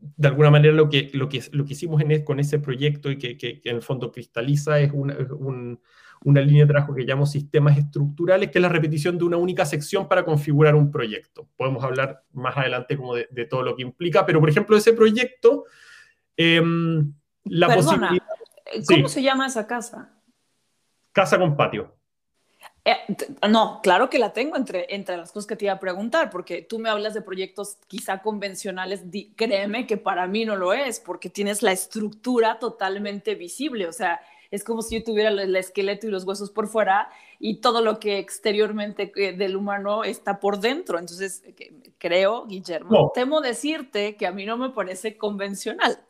de 0.00 0.28
alguna 0.28 0.50
manera 0.50 0.74
lo 0.74 0.88
que, 0.88 1.10
lo 1.12 1.28
que, 1.28 1.42
lo 1.52 1.64
que 1.64 1.72
hicimos 1.74 2.00
en, 2.02 2.24
con 2.24 2.40
ese 2.40 2.58
proyecto 2.58 3.10
y 3.10 3.18
que, 3.18 3.36
que, 3.36 3.60
en 3.64 3.76
el 3.76 3.82
fondo 3.82 4.10
cristaliza 4.10 4.80
es 4.80 4.92
una, 4.92 5.16
una 6.24 6.40
línea 6.40 6.64
de 6.64 6.72
trabajo 6.72 6.94
que 6.94 7.04
llamamos 7.04 7.32
sistemas 7.32 7.78
estructurales, 7.78 8.50
que 8.50 8.58
es 8.58 8.62
la 8.62 8.68
repetición 8.68 9.18
de 9.18 9.24
una 9.24 9.36
única 9.36 9.64
sección 9.64 10.08
para 10.08 10.24
configurar 10.24 10.74
un 10.74 10.90
proyecto. 10.90 11.48
Podemos 11.56 11.84
hablar 11.84 12.24
más 12.32 12.56
adelante 12.56 12.96
como 12.96 13.14
de, 13.14 13.46
todo 13.48 13.62
lo 13.62 13.76
que 13.76 13.82
implica, 13.82 14.26
pero 14.26 14.40
por 14.40 14.48
ejemplo 14.48 14.76
ese 14.76 14.92
proyecto, 14.92 15.64
em, 16.36 17.12
la 17.44 17.74
posibilidad... 17.74 18.26
¿Cómo 18.88 19.08
se 19.08 19.22
llama 19.22 19.46
esa 19.46 19.66
casa? 19.66 20.12
Casa 21.12 21.38
con 21.38 21.56
patio. 21.56 21.94
Eh, 22.84 22.96
no, 23.48 23.80
claro 23.82 24.10
que 24.10 24.18
la 24.18 24.32
tengo 24.32 24.56
entre, 24.56 24.92
entre 24.92 25.16
las 25.16 25.30
cosas 25.30 25.46
que 25.46 25.56
te 25.56 25.66
iba 25.66 25.74
a 25.74 25.78
preguntar, 25.78 26.30
porque 26.30 26.62
tú 26.62 26.78
me 26.80 26.88
hablas 26.88 27.14
de 27.14 27.22
proyectos 27.22 27.76
quizá 27.86 28.22
convencionales, 28.22 29.04
créeme 29.36 29.86
que 29.86 29.96
para 29.96 30.26
mí 30.26 30.44
no 30.44 30.56
lo 30.56 30.72
es, 30.72 30.98
porque 30.98 31.30
tienes 31.30 31.62
la 31.62 31.70
estructura 31.70 32.58
totalmente 32.58 33.36
visible, 33.36 33.86
o 33.86 33.92
sea, 33.92 34.20
es 34.50 34.64
como 34.64 34.82
si 34.82 34.98
yo 34.98 35.04
tuviera 35.04 35.30
el, 35.30 35.56
esqueleto 35.56 36.06
y 36.06 36.10
los 36.10 36.24
huesos 36.24 36.50
por 36.50 36.66
fuera 36.66 37.08
y 37.38 37.60
todo 37.60 37.82
lo 37.82 37.98
que 37.98 38.18
exteriormente 38.18 39.10
eh, 39.16 39.32
del 39.32 39.56
humano 39.56 40.04
está 40.04 40.40
por 40.40 40.60
dentro. 40.60 40.98
Entonces, 40.98 41.42
creo, 41.96 42.46
Guillermo, 42.46 43.12
temo 43.14 43.40
decirte 43.40 44.14
que 44.16 44.26
a 44.26 44.32
mí 44.32 44.44
no 44.44 44.58
me 44.58 44.68
parece 44.68 45.16
convencional. 45.16 46.04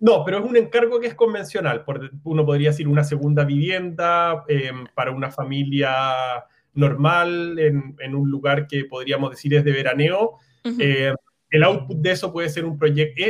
No, 0.00 0.24
pero 0.24 0.38
es 0.38 0.44
un 0.44 0.56
encargo 0.56 1.00
que 1.00 1.08
es 1.08 1.14
convencional. 1.14 1.84
Uno 2.24 2.46
podría 2.46 2.70
decir 2.70 2.86
una 2.86 3.04
segunda 3.04 3.44
vivienda 3.44 4.44
em, 4.48 4.86
para 4.94 5.10
una 5.10 5.30
familia 5.30 6.44
normal 6.74 7.58
en, 7.58 8.14
un 8.14 8.30
lugar 8.30 8.68
que 8.68 8.84
podríamos 8.84 9.30
decir 9.30 9.54
es 9.54 9.64
de 9.64 9.72
veraneo. 9.72 10.36
Em, 10.64 11.14
el 11.50 11.62
output 11.64 11.96
de 11.96 12.10
eso 12.12 12.32
puede 12.32 12.48
ser 12.48 12.64
un 12.64 12.78
proyecto, 12.78 13.22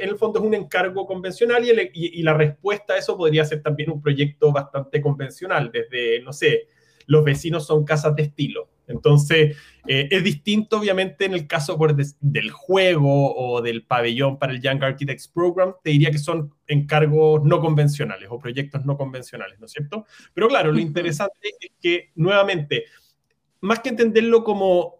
en 0.00 0.08
el 0.08 0.16
fondo 0.16 0.40
es 0.40 0.46
un 0.46 0.54
encargo 0.54 1.06
convencional 1.06 1.62
y, 1.64 1.90
y, 1.92 2.22
la 2.22 2.32
respuesta 2.32 2.94
a 2.94 2.96
eso 2.96 3.16
podría 3.16 3.44
ser 3.44 3.62
también 3.62 3.90
un 3.90 4.00
proyecto 4.00 4.50
bastante 4.50 5.02
convencional, 5.02 5.70
desde, 5.70 6.22
no 6.22 6.32
sé, 6.32 6.68
los 7.06 7.22
vecinos 7.22 7.66
son 7.66 7.84
casas 7.84 8.16
de 8.16 8.22
estilo. 8.22 8.70
Entonces, 8.86 9.56
eh, 9.86 10.08
es 10.10 10.24
distinto, 10.24 10.78
obviamente, 10.78 11.24
en 11.24 11.34
el 11.34 11.46
caso 11.46 11.78
del 12.20 12.50
juego 12.50 13.34
o 13.34 13.62
del 13.62 13.84
pabellón 13.84 14.38
para 14.38 14.52
el 14.52 14.60
Young 14.60 14.82
Architects 14.82 15.28
Program, 15.28 15.74
te 15.82 15.90
diría 15.90 16.10
que 16.10 16.18
son 16.18 16.54
encargos 16.66 17.42
no 17.44 17.60
convencionales 17.60 18.28
o 18.30 18.38
proyectos 18.38 18.84
no 18.84 18.96
convencionales, 18.96 19.58
¿no 19.58 19.66
es 19.66 19.72
cierto? 19.72 20.06
Pero 20.34 20.48
claro, 20.48 20.72
lo 20.72 20.78
interesante 20.78 21.50
es 21.60 21.70
que, 21.80 22.10
nuevamente, 22.14 22.84
más 23.60 23.80
que 23.80 23.90
entenderlo 23.90 24.44
como 24.44 24.95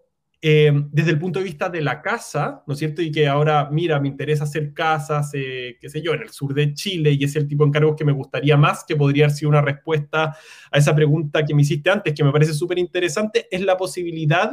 eh, 0.48 0.70
desde 0.92 1.10
el 1.10 1.18
punto 1.18 1.40
de 1.40 1.44
vista 1.44 1.68
de 1.68 1.80
la 1.80 2.00
casa, 2.00 2.62
¿no 2.68 2.74
es 2.74 2.78
cierto? 2.78 3.02
Y 3.02 3.10
que 3.10 3.26
ahora, 3.26 3.68
mira, 3.68 3.98
me 3.98 4.06
interesa 4.06 4.44
hacer 4.44 4.72
casas, 4.72 5.32
eh, 5.34 5.76
qué 5.80 5.88
sé 5.88 6.00
yo, 6.00 6.14
en 6.14 6.22
el 6.22 6.28
sur 6.28 6.54
de 6.54 6.72
Chile 6.72 7.10
y 7.18 7.24
es 7.24 7.34
el 7.34 7.48
tipo 7.48 7.64
de 7.64 7.70
encargos 7.70 7.96
que 7.96 8.04
me 8.04 8.12
gustaría 8.12 8.56
más, 8.56 8.84
que 8.86 8.94
podría 8.94 9.24
haber 9.24 9.36
sido 9.36 9.48
una 9.48 9.60
respuesta 9.60 10.36
a 10.70 10.78
esa 10.78 10.94
pregunta 10.94 11.44
que 11.44 11.52
me 11.52 11.62
hiciste 11.62 11.90
antes, 11.90 12.14
que 12.14 12.22
me 12.22 12.30
parece 12.30 12.54
súper 12.54 12.78
interesante, 12.78 13.48
es 13.50 13.60
la 13.60 13.76
posibilidad 13.76 14.52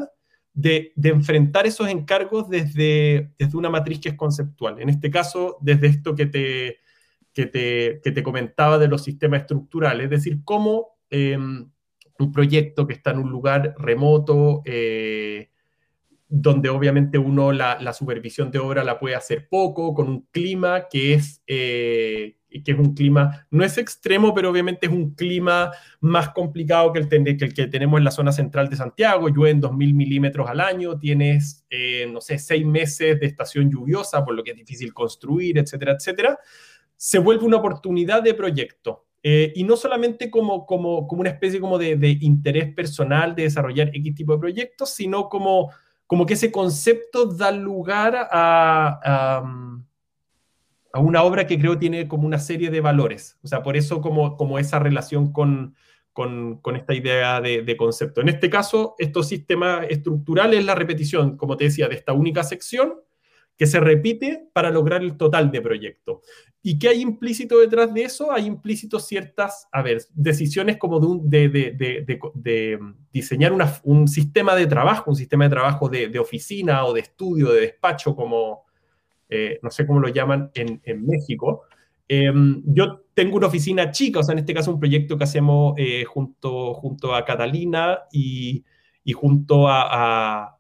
de, 0.52 0.94
enfrentar 1.04 1.68
esos 1.68 1.88
encargos 1.88 2.50
desde, 2.50 3.32
desde 3.38 3.56
una 3.56 3.70
matriz 3.70 4.00
que 4.00 4.10
es 4.10 4.16
conceptual. 4.16 4.82
En 4.82 4.90
este 4.90 5.12
caso, 5.12 5.60
desde 5.62 5.86
esto 5.86 6.16
que 6.16 6.26
te, 6.26 6.78
que 7.34 7.46
te, 7.46 8.02
que 8.04 8.12
te 8.12 8.24
comentaba 8.24 8.80
de 8.80 8.88
los 8.88 9.04
sistemas 9.04 9.42
estructurales, 9.42 10.06
es 10.06 10.10
decir, 10.10 10.40
cómo 10.44 10.98
em, 11.12 11.70
un 12.18 12.32
proyecto 12.32 12.88
que 12.88 12.94
está 12.94 13.12
en 13.12 13.20
un 13.20 13.30
lugar 13.30 13.76
remoto, 13.78 14.64
eh, 14.66 15.52
donde 16.36 16.68
obviamente 16.70 17.20
uno 17.20 17.52
la, 17.52 17.94
supervisión 17.94 18.50
de 18.50 18.58
obra 18.58 18.84
la 18.84 18.98
puede 18.98 19.14
hacer 19.14 19.48
poco, 19.48 19.94
con 19.94 20.10
un 20.10 20.22
clima 20.32 20.88
que 20.90 21.14
es, 21.14 21.44
eh, 21.46 22.38
que 22.50 22.72
es 22.72 22.80
un 22.80 22.96
clima, 22.96 23.46
no 23.52 23.64
es 23.64 23.78
extremo, 23.78 24.34
pero 24.34 24.50
obviamente 24.50 24.88
es 24.88 24.92
un 24.92 25.14
clima 25.14 25.70
más 26.00 26.30
complicado 26.30 26.92
que 26.92 27.02
el, 27.02 27.08
que, 27.08 27.46
el 27.46 27.54
que 27.54 27.68
tenemos 27.68 28.00
en 28.00 28.06
la 28.06 28.10
zona 28.10 28.32
central 28.32 28.68
de 28.68 28.78
Santiago, 28.78 29.30
llueven 29.30 29.62
2.000 29.62 29.94
milímetros 29.94 30.50
al 30.50 30.60
año, 30.60 30.98
tienes, 30.98 31.68
eh, 31.70 32.10
no 32.12 32.20
sé, 32.20 32.40
seis 32.40 32.66
meses 32.66 33.20
de 33.20 33.28
estación 33.28 33.70
lluviosa, 33.70 34.26
por 34.26 34.34
lo 34.34 34.44
que 34.44 34.52
es 34.52 34.58
difícil 34.58 34.92
construir, 34.92 35.60
etcétera, 35.60 35.92
etcétera, 36.00 36.40
se 36.96 37.20
vuelve 37.20 37.46
una 37.46 37.58
oportunidad 37.58 38.24
de 38.24 38.34
proyecto. 38.34 39.06
Eh, 39.22 39.54
y 39.56 39.64
no 39.66 39.78
solamente 39.78 40.32
como, 40.32 40.66
como, 40.66 41.08
como 41.08 41.22
una 41.22 41.30
especie 41.30 41.60
como 41.60 41.78
de, 41.78 41.96
de 41.96 42.18
interés 42.22 42.74
personal 42.74 43.36
de 43.36 43.44
desarrollar 43.44 43.90
X 43.94 44.16
tipo 44.16 44.34
de 44.34 44.40
proyectos, 44.40 44.90
sino 44.90 45.30
como 45.30 45.72
como 46.08 46.26
que 46.26 46.34
ese 46.34 46.52
concepto 46.52 47.26
da 47.26 47.52
lugar 47.52 48.16
a, 48.32 49.42
a, 50.94 51.00
una 51.00 51.24
obra 51.24 51.48
que 51.48 51.60
creo 51.60 51.80
tiene 51.80 52.08
como 52.08 52.28
una 52.28 52.40
serie 52.40 52.70
de 52.70 52.82
valores. 52.82 53.40
O 53.44 53.48
sea, 53.48 53.64
por 53.64 53.76
eso 53.76 54.00
como, 54.02 54.38
como 54.38 54.60
esa 54.60 54.80
relación 54.80 55.32
con, 55.32 55.76
con, 56.12 56.58
con 56.58 56.76
esta 56.76 56.94
idea 56.94 57.42
de, 57.42 57.64
de, 57.64 57.78
concepto. 57.78 58.22
En 58.22 58.30
este 58.30 58.50
caso, 58.50 58.96
estos 59.00 59.28
sistemas 59.28 59.88
estructurales 59.90 60.60
es 60.60 60.66
la 60.66 60.76
repetición, 60.76 61.36
como 61.36 61.58
te 61.58 61.66
decía, 61.66 61.88
de 61.88 61.96
esta 61.96 62.14
única 62.14 62.44
sección 62.44 62.94
que 63.58 63.66
se 63.66 63.80
repite 63.80 64.50
para 64.54 64.70
lograr 64.70 65.02
el 65.02 65.18
total 65.18 65.52
de 65.52 65.62
proyecto. 65.62 66.22
¿Y 66.66 66.80
qué 66.80 66.88
hay 66.88 67.02
implícito 67.02 67.60
detrás 67.60 67.94
de 67.94 68.04
eso? 68.04 68.32
Hay 68.32 68.46
implícito 68.46 68.98
ciertas, 68.98 69.68
a 69.70 69.82
ver, 69.82 70.02
decisiones 70.14 70.78
como 70.78 71.02
de, 71.22 71.50
de, 71.50 72.80
diseñar 73.12 73.54
un 73.84 74.08
sistema 74.08 74.56
de 74.56 74.66
trabajo, 74.66 75.12
un 75.12 75.18
sistema 75.18 75.44
de 75.44 75.50
trabajo 75.50 75.90
de, 75.90 76.18
oficina 76.18 76.86
o 76.86 76.94
de 76.94 77.02
estudio, 77.02 77.52
de 77.52 77.60
despacho, 77.60 78.16
como, 78.16 78.64
eh, 79.28 79.60
no 79.62 79.70
sé 79.72 79.86
cómo 79.86 80.00
lo 80.00 80.08
llaman 80.08 80.52
en, 80.56 81.06
México. 81.06 81.64
Em, 82.08 82.64
yo 82.66 83.02
tengo 83.14 83.36
una 83.36 83.48
oficina 83.48 83.92
chica, 83.92 84.22
o 84.22 84.24
sea, 84.24 84.32
en 84.32 84.40
este 84.40 84.54
caso 84.54 84.72
un 84.72 84.80
proyecto 84.80 85.18
que 85.18 85.26
hacemos 85.26 85.74
eh, 85.78 86.06
junto, 86.06 86.76
junto 86.76 87.14
a 87.14 87.26
Catalina 87.26 88.04
y, 88.10 88.64
junto 89.14 89.68
a, 89.68 90.58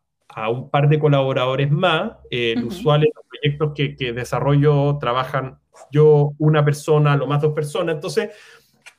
un 0.52 0.70
par 0.70 0.90
de 0.90 1.00
colaboradores 1.00 1.72
más. 1.72 2.12
El 2.30 2.66
usuario 2.66 3.08
los 3.16 3.26
proyectos 3.26 3.72
que, 3.74 3.96
que 3.96 4.12
desarrollo 4.12 4.98
trabajan 4.98 5.63
yo, 5.92 6.34
una 6.38 6.64
persona, 6.64 7.16
lo 7.16 7.28
más 7.28 7.42
dos 7.42 7.54
personas. 7.54 7.96
Entonces, 7.96 8.30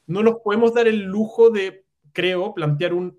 no 0.07 0.23
nos 0.23 0.37
podemos 0.43 0.75
dar 0.75 0.87
el 0.87 1.03
lujo 1.03 1.51
de, 1.51 1.85
creo, 2.13 2.55
plantear 2.55 2.93
un, 2.93 3.19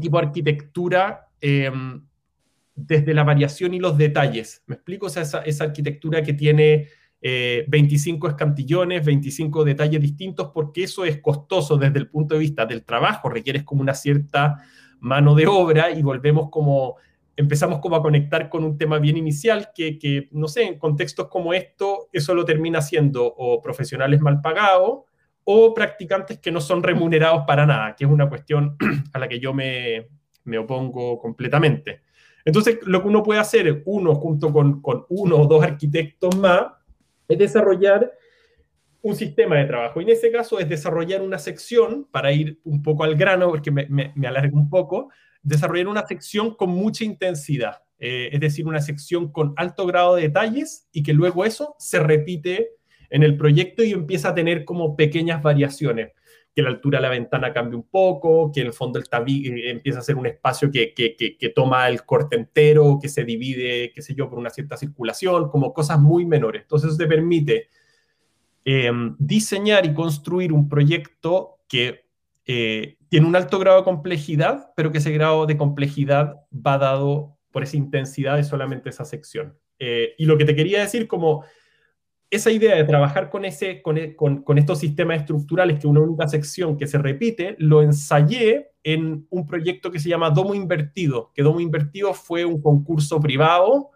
tipo 0.00 0.18
de 0.18 0.26
arquitectura 0.26 1.28
em, 1.40 2.02
desde 2.74 3.12
la 3.14 3.24
variación 3.24 3.74
y 3.74 3.78
los 3.78 3.96
detalles. 3.96 4.62
¿Me 4.66 4.74
explico? 4.74 5.06
O 5.06 5.10
sea, 5.10 5.22
esa, 5.22 5.64
arquitectura 5.64 6.22
que 6.22 6.32
tiene 6.32 6.88
25 7.20 8.28
escantillones, 8.28 9.04
25 9.04 9.64
detalles 9.64 10.00
distintos, 10.00 10.50
porque 10.54 10.84
eso 10.84 11.04
es 11.04 11.20
costoso 11.20 11.76
desde 11.76 11.98
el 11.98 12.08
punto 12.08 12.34
de 12.34 12.40
vista 12.40 12.66
del 12.66 12.84
trabajo, 12.84 13.28
requieres 13.28 13.64
como 13.64 13.82
una 13.82 13.94
cierta 13.94 14.62
mano 15.00 15.34
de 15.34 15.46
obra 15.46 15.90
y 15.90 16.02
volvemos 16.02 16.50
como, 16.50 16.96
empezamos 17.36 17.80
como 17.80 17.96
a 17.96 18.02
conectar 18.02 18.48
con 18.48 18.64
un 18.64 18.78
tema 18.78 18.98
bien 18.98 19.16
inicial 19.16 19.70
que, 19.74 19.98
que 19.98 20.28
no 20.32 20.48
sé, 20.48 20.64
en 20.64 20.78
contextos 20.78 21.28
como 21.28 21.52
esto, 21.52 22.08
eso 22.12 22.34
lo 22.34 22.44
termina 22.44 22.80
siendo 22.80 23.24
o 23.26 23.60
profesionales 23.60 24.20
mal 24.20 24.40
pagados 24.40 25.02
o 25.44 25.74
practicantes 25.74 26.38
que 26.38 26.50
no 26.50 26.60
son 26.60 26.82
remunerados 26.82 27.44
para 27.46 27.66
nada, 27.66 27.94
que 27.94 28.04
es 28.04 28.10
una 28.10 28.28
cuestión 28.28 28.76
a 29.12 29.18
la 29.18 29.28
que 29.28 29.38
yo 29.38 29.54
me, 29.54 30.08
me 30.44 30.58
opongo 30.58 31.18
completamente. 31.18 32.02
Entonces, 32.44 32.78
lo 32.82 33.02
que 33.02 33.08
uno 33.08 33.22
puede 33.22 33.40
hacer, 33.40 33.82
uno 33.86 34.14
junto 34.14 34.52
con, 34.52 34.80
con 34.80 35.04
uno 35.08 35.36
o 35.36 35.46
dos 35.46 35.62
arquitectos 35.62 36.36
más, 36.36 36.66
es 37.28 37.38
desarrollar 37.38 38.12
un 39.02 39.14
sistema 39.14 39.56
de 39.56 39.66
trabajo. 39.66 40.00
Y 40.00 40.04
en 40.04 40.10
ese 40.10 40.30
caso 40.32 40.58
es 40.58 40.68
desarrollar 40.68 41.22
una 41.22 41.38
sección, 41.38 42.08
para 42.10 42.32
ir 42.32 42.60
un 42.64 42.82
poco 42.82 43.04
al 43.04 43.14
grano, 43.16 43.48
porque 43.48 43.70
me, 43.70 43.86
me, 43.88 44.26
alargo 44.26 44.56
un 44.56 44.68
poco, 44.68 45.10
desarrollar 45.48 45.88
una 45.88 46.06
sección 46.06 46.54
con 46.54 46.70
mucha 46.70 47.04
intensidad, 47.04 47.82
eh, 47.98 48.30
es 48.32 48.40
decir, 48.40 48.66
una 48.66 48.80
sección 48.80 49.32
con 49.32 49.54
alto 49.56 49.86
grado 49.86 50.16
de 50.16 50.22
detalles 50.22 50.88
y 50.92 51.02
que 51.02 51.12
luego 51.12 51.44
eso 51.44 51.74
se 51.78 52.00
repite 52.00 52.70
en 53.10 53.22
el 53.22 53.36
proyecto 53.36 53.82
y 53.82 53.92
empieza 53.92 54.30
a 54.30 54.34
tener 54.34 54.64
como 54.64 54.96
pequeñas 54.96 55.42
variaciones, 55.42 56.12
que 56.54 56.62
la 56.62 56.70
altura 56.70 56.98
de 56.98 57.02
la 57.02 57.10
ventana 57.10 57.52
cambie 57.52 57.76
un 57.76 57.88
poco, 57.88 58.50
que 58.52 58.62
en 58.62 58.68
el 58.68 58.72
fondo 58.72 58.98
el 58.98 59.08
tabique 59.08 59.48
eh, 59.48 59.70
empieza 59.70 60.00
a 60.00 60.02
ser 60.02 60.16
un 60.16 60.26
espacio 60.26 60.70
que, 60.70 60.92
que, 60.94 61.14
que, 61.16 61.48
toma 61.50 61.88
el 61.88 62.04
corte 62.04 62.36
entero, 62.36 62.98
que 63.00 63.08
se 63.08 63.24
divide, 63.24 63.92
qué 63.94 64.02
sé 64.02 64.14
yo, 64.14 64.28
por 64.28 64.38
una 64.38 64.50
cierta 64.50 64.76
circulación, 64.76 65.48
como 65.48 65.72
cosas 65.72 66.00
muy 66.00 66.26
menores. 66.26 66.62
Entonces 66.62 66.90
eso 66.90 66.98
te 66.98 67.06
permite 67.06 67.68
Em, 68.68 69.14
diseñar 69.20 69.86
y 69.86 69.94
construir 69.94 70.52
un 70.52 70.68
proyecto 70.68 71.60
que 71.68 72.05
eh, 72.46 72.96
tiene 73.08 73.26
un 73.26 73.36
alto 73.36 73.58
grado 73.58 73.78
de 73.78 73.84
complejidad, 73.84 74.72
pero 74.76 74.92
que 74.92 74.98
ese 74.98 75.12
grado 75.12 75.46
de 75.46 75.56
complejidad 75.56 76.36
va 76.52 76.78
dado 76.78 77.36
por 77.50 77.62
esa 77.62 77.76
intensidad 77.76 78.36
de 78.36 78.44
solamente 78.44 78.90
esa 78.90 79.04
sección. 79.04 79.58
Eh, 79.78 80.14
y 80.16 80.26
lo 80.26 80.38
que 80.38 80.44
te 80.44 80.54
quería 80.54 80.80
decir, 80.80 81.08
como 81.08 81.44
esa 82.30 82.50
idea 82.50 82.76
de 82.76 82.84
trabajar 82.84 83.30
con, 83.30 83.44
ese, 83.44 83.82
con, 83.82 83.98
e, 83.98 84.16
con, 84.16 84.42
con, 84.42 84.58
estos 84.58 84.78
sistemas 84.78 85.20
estructurales, 85.20 85.78
que 85.78 85.86
una 85.86 86.00
única 86.00 86.28
sección 86.28 86.76
que 86.76 86.86
se 86.86 86.98
repite, 86.98 87.56
lo 87.58 87.82
ensayé 87.82 88.70
en 88.82 89.26
un 89.30 89.46
proyecto 89.46 89.90
que 89.90 89.98
se 89.98 90.08
llama 90.08 90.30
Domo 90.30 90.54
Invertido, 90.54 91.32
que 91.34 91.42
Domo 91.42 91.60
Invertido 91.60 92.14
fue 92.14 92.44
un 92.44 92.60
concurso 92.60 93.20
privado 93.20 93.90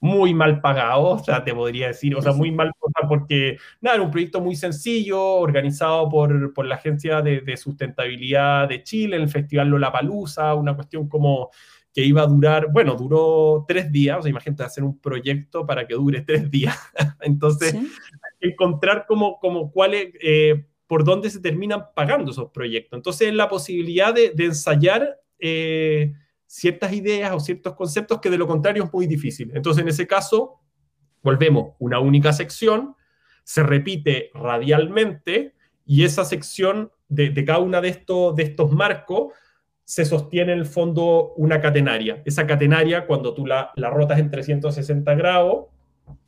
muy 0.00 0.34
mal 0.34 0.60
pagado, 0.60 1.10
o 1.10 1.18
sea, 1.18 1.42
te 1.42 1.54
podría 1.54 1.88
decir, 1.88 2.14
o 2.14 2.22
sea, 2.22 2.32
muy 2.32 2.50
mal 2.52 2.72
porque, 3.08 3.58
nada, 3.80 3.96
era 3.96 4.04
un 4.04 4.10
proyecto 4.10 4.40
muy 4.40 4.54
sencillo, 4.54 5.20
organizado 5.20 6.08
por, 6.08 6.52
por 6.54 6.66
la 6.66 6.76
Agencia 6.76 7.20
de, 7.20 7.40
de, 7.40 7.56
Sustentabilidad 7.56 8.68
de 8.68 8.82
Chile, 8.82 9.16
el 9.16 9.28
Festival 9.28 9.68
Lollapalooza, 9.68 10.54
una 10.54 10.74
cuestión 10.74 11.08
como 11.08 11.50
que 11.92 12.04
iba 12.04 12.22
a 12.22 12.26
durar, 12.26 12.68
bueno, 12.70 12.94
duró 12.94 13.64
tres 13.66 13.90
días, 13.90 14.18
o 14.18 14.22
sea, 14.22 14.30
imagínate 14.30 14.62
hacer 14.62 14.84
un 14.84 15.00
proyecto 15.00 15.66
para 15.66 15.86
que 15.86 15.94
dure 15.94 16.20
tres 16.20 16.48
días. 16.50 16.78
Entonces, 17.20 17.76
encontrar 18.40 19.04
como, 19.06 19.38
como 19.40 19.72
cuáles, 19.72 20.12
eh, 20.22 20.64
por 20.86 21.04
dónde 21.04 21.28
se 21.28 21.40
terminan 21.40 21.86
pagando 21.94 22.30
esos 22.30 22.50
proyectos. 22.50 22.96
Entonces, 22.96 23.34
la 23.34 23.48
posibilidad 23.48 24.14
de, 24.14 24.30
de 24.30 24.44
ensayar... 24.44 25.20
Eh, 25.40 26.12
ciertas 26.48 26.92
ideas 26.94 27.30
o 27.32 27.40
ciertos 27.40 27.74
conceptos 27.74 28.20
que 28.20 28.30
de 28.30 28.38
lo 28.38 28.46
contrario 28.46 28.84
es 28.84 28.92
muy 28.92 29.06
difícil. 29.06 29.52
Entonces, 29.54 29.82
en 29.82 29.88
ese 29.88 30.06
caso, 30.06 30.60
volvemos 31.22 31.74
una 31.78 32.00
única 32.00 32.32
sección, 32.32 32.96
se 33.44 33.62
repite 33.62 34.30
radialmente 34.34 35.54
y 35.84 36.04
esa 36.04 36.24
sección 36.24 36.90
de, 37.08 37.44
cada 37.44 37.58
uno 37.58 37.80
de 37.80 37.88
estos, 37.90 38.34
de 38.34 38.44
estos 38.44 38.72
marcos 38.72 39.34
se 39.84 40.04
sostiene 40.04 40.52
en 40.52 40.60
el 40.60 40.66
fondo 40.66 41.34
una 41.36 41.60
catenaria. 41.60 42.22
Esa 42.24 42.46
catenaria, 42.46 43.06
cuando 43.06 43.34
tú 43.34 43.46
la, 43.46 43.70
la 43.76 43.90
rotas 43.90 44.18
en 44.18 44.30
360 44.30 45.14
grados, 45.14 45.66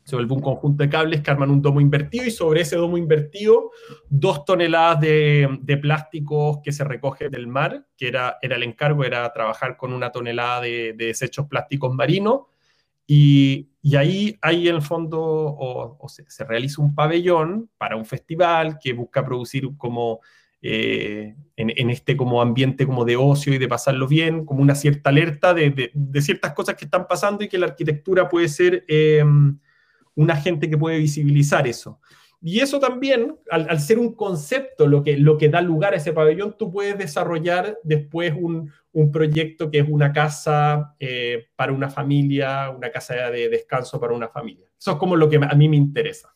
se 0.04 0.16
vuelve 0.16 0.34
un 0.34 0.40
conjunto 0.40 0.82
de 0.82 0.88
cables 0.88 1.20
que 1.20 1.30
arman 1.30 1.50
un 1.50 1.62
domo 1.62 1.80
invertido 1.80 2.24
y 2.24 2.30
sobre 2.30 2.62
ese 2.62 2.76
domo 2.76 2.98
invertido 2.98 3.70
dos 4.08 4.44
toneladas 4.44 5.00
de, 5.00 5.58
de 5.62 5.76
plásticos 5.76 6.58
que 6.64 6.72
se 6.72 6.84
recoge 6.84 7.28
del 7.28 7.46
mar, 7.46 7.86
que 7.96 8.08
era, 8.08 8.38
era 8.42 8.56
el 8.56 8.62
encargo, 8.62 9.04
era 9.04 9.32
trabajar 9.32 9.76
con 9.76 9.92
una 9.92 10.10
tonelada 10.10 10.62
de, 10.62 10.94
de 10.94 11.06
desechos 11.06 11.46
plásticos 11.46 11.94
marinos. 11.94 12.40
Y, 13.06 13.70
y, 13.82 13.96
ahí, 13.96 14.38
ahí 14.40 14.68
en 14.68 14.76
el 14.76 14.82
fondo 14.82 15.20
o, 15.20 16.08
se, 16.08 16.24
se, 16.30 16.44
realiza 16.44 16.80
un 16.80 16.94
pabellón 16.94 17.68
para 17.76 17.96
un 17.96 18.04
festival 18.04 18.78
que 18.80 18.92
busca 18.92 19.24
producir 19.24 19.68
como 19.76 20.20
eh, 20.62 21.34
en, 21.56 21.72
en, 21.76 21.90
este 21.90 22.16
como 22.16 22.40
ambiente 22.40 22.86
como 22.86 23.04
de 23.04 23.16
ocio 23.16 23.52
y 23.52 23.58
de 23.58 23.66
pasarlo 23.66 24.06
bien, 24.06 24.44
como 24.44 24.62
una 24.62 24.76
cierta 24.76 25.10
alerta 25.10 25.54
de, 25.54 25.70
de, 25.70 25.90
de 25.92 26.22
ciertas 26.22 26.52
cosas 26.52 26.76
que 26.76 26.84
están 26.84 27.08
pasando 27.08 27.42
y 27.42 27.48
que 27.48 27.58
la 27.58 27.66
arquitectura 27.66 28.28
puede 28.28 28.48
ser... 28.48 28.84
Eh, 28.88 29.24
un 30.20 30.30
agente 30.30 30.68
que 30.68 30.76
puede 30.76 30.98
visibilizar 30.98 31.66
eso. 31.66 31.98
Y 32.42 32.60
eso 32.60 32.78
también, 32.78 33.36
al, 33.50 33.68
al, 33.68 33.80
ser 33.80 33.98
un 33.98 34.14
concepto 34.14 34.86
lo 34.86 35.02
que, 35.02 35.16
lo 35.16 35.36
que 35.36 35.50
da 35.50 35.60
lugar 35.60 35.92
a 35.92 35.96
ese 35.96 36.12
pabellón, 36.12 36.56
tú 36.58 36.70
puedes 36.72 36.96
desarrollar 36.96 37.78
después 37.82 38.34
un, 38.34 38.72
un 38.92 39.12
proyecto 39.12 39.70
que 39.70 39.80
es 39.80 39.88
una 39.88 40.12
casa 40.12 40.94
eh, 40.98 41.48
para 41.56 41.72
una 41.72 41.90
familia, 41.90 42.70
una 42.70 42.90
casa 42.90 43.14
de 43.30 43.48
descanso 43.48 44.00
para 44.00 44.14
una 44.14 44.28
familia. 44.28 44.66
Eso 44.78 44.92
es 44.92 44.96
como 44.96 45.16
lo 45.16 45.28
que 45.28 45.36
a 45.36 45.54
mí 45.54 45.68
me 45.68 45.76
interesa. 45.76 46.34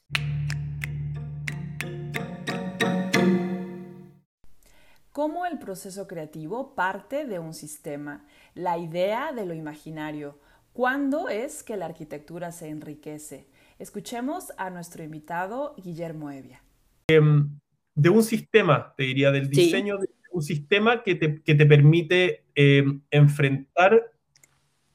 ¿Cómo 5.10 5.46
el 5.46 5.58
proceso 5.58 6.06
creativo 6.06 6.74
parte 6.74 7.24
de 7.24 7.38
un 7.38 7.54
sistema? 7.54 8.26
La 8.54 8.78
idea 8.78 9.32
de 9.32 9.46
lo 9.46 9.54
imaginario. 9.54 10.38
¿Cuándo 10.72 11.28
es 11.28 11.62
que 11.62 11.76
la 11.76 11.86
arquitectura 11.86 12.50
se 12.50 12.68
enriquece? 12.68 13.46
Escuchemos 13.78 14.52
a 14.56 14.70
nuestro 14.70 15.02
invitado 15.02 15.74
Guillermo 15.82 16.30
Evia. 16.30 16.62
Em, 17.08 17.58
de 17.94 18.08
un 18.08 18.22
sistema, 18.22 18.94
te 18.96 19.04
diría, 19.04 19.30
del 19.30 19.48
diseño 19.48 19.98
sí. 20.00 20.06
de 20.06 20.08
un 20.30 20.42
sistema 20.42 21.02
que 21.02 21.16
te, 21.16 21.42
que 21.42 21.54
te 21.54 21.66
permite 21.66 22.44
eh, 22.54 22.84
enfrentar 23.10 24.12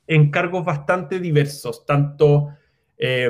encargos 0.08 0.66
bastante 0.66 1.20
diversos, 1.20 1.86
tanto, 1.86 2.50
eh, 2.98 3.30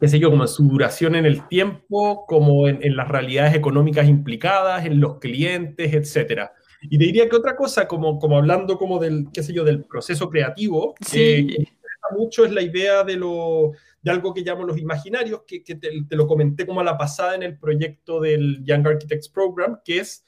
qué 0.00 0.08
sé 0.08 0.18
yo, 0.18 0.30
como 0.30 0.44
en 0.44 0.48
su 0.48 0.68
duración 0.68 1.16
en 1.16 1.26
el 1.26 1.48
tiempo, 1.48 2.24
como 2.26 2.68
en, 2.68 2.78
en, 2.82 2.94
las 2.94 3.08
realidades 3.08 3.54
económicas 3.54 4.08
implicadas, 4.08 4.86
en 4.86 5.00
los 5.00 5.18
clientes, 5.18 5.92
etc. 5.92 6.50
Y 6.82 6.98
te 6.98 7.04
diría 7.04 7.28
que 7.28 7.36
otra 7.36 7.56
cosa, 7.56 7.88
como, 7.88 8.18
como 8.18 8.36
hablando 8.36 8.78
como 8.78 8.98
del, 8.98 9.26
qué 9.32 9.42
sé 9.42 9.52
yo, 9.52 9.64
del 9.64 9.84
proceso 9.84 10.30
creativo, 10.30 10.94
sí. 11.00 11.48
eh, 11.58 11.68
mucho 12.10 12.44
es 12.44 12.52
la 12.52 12.62
idea 12.62 13.04
de, 13.04 13.16
lo, 13.16 13.72
de 14.02 14.10
algo 14.10 14.32
que 14.34 14.42
llamo 14.42 14.64
los 14.64 14.78
imaginarios, 14.78 15.42
que, 15.46 15.60
te, 15.60 15.90
lo 16.10 16.26
comenté 16.26 16.66
como 16.66 16.80
a 16.80 16.84
la 16.84 16.98
pasada 16.98 17.34
en 17.34 17.42
el 17.42 17.58
proyecto 17.58 18.20
del 18.20 18.64
Young 18.64 18.86
Architects 18.86 19.28
Program, 19.28 19.80
que 19.84 20.00
es, 20.00 20.24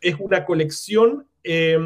es 0.00 0.16
una 0.18 0.44
colección 0.44 1.26
eh, 1.42 1.78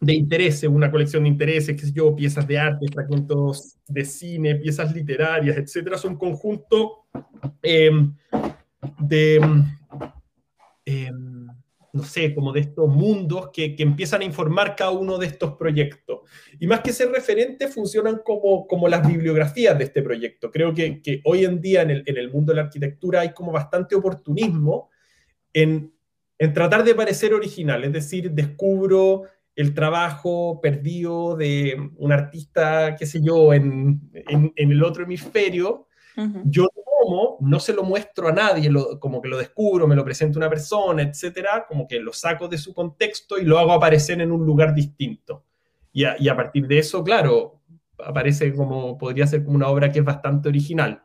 de 0.00 0.14
intereses, 0.14 0.68
una 0.68 0.90
colección 0.90 1.22
de 1.22 1.28
intereses, 1.28 1.76
que 1.76 1.86
sé 1.86 1.92
yo, 1.92 2.14
piezas 2.14 2.46
de 2.46 2.58
arte, 2.58 2.86
fragmentos 2.92 3.76
de 3.86 4.04
cine, 4.04 4.56
piezas 4.56 4.92
literarias, 4.92 5.56
etcétera, 5.56 5.96
son 5.96 6.16
conjunto 6.16 7.06
eh, 7.62 7.90
de... 8.98 9.40
Eh, 10.84 11.10
no 11.92 12.04
sé, 12.04 12.34
como 12.34 12.52
de 12.52 12.60
estos 12.60 12.88
mundos 12.88 13.50
que, 13.52 13.76
que, 13.76 13.82
empiezan 13.82 14.22
a 14.22 14.24
informar 14.24 14.74
cada 14.76 14.92
uno 14.92 15.18
de 15.18 15.26
estos 15.26 15.56
proyectos. 15.56 16.20
Y 16.58 16.66
más 16.66 16.80
que 16.80 16.92
ser 16.92 17.10
referentes, 17.10 17.72
funcionan 17.72 18.20
como, 18.24 18.66
como 18.66 18.88
las 18.88 19.06
bibliografías 19.06 19.76
de 19.76 19.84
este 19.84 20.02
proyecto. 20.02 20.50
Creo 20.50 20.72
que, 20.72 21.02
que 21.02 21.20
hoy 21.24 21.44
en 21.44 21.60
día 21.60 21.82
en 21.82 21.90
el, 21.90 22.02
en 22.06 22.16
el, 22.16 22.30
mundo 22.30 22.52
de 22.52 22.56
la 22.56 22.62
arquitectura 22.62 23.20
hay 23.20 23.34
como 23.34 23.52
bastante 23.52 23.94
oportunismo 23.94 24.88
en, 25.52 25.92
en 26.38 26.52
tratar 26.54 26.82
de 26.82 26.94
parecer 26.94 27.34
original, 27.34 27.84
es 27.84 27.92
decir, 27.92 28.30
descubro 28.30 29.24
el 29.54 29.74
trabajo 29.74 30.60
perdido 30.62 31.36
de 31.36 31.90
un 31.96 32.10
artista, 32.10 32.96
qué 32.96 33.04
sé 33.04 33.20
yo, 33.22 33.52
en, 33.52 34.00
en 34.14 34.52
el 34.56 34.82
otro 34.82 35.04
hemisferio, 35.04 35.88
uh 36.16 36.20
-huh. 36.20 36.42
yo 36.44 36.68
tomo, 36.68 37.38
no 37.40 37.60
se 37.60 37.72
lo 37.72 37.82
muestro 37.82 38.28
a 38.28 38.32
nadie, 38.32 38.70
como 38.98 39.20
que 39.20 39.28
lo 39.28 39.38
descubro, 39.38 39.86
me 39.86 39.96
lo 39.96 40.04
presento 40.04 40.38
una 40.38 40.48
persona, 40.48 41.02
etcétera, 41.02 41.66
como 41.68 41.86
que 41.86 42.00
lo 42.00 42.12
saco 42.12 42.48
de 42.48 42.58
su 42.58 42.72
contexto 42.74 43.38
y 43.38 43.44
lo 43.44 43.58
hago 43.58 43.72
aparecer 43.72 44.20
en 44.20 44.32
un 44.32 44.44
lugar 44.44 44.74
distinto. 44.74 45.44
Y 45.92 46.04
a, 46.04 46.36
partir 46.36 46.66
de 46.66 46.78
eso, 46.78 47.04
claro, 47.04 47.60
aparece 47.98 48.54
como, 48.54 48.96
podría 48.96 49.26
ser 49.26 49.44
como 49.44 49.56
una 49.56 49.68
obra 49.68 49.92
que 49.92 49.98
es 49.98 50.04
bastante 50.04 50.48
original. 50.48 51.02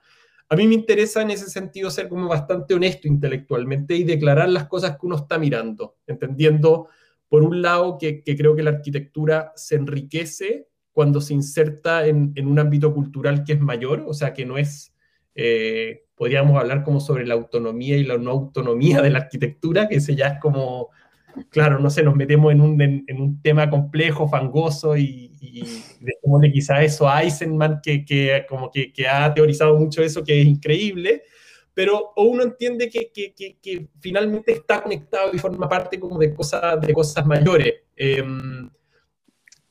A 0.49 0.55
mí 0.55 0.65
me 0.65 0.75
interesa 0.75 1.21
en 1.21 1.31
ese 1.31 1.49
sentido 1.49 1.91
ser 1.91 2.07
como 2.07 2.29
bastante 2.29 2.73
honesto 2.73 3.09
intelectualmente 3.09 3.95
y 3.95 4.05
declarar 4.05 4.47
las 4.47 4.67
cosas 4.67 4.97
que 4.97 5.05
uno 5.05 5.17
está 5.17 5.37
mirando, 5.37 5.97
entendiendo, 6.07 6.87
por 7.27 7.43
un 7.43 7.61
lado, 7.61 7.97
que 7.97 8.23
creo 8.23 8.55
que 8.55 8.63
la 8.63 8.69
arquitectura 8.69 9.51
se 9.55 9.75
enriquece 9.75 10.67
cuando 10.97 11.21
se 11.21 11.35
inserta 11.35 12.07
en, 12.07 12.33
un 12.47 12.57
ámbito 12.57 12.91
cultural 12.91 13.43
que 13.43 13.53
es 13.53 13.59
mayor, 13.59 14.03
o 14.07 14.15
sea, 14.15 14.33
que 14.33 14.47
no 14.47 14.57
es, 14.57 14.95
eh, 15.37 16.05
podríamos 16.15 16.59
hablar 16.59 16.83
como 16.83 16.99
sobre 16.99 17.25
la 17.25 17.35
autonomía 17.35 17.95
y 17.95 18.03
la 18.03 18.17
no 18.17 18.31
autonomía 18.31 19.03
de 19.03 19.11
la 19.11 19.19
arquitectura, 19.19 19.87
que 19.87 19.97
ese 19.97 20.15
ya 20.15 20.27
es 20.29 20.39
como, 20.41 20.89
claro, 21.49 21.79
no 21.79 21.91
sé, 21.91 22.01
nos 22.01 22.15
metemos 22.15 22.51
en 22.51 22.59
un, 22.59 22.81
en, 22.81 23.21
un 23.21 23.39
tema 23.43 23.69
complejo, 23.69 24.27
fangoso 24.27 24.97
y, 24.97 25.31
y 25.39 25.63
de 25.99 26.51
quizá 26.51 26.81
eso 26.81 27.07
a 27.07 27.21
Eisenman, 27.21 27.81
que, 27.83 28.03
que 28.03 28.45
como 28.49 28.71
que, 28.71 28.91
que, 28.91 29.07
ha 29.07 29.31
teorizado 29.31 29.77
mucho 29.77 30.01
eso, 30.01 30.23
que 30.23 30.41
es 30.41 30.47
increíble, 30.47 31.21
pero 31.75 32.13
uno 32.15 32.41
entiende 32.41 32.89
que, 32.89 33.11
que, 33.11 33.87
finalmente 33.99 34.53
está 34.53 34.81
conectado 34.81 35.29
y 35.33 35.37
forma 35.37 35.69
parte 35.69 35.99
como 35.99 36.17
de 36.17 36.33
cosas, 36.33 36.81
de 36.81 36.91
cosas 36.91 37.23
mayores. 37.27 37.75
Em, 37.95 38.67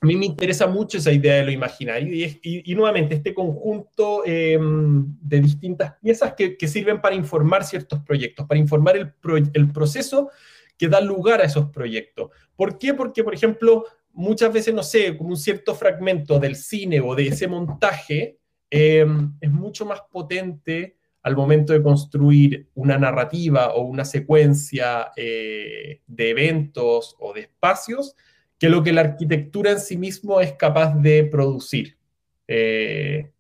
a 0.07 0.09
mí 0.09 0.14
me 0.14 0.26
interesa 0.26 0.68
mucho 0.68 0.98
esa 0.98 1.11
idea 1.11 1.34
de 1.34 1.44
lo 1.44 1.50
imaginario 1.50 2.14
y, 2.40 2.74
nuevamente 2.76 3.16
este 3.16 3.34
conjunto 3.34 4.22
em, 4.24 5.04
de 5.20 5.40
distintas 5.40 5.94
piezas 6.00 6.34
que, 6.34 6.68
sirven 6.68 7.00
para 7.00 7.16
informar 7.16 7.64
ciertos 7.64 7.98
proyectos, 8.04 8.46
para 8.46 8.61
informar 8.61 8.96
el, 8.96 9.12
el, 9.52 9.72
proceso 9.72 10.30
que 10.78 10.86
da 10.86 11.00
lugar 11.00 11.40
a 11.40 11.44
esos 11.44 11.70
proyectos. 11.70 12.30
¿Por 12.54 12.78
qué? 12.78 12.94
Porque, 12.94 13.24
por 13.24 13.34
ejemplo, 13.34 13.84
muchas 14.12 14.52
veces, 14.52 14.72
no 14.72 14.84
sé, 14.84 15.16
como 15.16 15.30
un 15.30 15.36
cierto 15.36 15.74
fragmento 15.74 16.38
del 16.38 16.54
cine 16.54 17.00
o 17.00 17.16
de 17.16 17.26
ese 17.26 17.48
montaje 17.48 18.38
em, 18.70 19.32
es 19.40 19.50
mucho 19.50 19.86
más 19.86 20.02
potente 20.09 20.98
al 21.22 21.34
momento 21.34 21.72
de 21.72 21.82
construir 21.82 22.68
una 22.74 22.96
narrativa 22.96 23.74
o 23.74 23.82
una 23.82 24.04
secuencia 24.04 25.11
eh, 25.16 26.00
de 26.07 26.30
eventos 26.30 27.16
o 27.18 27.32
de 27.32 27.40
espacios 27.40 28.14
que 28.59 28.68
lo 28.68 28.82
que 28.82 28.92
la 28.92 29.02
arquitectura 29.02 29.70
en 29.70 29.80
sí 29.80 29.96
mismo 29.96 30.40
es 30.40 30.52
capaz 30.54 30.94
de 30.94 31.24
producir. 31.24 31.96
Eh, 32.48 33.30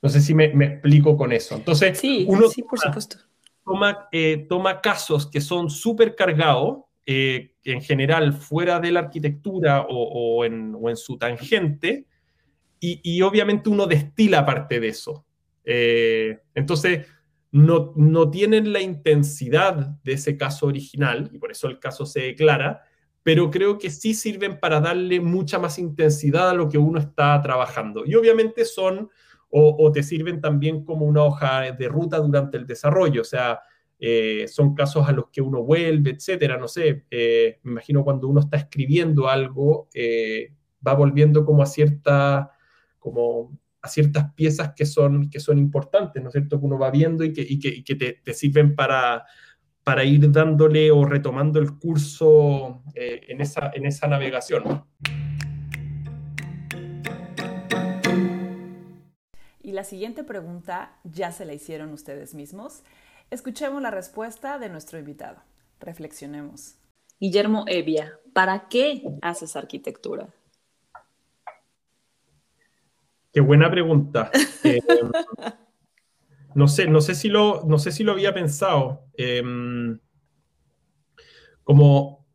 no 0.00 0.08
sé 0.08 0.20
si 0.20 0.34
me, 0.34 0.46
explico 0.46 1.16
con 1.16 1.32
eso. 1.32 1.54
Entonces, 1.54 1.98
sí, 1.98 2.24
uno 2.28 2.48
sí, 2.48 2.62
por 2.62 2.78
supuesto. 2.78 3.18
Toma, 3.64 4.08
eh, 4.10 4.46
toma 4.48 4.80
casos 4.80 5.28
que 5.28 5.40
son 5.40 5.70
súper 5.70 6.14
cargados, 6.14 6.84
en 7.04 7.82
general 7.82 8.32
fuera 8.32 8.78
de 8.78 8.92
la 8.92 9.00
arquitectura 9.00 9.86
o, 9.88 10.44
en, 10.44 10.96
su 10.96 11.18
tangente, 11.18 12.06
y, 12.80 13.00
y, 13.02 13.22
obviamente 13.22 13.68
uno 13.68 13.86
destila 13.86 14.44
parte 14.44 14.80
de 14.80 14.88
eso. 14.88 15.24
Eh, 15.64 16.38
entonces, 16.54 17.06
no, 17.52 17.92
no 17.96 18.30
tienen 18.30 18.72
la 18.72 18.80
intensidad 18.80 19.74
de 20.02 20.12
ese 20.14 20.36
caso 20.36 20.66
original, 20.66 21.30
y 21.32 21.38
por 21.38 21.52
eso 21.52 21.68
el 21.68 21.78
caso 21.78 22.06
se 22.06 22.20
declara, 22.20 22.82
pero 23.22 23.50
creo 23.50 23.78
que 23.78 23.90
sí 23.90 24.14
sirven 24.14 24.58
para 24.58 24.80
darle 24.80 25.20
mucha 25.20 25.58
más 25.58 25.78
intensidad 25.78 26.50
a 26.50 26.54
lo 26.54 26.68
que 26.68 26.78
uno 26.78 26.98
está 26.98 27.40
trabajando. 27.40 28.04
Y 28.04 28.14
obviamente 28.14 28.64
son, 28.64 29.10
o, 29.50 29.92
te 29.92 30.02
sirven 30.02 30.40
también 30.40 30.84
como 30.84 31.06
una 31.06 31.22
hoja 31.22 31.72
de 31.72 31.88
ruta 31.88 32.18
durante 32.18 32.56
el 32.56 32.66
desarrollo, 32.66 33.20
o 33.20 33.24
sea, 33.24 33.60
eh, 33.98 34.46
son 34.48 34.74
casos 34.74 35.08
a 35.08 35.12
los 35.12 35.26
que 35.30 35.40
uno 35.40 35.62
vuelve, 35.62 36.10
etcétera, 36.10 36.56
no 36.56 36.66
sé, 36.66 37.04
eh, 37.10 37.60
me 37.62 37.72
imagino 37.72 38.02
cuando 38.02 38.28
uno 38.28 38.40
está 38.40 38.56
escribiendo 38.56 39.28
algo, 39.28 39.88
va 40.84 40.94
volviendo 40.94 41.44
como 41.44 41.62
a 41.62 41.66
cierta, 41.66 42.50
como 42.98 43.56
a 43.82 43.88
ciertas 43.88 44.32
piezas 44.34 44.72
que 44.74 44.86
son, 44.86 45.28
que 45.28 45.40
son 45.40 45.58
importantes, 45.58 46.22
¿no 46.22 46.28
es 46.28 46.32
cierto? 46.32 46.58
Que 46.58 46.66
uno 46.66 46.78
va 46.78 46.90
viendo 46.90 47.24
y 47.24 47.32
que, 47.32 47.42
y 47.42 47.58
que, 47.58 47.84
que 47.84 47.94
te, 47.94 48.20
te, 48.24 48.32
sirven 48.32 48.74
para, 48.74 49.24
para 49.84 50.04
ir 50.04 50.30
dándole 50.30 50.90
o 50.90 51.04
retomando 51.04 51.58
el 51.58 51.78
curso 51.78 52.82
eh, 52.94 53.22
en, 53.28 53.40
esa, 53.40 53.70
en 53.74 53.86
esa 53.86 54.06
navegación. 54.06 54.84
Y 59.62 59.72
la 59.72 59.84
siguiente 59.84 60.24
pregunta 60.24 60.96
ya 61.04 61.32
se 61.32 61.44
la 61.44 61.54
hicieron 61.54 61.92
ustedes 61.92 62.34
mismos. 62.34 62.82
Escuchemos 63.30 63.80
la 63.80 63.90
respuesta 63.90 64.58
de 64.58 64.68
nuestro 64.68 64.98
invitado. 64.98 65.38
Reflexionemos. 65.80 66.76
Guillermo 67.18 67.64
Evia, 67.68 68.18
¿para 68.32 68.68
qué 68.68 69.02
haces 69.22 69.56
arquitectura? 69.56 70.28
Qué 73.32 73.40
buena 73.40 73.70
pregunta. 73.70 74.30
Eh, 74.64 74.80
no 76.54 76.68
sé, 76.68 76.86
no 76.86 77.00
sé 77.00 77.14
si 77.14 77.28
lo, 77.28 77.64
no 77.66 77.78
sé 77.78 77.92
si 77.92 78.04
lo 78.04 78.12
había 78.12 78.34
pensado. 78.34 79.06
Em, 79.14 79.98
como, 81.64 82.26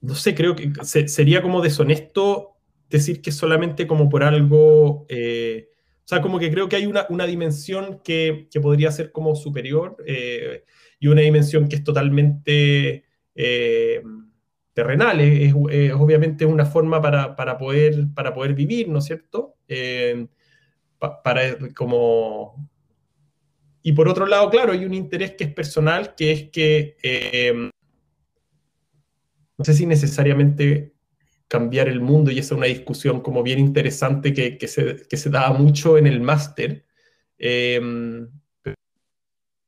no 0.00 0.14
sé, 0.14 0.34
creo 0.34 0.56
que 0.56 0.72
sería 0.84 1.42
como 1.42 1.60
deshonesto 1.60 2.56
decir 2.88 3.20
que 3.22 3.32
solamente 3.32 3.86
como 3.86 4.08
por 4.08 4.22
algo, 4.22 5.06
eh, 5.08 5.68
o 5.98 6.08
sea, 6.08 6.20
como 6.20 6.38
que 6.38 6.50
creo 6.50 6.68
que 6.68 6.76
hay 6.76 6.86
una, 6.86 7.26
dimensión 7.26 8.00
que, 8.04 8.48
podría 8.62 8.90
ser 8.90 9.12
como 9.12 9.34
superior 9.34 9.96
eh, 10.06 10.64
y 10.98 11.08
una 11.08 11.22
dimensión 11.22 11.68
que 11.68 11.76
es 11.76 11.84
totalmente 11.84 13.04
terrenal, 14.72 15.20
es, 15.20 15.54
obviamente 15.54 16.46
una 16.46 16.66
forma 16.66 17.00
para, 17.00 17.58
poder, 17.58 18.06
para 18.14 18.32
poder 18.32 18.54
vivir, 18.54 18.88
¿no 18.88 18.98
es 18.98 19.04
cierto? 19.06 19.56
Eh, 21.04 21.10
para 21.22 21.42
como... 21.74 22.68
Y 23.82 23.92
por 23.92 24.08
otro 24.08 24.26
lado, 24.26 24.48
claro, 24.48 24.72
hay 24.72 24.84
un 24.84 24.94
interés 24.94 25.32
que 25.32 25.44
es 25.44 25.52
personal, 25.52 26.14
que 26.14 26.32
es 26.32 26.50
que 26.50 26.96
eh, 27.02 27.70
no 29.58 29.64
sé 29.64 29.74
si 29.74 29.84
necesariamente 29.86 30.94
cambiar 31.48 31.88
el 31.88 32.00
mundo, 32.00 32.30
y 32.30 32.38
esa 32.38 32.54
es 32.54 32.58
una 32.58 32.66
discusión 32.66 33.20
como 33.20 33.42
bien 33.42 33.58
interesante 33.58 34.32
que, 34.32 34.56
que, 34.56 34.68
se, 34.68 35.06
que 35.06 35.16
se 35.16 35.30
daba 35.30 35.56
mucho 35.56 35.98
en 35.98 36.06
el 36.06 36.20
máster, 36.20 36.86
eh, 37.38 37.80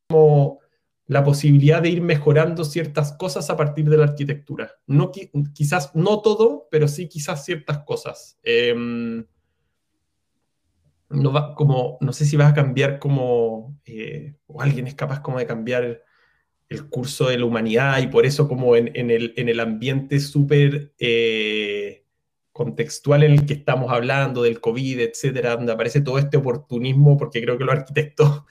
como 0.09 0.61
la 1.07 1.22
posibilidad 1.22 1.82
de 1.82 1.91
ir 1.91 2.03
mejorando 2.03 2.64
ciertas 2.64 3.12
cosas 3.12 3.49
a 3.51 3.57
partir 3.57 3.89
de 3.89 3.97
la 3.97 4.05
arquitectura. 4.05 4.72
No, 4.87 5.12
quizás 5.55 5.95
no 5.95 6.20
todo, 6.20 6.68
pero 6.70 6.89
sí 6.89 7.09
quizás 7.09 7.45
ciertas 7.45 7.78
cosas. 7.84 8.39
Em, 8.43 9.24
no, 11.09 11.32
va, 11.32 11.54
como, 11.54 11.98
no 12.00 12.12
sé 12.12 12.24
si 12.24 12.36
vas 12.36 12.50
a 12.50 12.54
cambiar 12.54 12.98
como, 12.98 13.78
eh, 13.84 14.34
o 14.46 14.62
alguien 14.62 14.86
es 14.86 14.94
capaz 14.94 15.20
como 15.20 15.38
de 15.38 15.46
cambiar 15.46 16.02
el 16.68 16.88
curso 16.88 17.28
de 17.28 17.38
la 17.38 17.44
humanidad 17.44 17.98
y 18.00 18.09
por 18.09 18.26
eso 18.26 18.48
como 18.48 18.76
en, 18.76 18.88
el, 19.11 19.32
en 19.36 19.48
el, 19.48 19.61
ambiente 19.61 20.18
súper 20.18 20.92
eh, 20.98 22.04
contextual 22.52 23.22
en 23.22 23.32
el 23.32 23.46
que 23.46 23.54
estamos 23.54 23.92
hablando 23.92 24.42
del 24.42 24.61
COVID, 24.61 25.00
etcétera, 25.00 25.57
donde 25.57 25.72
aparece 25.72 26.00
todo 26.00 26.18
este 26.18 26.38
oportunismo, 26.38 27.16
porque 27.16 27.42
creo 27.42 27.57
que 27.57 27.64
los 27.64 27.74
arquitectos 27.74 28.42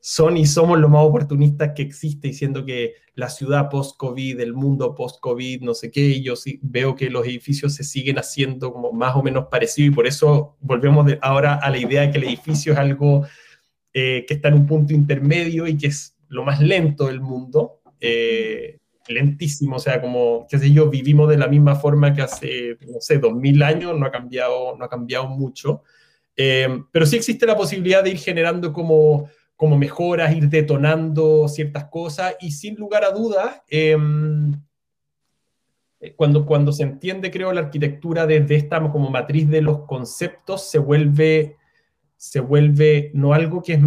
son 0.00 0.36
y 0.38 0.46
somos 0.46 0.78
los 0.78 0.90
más 0.90 1.04
oportunistas 1.04 1.72
que 1.76 1.82
existe, 1.82 2.28
diciendo 2.28 2.64
que 2.64 2.94
la 3.14 3.28
ciudad 3.28 3.68
post-COVID, 3.68 4.40
el 4.40 4.54
mundo 4.54 4.94
post-COVID, 4.94 5.60
no 5.60 5.74
sé 5.74 5.90
qué, 5.90 6.00
y 6.00 6.22
yo 6.22 6.36
sí 6.36 6.58
veo 6.62 6.96
que 6.96 7.10
los 7.10 7.26
edificios 7.26 7.74
se 7.74 7.84
siguen 7.84 8.18
haciendo 8.18 8.72
como 8.72 8.92
más 8.92 9.14
o 9.14 9.22
menos 9.22 9.46
parecido 9.50 9.88
y 9.88 9.94
por 9.94 10.06
eso 10.06 10.56
volvemos 10.60 11.12
ahora 11.20 11.54
a 11.54 11.70
la 11.70 11.78
idea 11.78 12.02
de 12.02 12.10
que 12.10 12.18
el 12.18 12.24
edificio 12.24 12.72
es 12.72 12.78
algo 12.78 13.26
eh, 13.92 14.24
que 14.26 14.34
está 14.34 14.48
en 14.48 14.54
un 14.54 14.66
punto 14.66 14.94
intermedio 14.94 15.66
y 15.66 15.76
que 15.76 15.88
es 15.88 16.16
lo 16.28 16.44
más 16.44 16.60
lento 16.60 17.06
del 17.06 17.20
mundo, 17.20 17.82
eh, 18.00 18.78
lentísimo, 19.08 19.76
o 19.76 19.80
sea, 19.80 20.00
como, 20.00 20.46
qué 20.48 20.58
sé 20.58 20.72
yo, 20.72 20.88
vivimos 20.88 21.28
de 21.28 21.36
la 21.36 21.48
misma 21.48 21.74
forma 21.74 22.14
que 22.14 22.22
hace, 22.22 22.78
no 22.86 23.00
sé, 23.00 23.18
2000 23.18 23.62
años, 23.62 23.98
no 23.98 24.06
ha 24.06 24.10
cambiado, 24.10 24.76
no 24.76 24.84
ha 24.84 24.88
cambiado 24.88 25.26
mucho, 25.26 25.82
eh, 26.36 26.68
pero 26.90 27.04
sí 27.04 27.16
existe 27.16 27.44
la 27.44 27.56
posibilidad 27.56 28.02
de 28.02 28.10
ir 28.10 28.18
generando 28.18 28.72
como 28.72 29.28
como 29.60 29.76
mejoras, 29.76 30.34
ir 30.34 30.48
detonando 30.48 31.46
ciertas 31.46 31.84
cosas 31.90 32.34
y 32.40 32.52
sin 32.52 32.76
lugar 32.76 33.04
a 33.04 33.10
dudas, 33.10 33.60
em, 33.68 34.54
eh, 36.00 36.14
cuando, 36.16 36.46
cuando 36.46 36.72
se 36.72 36.84
entiende, 36.84 37.30
creo, 37.30 37.52
la 37.52 37.60
arquitectura 37.60 38.26
desde 38.26 38.54
esta 38.54 38.80
como 38.90 39.10
matriz 39.10 39.50
de 39.50 39.60
los 39.60 39.80
conceptos, 39.80 40.70
se 40.70 40.78
vuelve, 40.78 41.56
se 42.16 42.40
vuelve 42.40 43.10
no 43.12 43.34
algo 43.34 43.62
que, 43.62 43.74
es, 43.74 43.80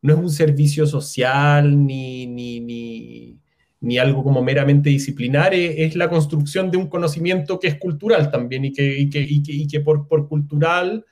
no 0.00 0.14
es 0.14 0.18
un 0.18 0.30
servicio 0.30 0.86
social 0.86 1.86
ni, 1.86 2.26
ni, 2.26 3.38
ni, 3.78 3.98
algo 3.98 4.24
como 4.24 4.40
meramente 4.42 4.88
disciplinar, 4.88 5.52
es, 5.52 5.94
la 5.96 6.08
construcción 6.08 6.70
de 6.70 6.78
un 6.78 6.88
conocimiento 6.88 7.60
que 7.60 7.68
es 7.68 7.78
cultural 7.78 8.30
también 8.30 8.64
y 8.64 8.72
que, 8.72 8.98
y 8.98 9.10
que, 9.10 9.20
y 9.20 9.66
que, 9.66 9.80
por, 9.80 10.08
por 10.08 10.28
cultural 10.28 11.04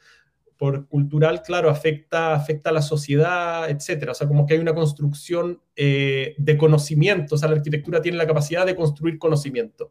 por 0.61 0.87
cultural, 0.89 1.41
claro, 1.41 1.71
afecta, 1.71 2.35
afecta 2.35 2.69
a 2.69 2.75
la 2.75 2.83
sociedad, 2.83 3.71
etcétera. 3.71 4.13
O 4.13 4.15
sea, 4.15 4.29
como 4.29 4.45
que 4.45 4.53
hay 4.53 4.61
una 4.61 4.75
construcción 4.75 5.59
eh, 5.75 6.35
de 6.37 6.59
conocimiento. 6.59 7.35
O 7.35 7.39
sea, 7.39 7.49
la 7.49 7.57
arquitectura 7.57 8.03
tiene 8.03 8.19
la 8.19 8.27
capacidad 8.27 8.67
de 8.67 8.77
construir 8.77 9.19
conocimiento. 9.19 9.91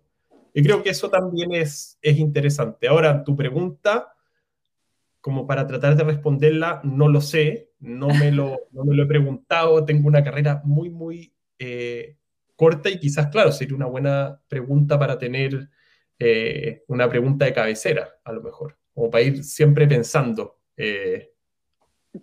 Y 0.53 0.61
creo 0.61 0.83
que 0.83 0.91
eso 0.91 1.09
también 1.09 1.55
es, 1.55 1.97
es 2.03 2.19
interesante. 2.19 2.87
Ahora, 2.87 3.23
tu 3.23 3.35
pregunta, 3.35 4.13
como 5.21 5.47
para 5.47 5.65
tratar 5.65 5.95
de 5.95 6.03
responderla, 6.03 6.81
no 6.83 7.07
lo 7.07 7.21
sé, 7.21 7.71
no 7.79 8.09
me 8.09 8.31
lo, 8.31 8.59
no 8.71 8.85
me 8.85 8.93
lo 8.93 9.01
he 9.01 9.07
preguntado, 9.07 9.83
tengo 9.85 10.07
una 10.07 10.23
carrera 10.23 10.61
muy, 10.63 10.91
muy 10.91 11.33
eh, 11.57 12.15
corta 12.55 12.91
y 12.91 12.99
quizás, 12.99 13.29
claro, 13.29 13.51
sería 13.51 13.75
una 13.75 13.87
buena 13.87 14.39
pregunta 14.47 14.99
para 14.99 15.17
tener 15.17 15.67
eh, 16.19 16.83
una 16.89 17.09
pregunta 17.09 17.45
de 17.45 17.53
cabecera, 17.53 18.07
a 18.23 18.31
lo 18.31 18.43
mejor, 18.43 18.77
como 18.93 19.09
para 19.09 19.23
ir 19.23 19.43
siempre 19.43 19.87
pensando. 19.87 20.58
Eh. 20.79 21.31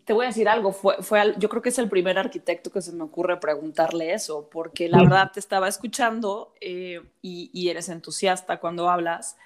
Te 0.05 0.13
voy 0.13 0.25
a 0.25 0.29
decir 0.29 0.49
algo, 0.49 0.73
fue, 0.73 0.97
fue, 1.01 1.35
yo 1.39 1.49
creo 1.49 1.63
que 1.63 1.69
es 1.69 1.79
el 1.79 1.89
primer 1.89 2.19
arquitecto 2.19 2.73
que 2.73 2.83
se 2.83 2.93
me 2.93 3.05
ocurre 3.05 3.39
preguntarle 3.39 4.13
eso, 4.13 4.49
porque 4.51 4.89
la 4.89 4.99
verdad 4.99 5.31
te 5.33 5.39
estaba 5.39 5.69
escuchando 5.69 6.53
y, 6.61 6.99
y 7.23 7.69
eres 7.69 7.89
entusiasta 7.89 8.59
cuando 8.59 8.91
hablas 8.91 9.37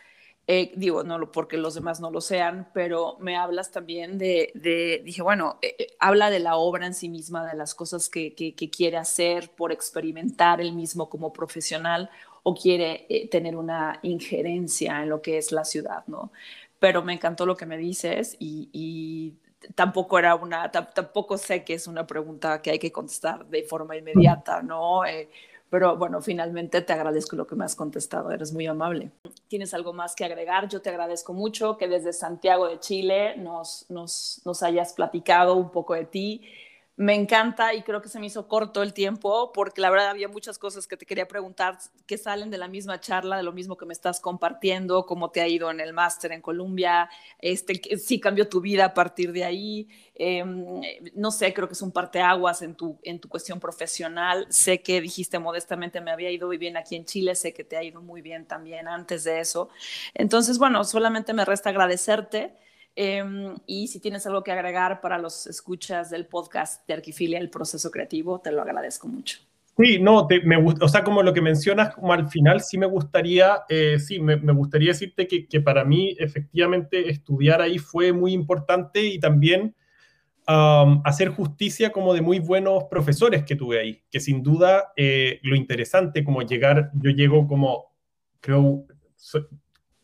eh, 0.53 0.73
digo, 0.75 1.05
no 1.05 1.31
porque 1.31 1.57
los 1.57 1.75
demás 1.75 2.01
no 2.01 2.11
lo 2.11 2.21
sean, 2.21 2.69
pero 2.75 3.17
me 3.21 3.37
hablas 3.37 3.71
también 3.71 4.19
de, 4.19 5.01
dije, 5.05 5.23
bueno, 5.23 5.61
eh, 5.63 5.77
eh, 5.79 5.87
habla 6.01 6.29
de 6.29 6.41
la 6.41 6.57
obra 6.57 6.87
en 6.87 6.95
sí 6.95 7.09
misma, 7.09 7.47
de 7.47 7.57
las 7.57 7.73
cosas 7.73 8.09
que, 8.09 8.35
quiere 8.77 8.97
hacer 8.97 9.51
por 9.51 9.71
experimentar 9.71 10.61
él 10.61 10.73
mismo 10.73 11.09
como 11.09 11.33
profesional 11.33 12.11
o 12.43 12.53
quiere 12.57 13.29
tener 13.31 13.55
una 13.55 14.01
injerencia 14.03 15.05
en 15.05 15.11
lo 15.11 15.23
que 15.23 15.39
es 15.39 15.53
la 15.53 15.65
ciudad, 15.65 16.03
¿no? 16.09 16.33
Pero 16.81 17.03
me 17.03 17.13
encantó 17.13 17.47
lo 17.47 17.57
que 17.57 17.67
me 17.67 17.79
dices 17.79 18.37
y, 18.41 19.35
tampoco 19.75 20.19
era 20.19 20.35
una, 20.35 20.71
tampoco 20.71 21.37
sé 21.39 21.63
que 21.65 21.75
es 21.75 21.87
una 21.87 22.07
pregunta 22.07 22.61
que 22.63 22.71
hay 22.71 22.79
que 22.79 22.91
contestar 22.91 23.47
de 23.47 23.63
forma 23.63 23.97
inmediata, 23.97 24.63
¿no? 24.63 25.03
Pero 25.71 25.97
bueno, 25.97 26.21
finalmente 26.21 26.83
te 26.83 26.93
agradezco 26.93 27.37
lo 27.37 27.47
que 27.47 27.55
me 27.55 27.65
has 27.65 27.77
contestado, 27.77 28.33
eres 28.33 28.53
muy 28.53 28.67
amable. 28.67 29.13
¿Tienes 29.47 29.73
algo 29.73 29.93
más 29.93 30.17
que 30.17 30.25
agregar? 30.25 30.69
Yo 30.69 30.83
te 30.83 30.91
agradezco 30.91 31.33
mucho 31.33 31.77
que 31.77 31.87
desde 31.87 32.13
Santiago 32.13 32.67
de 32.67 32.81
Chile 32.81 33.37
nos, 33.37 33.87
nos, 33.89 34.43
nos 34.45 34.63
hayas 34.65 34.95
platicado 34.95 35.55
un 35.55 35.71
poco 35.71 35.95
de 35.95 36.07
ti 36.07 36.43
me 37.01 37.15
encanta 37.15 37.73
y 37.73 37.83
creo 37.83 38.03
que 38.03 38.11
se 38.11 38.21
me 38.21 38.27
hizo 38.27 38.47
corto 38.47 38.83
el 38.83 38.93
tiempo 38.93 39.53
porque 39.55 39.81
la 39.81 39.89
verdad 39.89 40.11
había 40.11 40.29
muchas 40.29 40.59
cosas 40.59 40.87
que 40.87 40.99
te 40.99 41.07
quería 41.07 41.27
preguntar 41.27 41.79
que 42.07 42.19
salen 42.19 42.51
de 42.51 42.59
la 42.59 42.69
misma 42.69 43.01
charla, 43.01 43.39
de 43.39 43.43
lo 43.43 43.53
mismo 43.53 43.79
que 43.79 43.87
me 43.87 43.95
estás 43.95 44.21
compartiendo, 44.21 45.07
cómo 45.07 45.31
te 45.31 45.41
ha 45.41 45.49
ido 45.49 45.71
en 45.71 45.81
el 45.81 45.95
máster 45.95 46.31
en 46.33 46.43
Colombia, 46.43 47.09
este, 47.39 47.81
sí 47.97 48.21
cambió 48.21 48.51
tu 48.51 48.61
vida 48.61 48.85
a 48.85 48.93
partir 48.93 49.33
de 49.33 49.45
ahí, 49.45 49.89
em, 50.15 50.83
no 51.15 51.31
sé, 51.31 51.55
creo 51.55 51.67
que 51.69 51.73
es 51.73 51.81
un 51.81 51.91
parteaguas 51.91 52.61
en 52.61 52.75
tu, 52.75 52.99
en 53.03 53.19
tu 53.19 53.31
cuestión 53.31 53.61
profesional, 53.61 54.47
sé 54.51 54.83
que 54.83 55.01
dijiste 55.01 55.39
modestamente 55.39 56.03
me 56.03 56.11
había 56.11 56.31
ido 56.31 56.49
muy 56.49 56.59
bien 56.59 56.77
aquí 56.77 56.97
en 56.97 57.07
Chile, 57.07 57.35
sé 57.35 57.55
que 57.55 57.65
te 57.65 57.79
ha 57.79 57.83
ido 57.83 58.03
muy 58.03 58.21
bien 58.21 58.45
también 58.45 58.89
antes 58.89 59.25
de 59.25 59.41
eso, 59.41 59.71
entonces 60.13 60.59
bueno, 60.59 60.85
solamente 60.85 61.33
me 61.33 61.47
resta 61.47 61.71
agradecerte. 61.71 62.59
Em, 62.97 63.55
y 63.67 63.89
si 63.89 64.01
tienes 64.01 64.27
algo 64.27 64.43
que 64.43 64.53
agregar 64.53 65.01
para 65.01 65.19
los 65.19 65.47
escuchas 65.47 66.11
del 66.11 66.27
podcast 66.27 66.87
de 66.87 66.95
Arquifilia, 66.95 67.39
el 67.39 67.51
proceso 67.51 67.91
creativo, 67.91 68.41
te 68.41 68.53
lo 68.53 68.63
agradezco 68.63 69.09
mucho. 69.09 69.39
Sí, 69.77 69.99
no, 69.99 70.29
me 70.45 70.57
o 70.59 70.89
sea, 70.89 71.03
como 71.03 71.23
lo 71.23 71.33
que 71.33 71.41
mencionas, 71.41 71.95
como 71.95 72.13
al 72.13 72.29
final 72.29 72.61
sí 72.61 72.77
me 72.77 72.87
gustaría, 72.87 73.63
eh, 73.69 73.99
sí, 73.99 74.19
me, 74.19 74.37
gustaría 74.53 74.89
decirte 74.89 75.27
que, 75.27 75.47
que, 75.47 75.61
para 75.61 75.85
mí 75.85 76.15
efectivamente 76.19 77.09
estudiar 77.09 77.63
ahí 77.63 77.79
fue 77.79 78.13
muy 78.13 78.33
importante 78.33 79.03
y 79.03 79.19
también 79.19 79.75
hacer 81.05 81.29
justicia 81.29 81.93
como 81.93 82.13
de 82.13 82.23
muy 82.23 82.41
buenos 82.41 82.85
profesores 82.85 83.45
que 83.45 83.57
tuve 83.57 83.79
ahí, 83.79 84.03
que 84.11 84.21
sin 84.21 84.43
duda 84.43 84.93
eh, 84.97 85.39
lo 85.43 85.55
interesante 85.55 86.25
como 86.25 86.43
llegar, 86.43 86.91
yo 86.95 87.11
llego 87.11 87.47
como, 87.47 87.93
creo, 88.41 88.85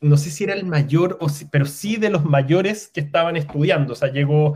no 0.01 0.17
sé 0.17 0.31
si 0.31 0.45
era 0.45 0.55
el 0.55 0.65
mayor, 0.65 1.19
o 1.21 1.29
pero 1.51 1.67
sí 1.67 1.97
de 1.97 2.11
los 2.11 2.25
mayores 2.25 2.91
que 2.93 3.01
estaban 3.01 3.37
estudiando. 3.37 3.93
O 3.93 3.97
sea, 3.97 4.11
llegó 4.11 4.55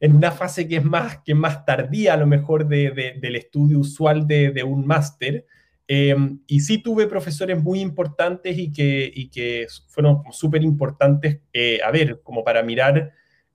en 0.00 0.16
una 0.16 0.32
fase 0.32 0.66
que 0.66 0.76
es 0.76 0.84
más, 0.84 1.18
que 1.24 1.34
más 1.34 1.64
tardía 1.64 2.14
a 2.14 2.16
lo 2.16 2.26
mejor 2.26 2.66
de, 2.66 3.18
del 3.20 3.36
estudio 3.36 3.78
usual 3.78 4.26
de, 4.26 4.62
un 4.64 4.86
máster. 4.86 5.46
Em, 5.86 6.40
y 6.46 6.60
sí 6.60 6.78
tuve 6.78 7.06
profesores 7.06 7.62
muy 7.62 7.80
importantes 7.80 8.58
y 8.58 8.72
que, 8.72 9.10
y 9.14 9.28
que 9.30 9.66
fueron 9.88 10.22
súper 10.32 10.62
importantes, 10.62 11.40
eh, 11.52 11.80
a 11.84 11.90
ver, 11.90 12.20
como 12.22 12.44
para 12.44 12.62
mirar 12.62 13.12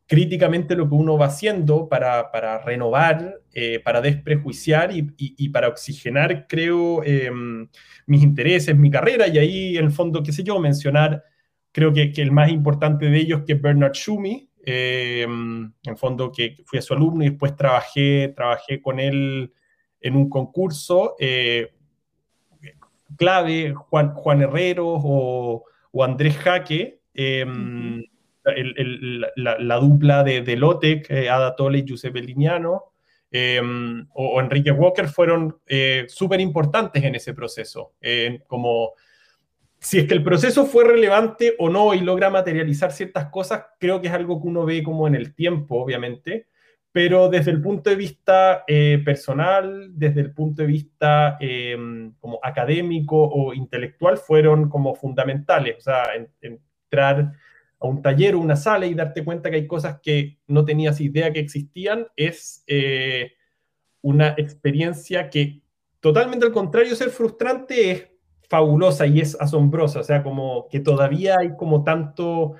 críticamente 0.07 0.75
lo 0.75 0.87
que 0.87 0.95
uno 0.95 1.17
va 1.17 1.25
haciendo, 1.25 1.89
para, 1.89 2.31
renovar, 2.63 3.41
eh, 3.53 3.79
para 3.83 3.99
desprejuiciar 3.99 4.89
y, 4.93 5.49
para 5.49 5.67
oxigenar, 5.67 6.47
creo, 6.47 7.03
em, 7.03 7.67
mis 8.05 8.23
intereses, 8.23 8.75
mi 8.75 8.89
carrera, 8.89 9.27
y 9.27 9.37
ahí 9.37 9.77
en 9.77 9.85
el 9.85 9.91
fondo, 9.91 10.23
qué 10.23 10.31
sé 10.31 10.43
yo, 10.43 10.59
mencionar, 10.59 11.23
creo 11.73 11.91
que, 11.91 12.13
el 12.15 12.31
más 12.31 12.49
importante 12.49 13.09
de 13.09 13.17
ellos, 13.17 13.41
que 13.45 13.53
es 13.53 13.61
Bernard 13.61 13.93
Schumi, 13.93 14.49
eh, 14.65 15.23
en 15.23 15.97
fondo 15.97 16.31
que 16.31 16.55
fui 16.65 16.79
a 16.79 16.81
su 16.81 16.93
alumno 16.93 17.23
y 17.23 17.29
después 17.29 17.55
trabajé, 17.55 18.33
trabajé 18.35 18.81
con 18.81 18.99
él 18.99 19.53
en 20.01 20.15
un 20.15 20.29
concurso 20.29 21.15
eh, 21.19 21.73
clave, 23.17 23.73
Juan, 23.73 24.13
Juan 24.13 24.41
Herrero 24.41 24.87
o, 24.87 25.63
o 25.91 26.03
Andrés 26.03 26.37
Jaque, 26.37 27.01
la, 29.35 29.75
dupla 29.77 30.23
de, 30.23 30.41
de 30.41 30.55
Lotec, 30.55 31.09
eh, 31.09 31.29
Ada 31.29 31.55
Tole 31.55 31.79
y 31.79 31.85
Giuseppe 31.85 32.21
Lignano, 32.21 32.93
Em, 33.29 34.07
o, 34.13 34.39
Enrique 34.39 34.71
Walker 34.71 35.07
fueron 35.07 35.59
eh, 35.67 36.05
súper 36.07 36.39
importantes 36.39 37.03
en 37.03 37.15
ese 37.15 37.33
proceso. 37.33 37.93
como 38.47 38.93
si 39.79 39.99
es 39.99 40.07
que 40.07 40.15
el 40.15 40.23
proceso 40.23 40.65
fue 40.65 40.85
relevante 40.85 41.55
o 41.59 41.69
no 41.69 41.93
y 41.93 41.99
logra 41.99 42.29
materializar 42.31 42.91
ciertas 42.91 43.27
cosas, 43.27 43.65
creo 43.79 44.01
que 44.01 44.07
es 44.07 44.13
algo 44.13 44.41
que 44.41 44.47
uno 44.47 44.65
ve 44.65 44.81
como 44.81 45.07
en 45.07 45.13
el 45.13 45.35
tiempo, 45.35 45.75
obviamente, 45.75 46.47
pero 46.91 47.29
desde 47.29 47.51
el 47.51 47.61
punto 47.61 47.91
de 47.91 47.95
vista 47.95 48.63
eh, 48.67 48.99
personal, 49.05 49.91
desde 49.91 50.21
el 50.21 50.33
punto 50.33 50.63
de 50.63 50.67
vista 50.67 51.37
em, 51.39 52.13
como 52.19 52.39
académico 52.41 53.21
o 53.21 53.53
intelectual, 53.53 54.17
fueron 54.17 54.67
como 54.67 54.95
fundamentales. 54.95 55.77
O 55.77 55.81
sea, 55.81 56.05
entrar 56.41 57.33
a 57.79 57.87
un 57.87 58.01
taller 58.01 58.35
o 58.35 58.39
una 58.39 58.55
sala 58.55 58.85
y 58.85 58.93
darte 58.93 59.23
cuenta 59.23 59.49
que 59.49 59.57
hay 59.57 59.67
cosas 59.67 59.99
que 60.01 60.39
no 60.47 60.65
tenías 60.65 60.99
idea 60.99 61.31
que 61.31 61.39
existían, 61.39 62.07
es 62.15 62.63
eh, 62.67 63.33
una 64.01 64.29
experiencia 64.37 65.29
que 65.29 65.61
totalmente 65.99 66.45
al 66.45 66.51
contrario 66.51 66.95
ser 66.95 67.09
frustrante 67.09 67.91
es 67.91 68.07
fabulosa 68.49 69.05
y 69.05 69.19
es 69.19 69.39
asombrosa, 69.39 69.99
o 69.99 70.03
sea, 70.03 70.23
como 70.23 70.67
que 70.69 70.79
todavía 70.79 71.37
hay 71.39 71.55
como 71.55 71.83
tanto 71.83 72.55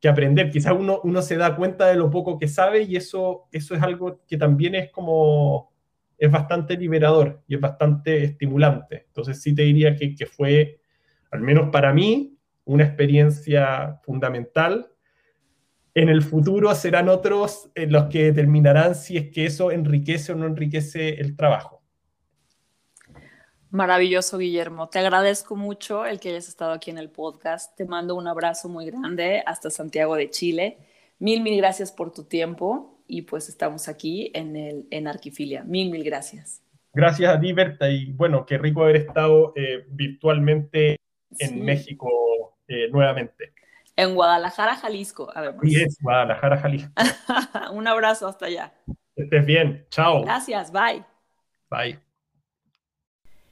que 0.00 0.08
aprender, 0.08 0.50
quizás 0.50 0.72
uno, 0.72 1.00
uno 1.04 1.22
se 1.22 1.36
da 1.36 1.54
cuenta 1.54 1.86
de 1.86 1.96
lo 1.96 2.10
poco 2.10 2.38
que 2.38 2.48
sabe 2.48 2.82
y 2.82 2.96
eso, 2.96 3.48
eso 3.52 3.74
es 3.74 3.82
algo 3.82 4.20
que 4.26 4.36
también 4.36 4.74
es 4.74 4.90
como, 4.90 5.72
es 6.18 6.30
bastante 6.30 6.76
liberador 6.76 7.42
y 7.46 7.54
es 7.54 7.60
bastante 7.60 8.24
estimulante. 8.24 9.04
Entonces 9.06 9.40
sí 9.40 9.54
te 9.54 9.62
diría 9.62 9.94
que, 9.94 10.14
que 10.14 10.26
fue, 10.26 10.80
al 11.30 11.40
menos 11.40 11.70
para 11.70 11.92
mí, 11.92 12.36
una 12.64 12.84
experiencia 12.84 14.00
fundamental. 14.04 14.92
En 15.94 16.08
el 16.08 16.22
futuro 16.22 16.74
serán 16.74 17.08
otros 17.08 17.70
los 17.74 18.04
que 18.06 18.24
determinarán 18.24 18.94
si 18.94 19.16
es 19.16 19.30
que 19.30 19.46
eso 19.46 19.70
enriquece 19.70 20.32
o 20.32 20.36
no 20.36 20.46
enriquece 20.46 21.20
el 21.20 21.36
trabajo. 21.36 21.82
Maravilloso, 23.70 24.36
Guillermo. 24.36 24.88
Te 24.90 24.98
agradezco 24.98 25.56
mucho 25.56 26.04
el 26.04 26.20
que 26.20 26.28
hayas 26.28 26.48
estado 26.48 26.72
aquí 26.72 26.90
en 26.90 26.98
el 26.98 27.08
podcast. 27.08 27.74
Te 27.74 27.86
mando 27.86 28.14
un 28.16 28.28
abrazo 28.28 28.68
muy 28.68 28.84
grande 28.84 29.42
hasta 29.46 29.70
Santiago 29.70 30.14
de 30.14 30.28
Chile. 30.28 30.78
Mil, 31.18 31.42
mil 31.42 31.56
gracias 31.56 31.90
por 31.90 32.12
tu 32.12 32.24
tiempo 32.24 33.02
y 33.06 33.22
pues 33.22 33.48
estamos 33.48 33.88
aquí 33.88 34.30
en, 34.34 34.56
el, 34.56 34.86
en 34.90 35.08
Arquifilia. 35.08 35.64
Mil, 35.64 35.90
mil 35.90 36.04
gracias. 36.04 36.62
Gracias 36.92 37.34
a 37.34 37.40
ti, 37.40 37.54
Berta. 37.54 37.88
Y 37.88 38.12
bueno, 38.12 38.44
qué 38.44 38.58
rico 38.58 38.82
haber 38.82 38.96
estado 38.96 39.54
eh, 39.56 39.86
virtualmente 39.88 40.96
en 41.38 41.64
México 41.64 42.51
eh, 42.72 42.88
nuevamente. 42.90 43.52
En 43.96 44.14
Guadalajara, 44.14 44.76
Jalisco, 44.76 45.30
además. 45.34 45.60
Sí, 45.62 45.82
es 45.82 45.98
Guadalajara, 46.00 46.56
Jalisco. 46.56 46.92
Un 47.72 47.86
abrazo 47.86 48.26
hasta 48.26 48.46
allá. 48.46 48.72
Estés 49.14 49.44
bien. 49.44 49.86
Chao. 49.90 50.22
Gracias. 50.22 50.72
Bye. 50.72 51.04
Bye. 51.70 52.00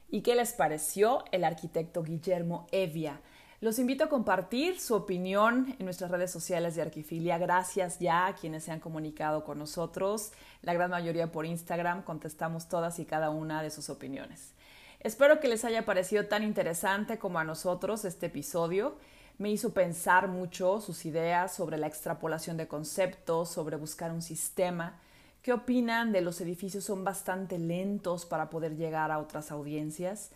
¿Y 0.08 0.22
qué 0.22 0.34
les 0.34 0.52
pareció 0.52 1.24
el 1.30 1.44
arquitecto 1.44 2.02
Guillermo 2.02 2.66
Evia? 2.72 3.20
Los 3.60 3.78
invito 3.78 4.04
a 4.04 4.08
compartir 4.08 4.80
su 4.80 4.94
opinión 4.94 5.76
en 5.78 5.84
nuestras 5.84 6.10
redes 6.10 6.30
sociales 6.32 6.74
de 6.74 6.82
Arquifilia. 6.82 7.36
Gracias 7.36 7.98
ya 7.98 8.26
a 8.26 8.34
quienes 8.34 8.64
se 8.64 8.72
han 8.72 8.80
comunicado 8.80 9.44
con 9.44 9.58
nosotros. 9.58 10.32
La 10.62 10.72
gran 10.72 10.90
mayoría 10.90 11.30
por 11.30 11.44
Instagram 11.44 12.02
contestamos 12.02 12.70
todas 12.70 12.98
y 12.98 13.04
cada 13.04 13.28
una 13.28 13.62
de 13.62 13.68
sus 13.68 13.90
opiniones. 13.90 14.54
Espero 15.00 15.40
que 15.40 15.48
les 15.48 15.64
haya 15.64 15.86
parecido 15.86 16.26
tan 16.26 16.42
interesante 16.42 17.18
como 17.18 17.38
a 17.38 17.44
nosotros 17.44 18.04
este 18.04 18.26
episodio. 18.26 18.98
Me 19.38 19.50
hizo 19.50 19.72
pensar 19.72 20.28
mucho 20.28 20.82
sus 20.82 21.06
ideas 21.06 21.54
sobre 21.54 21.78
la 21.78 21.86
extrapolación 21.86 22.58
de 22.58 22.68
conceptos, 22.68 23.48
sobre 23.48 23.76
buscar 23.76 24.12
un 24.12 24.20
sistema. 24.20 25.00
¿Qué 25.40 25.54
opinan 25.54 26.12
de 26.12 26.20
los 26.20 26.42
edificios 26.42 26.84
son 26.84 27.02
bastante 27.02 27.58
lentos 27.58 28.26
para 28.26 28.50
poder 28.50 28.76
llegar 28.76 29.10
a 29.10 29.18
otras 29.18 29.50
audiencias? 29.50 30.32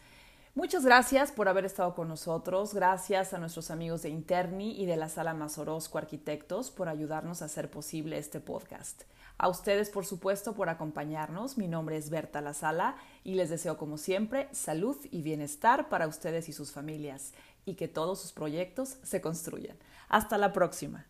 Muchas 0.55 0.83
gracias 0.87 1.31
por 1.31 1.49
haber 1.49 1.67
estado 1.67 1.95
con 1.95 2.09
nosotros. 2.09 2.73
Gracias 2.73 3.35
a 3.35 3.39
nuestros 3.39 3.71
amigos 3.71 4.03
de 4.03 4.09
Interni 4.09 4.81
y 4.81 4.87
de 4.87 4.97
la 4.97 5.11
Sala 5.11 5.35
Mazorosco 5.35 5.99
Arquitectos 5.99 6.71
por 6.71 6.89
ayudarnos 6.89 7.43
a 7.43 7.47
hacer 7.47 7.71
posible 7.71 8.17
este 8.17 8.41
podcast. 8.41 9.03
A 9.37 9.49
ustedes, 9.49 9.91
por 9.91 10.07
supuesto, 10.07 10.55
por 10.55 10.69
acompañarnos. 10.69 11.59
Mi 11.59 11.67
nombre 11.67 11.97
es 11.97 12.09
Berta 12.09 12.41
La 12.41 12.55
Sala 12.55 12.97
y 13.25 13.35
les 13.35 13.51
deseo, 13.51 13.77
como 13.77 13.99
siempre, 13.99 14.49
salud 14.53 14.97
y 15.11 15.23
bienestar 15.23 15.89
para 15.89 16.07
ustedes 16.07 16.49
y 16.49 16.53
sus 16.53 16.71
familias 16.71 17.33
y 17.65 17.75
que 17.75 17.89
todos 17.89 18.21
sus 18.21 18.33
proyectos 18.33 18.99
se 19.03 19.21
construyan. 19.21 19.77
Hasta 20.09 20.39
la 20.39 20.53
próxima. 20.53 21.07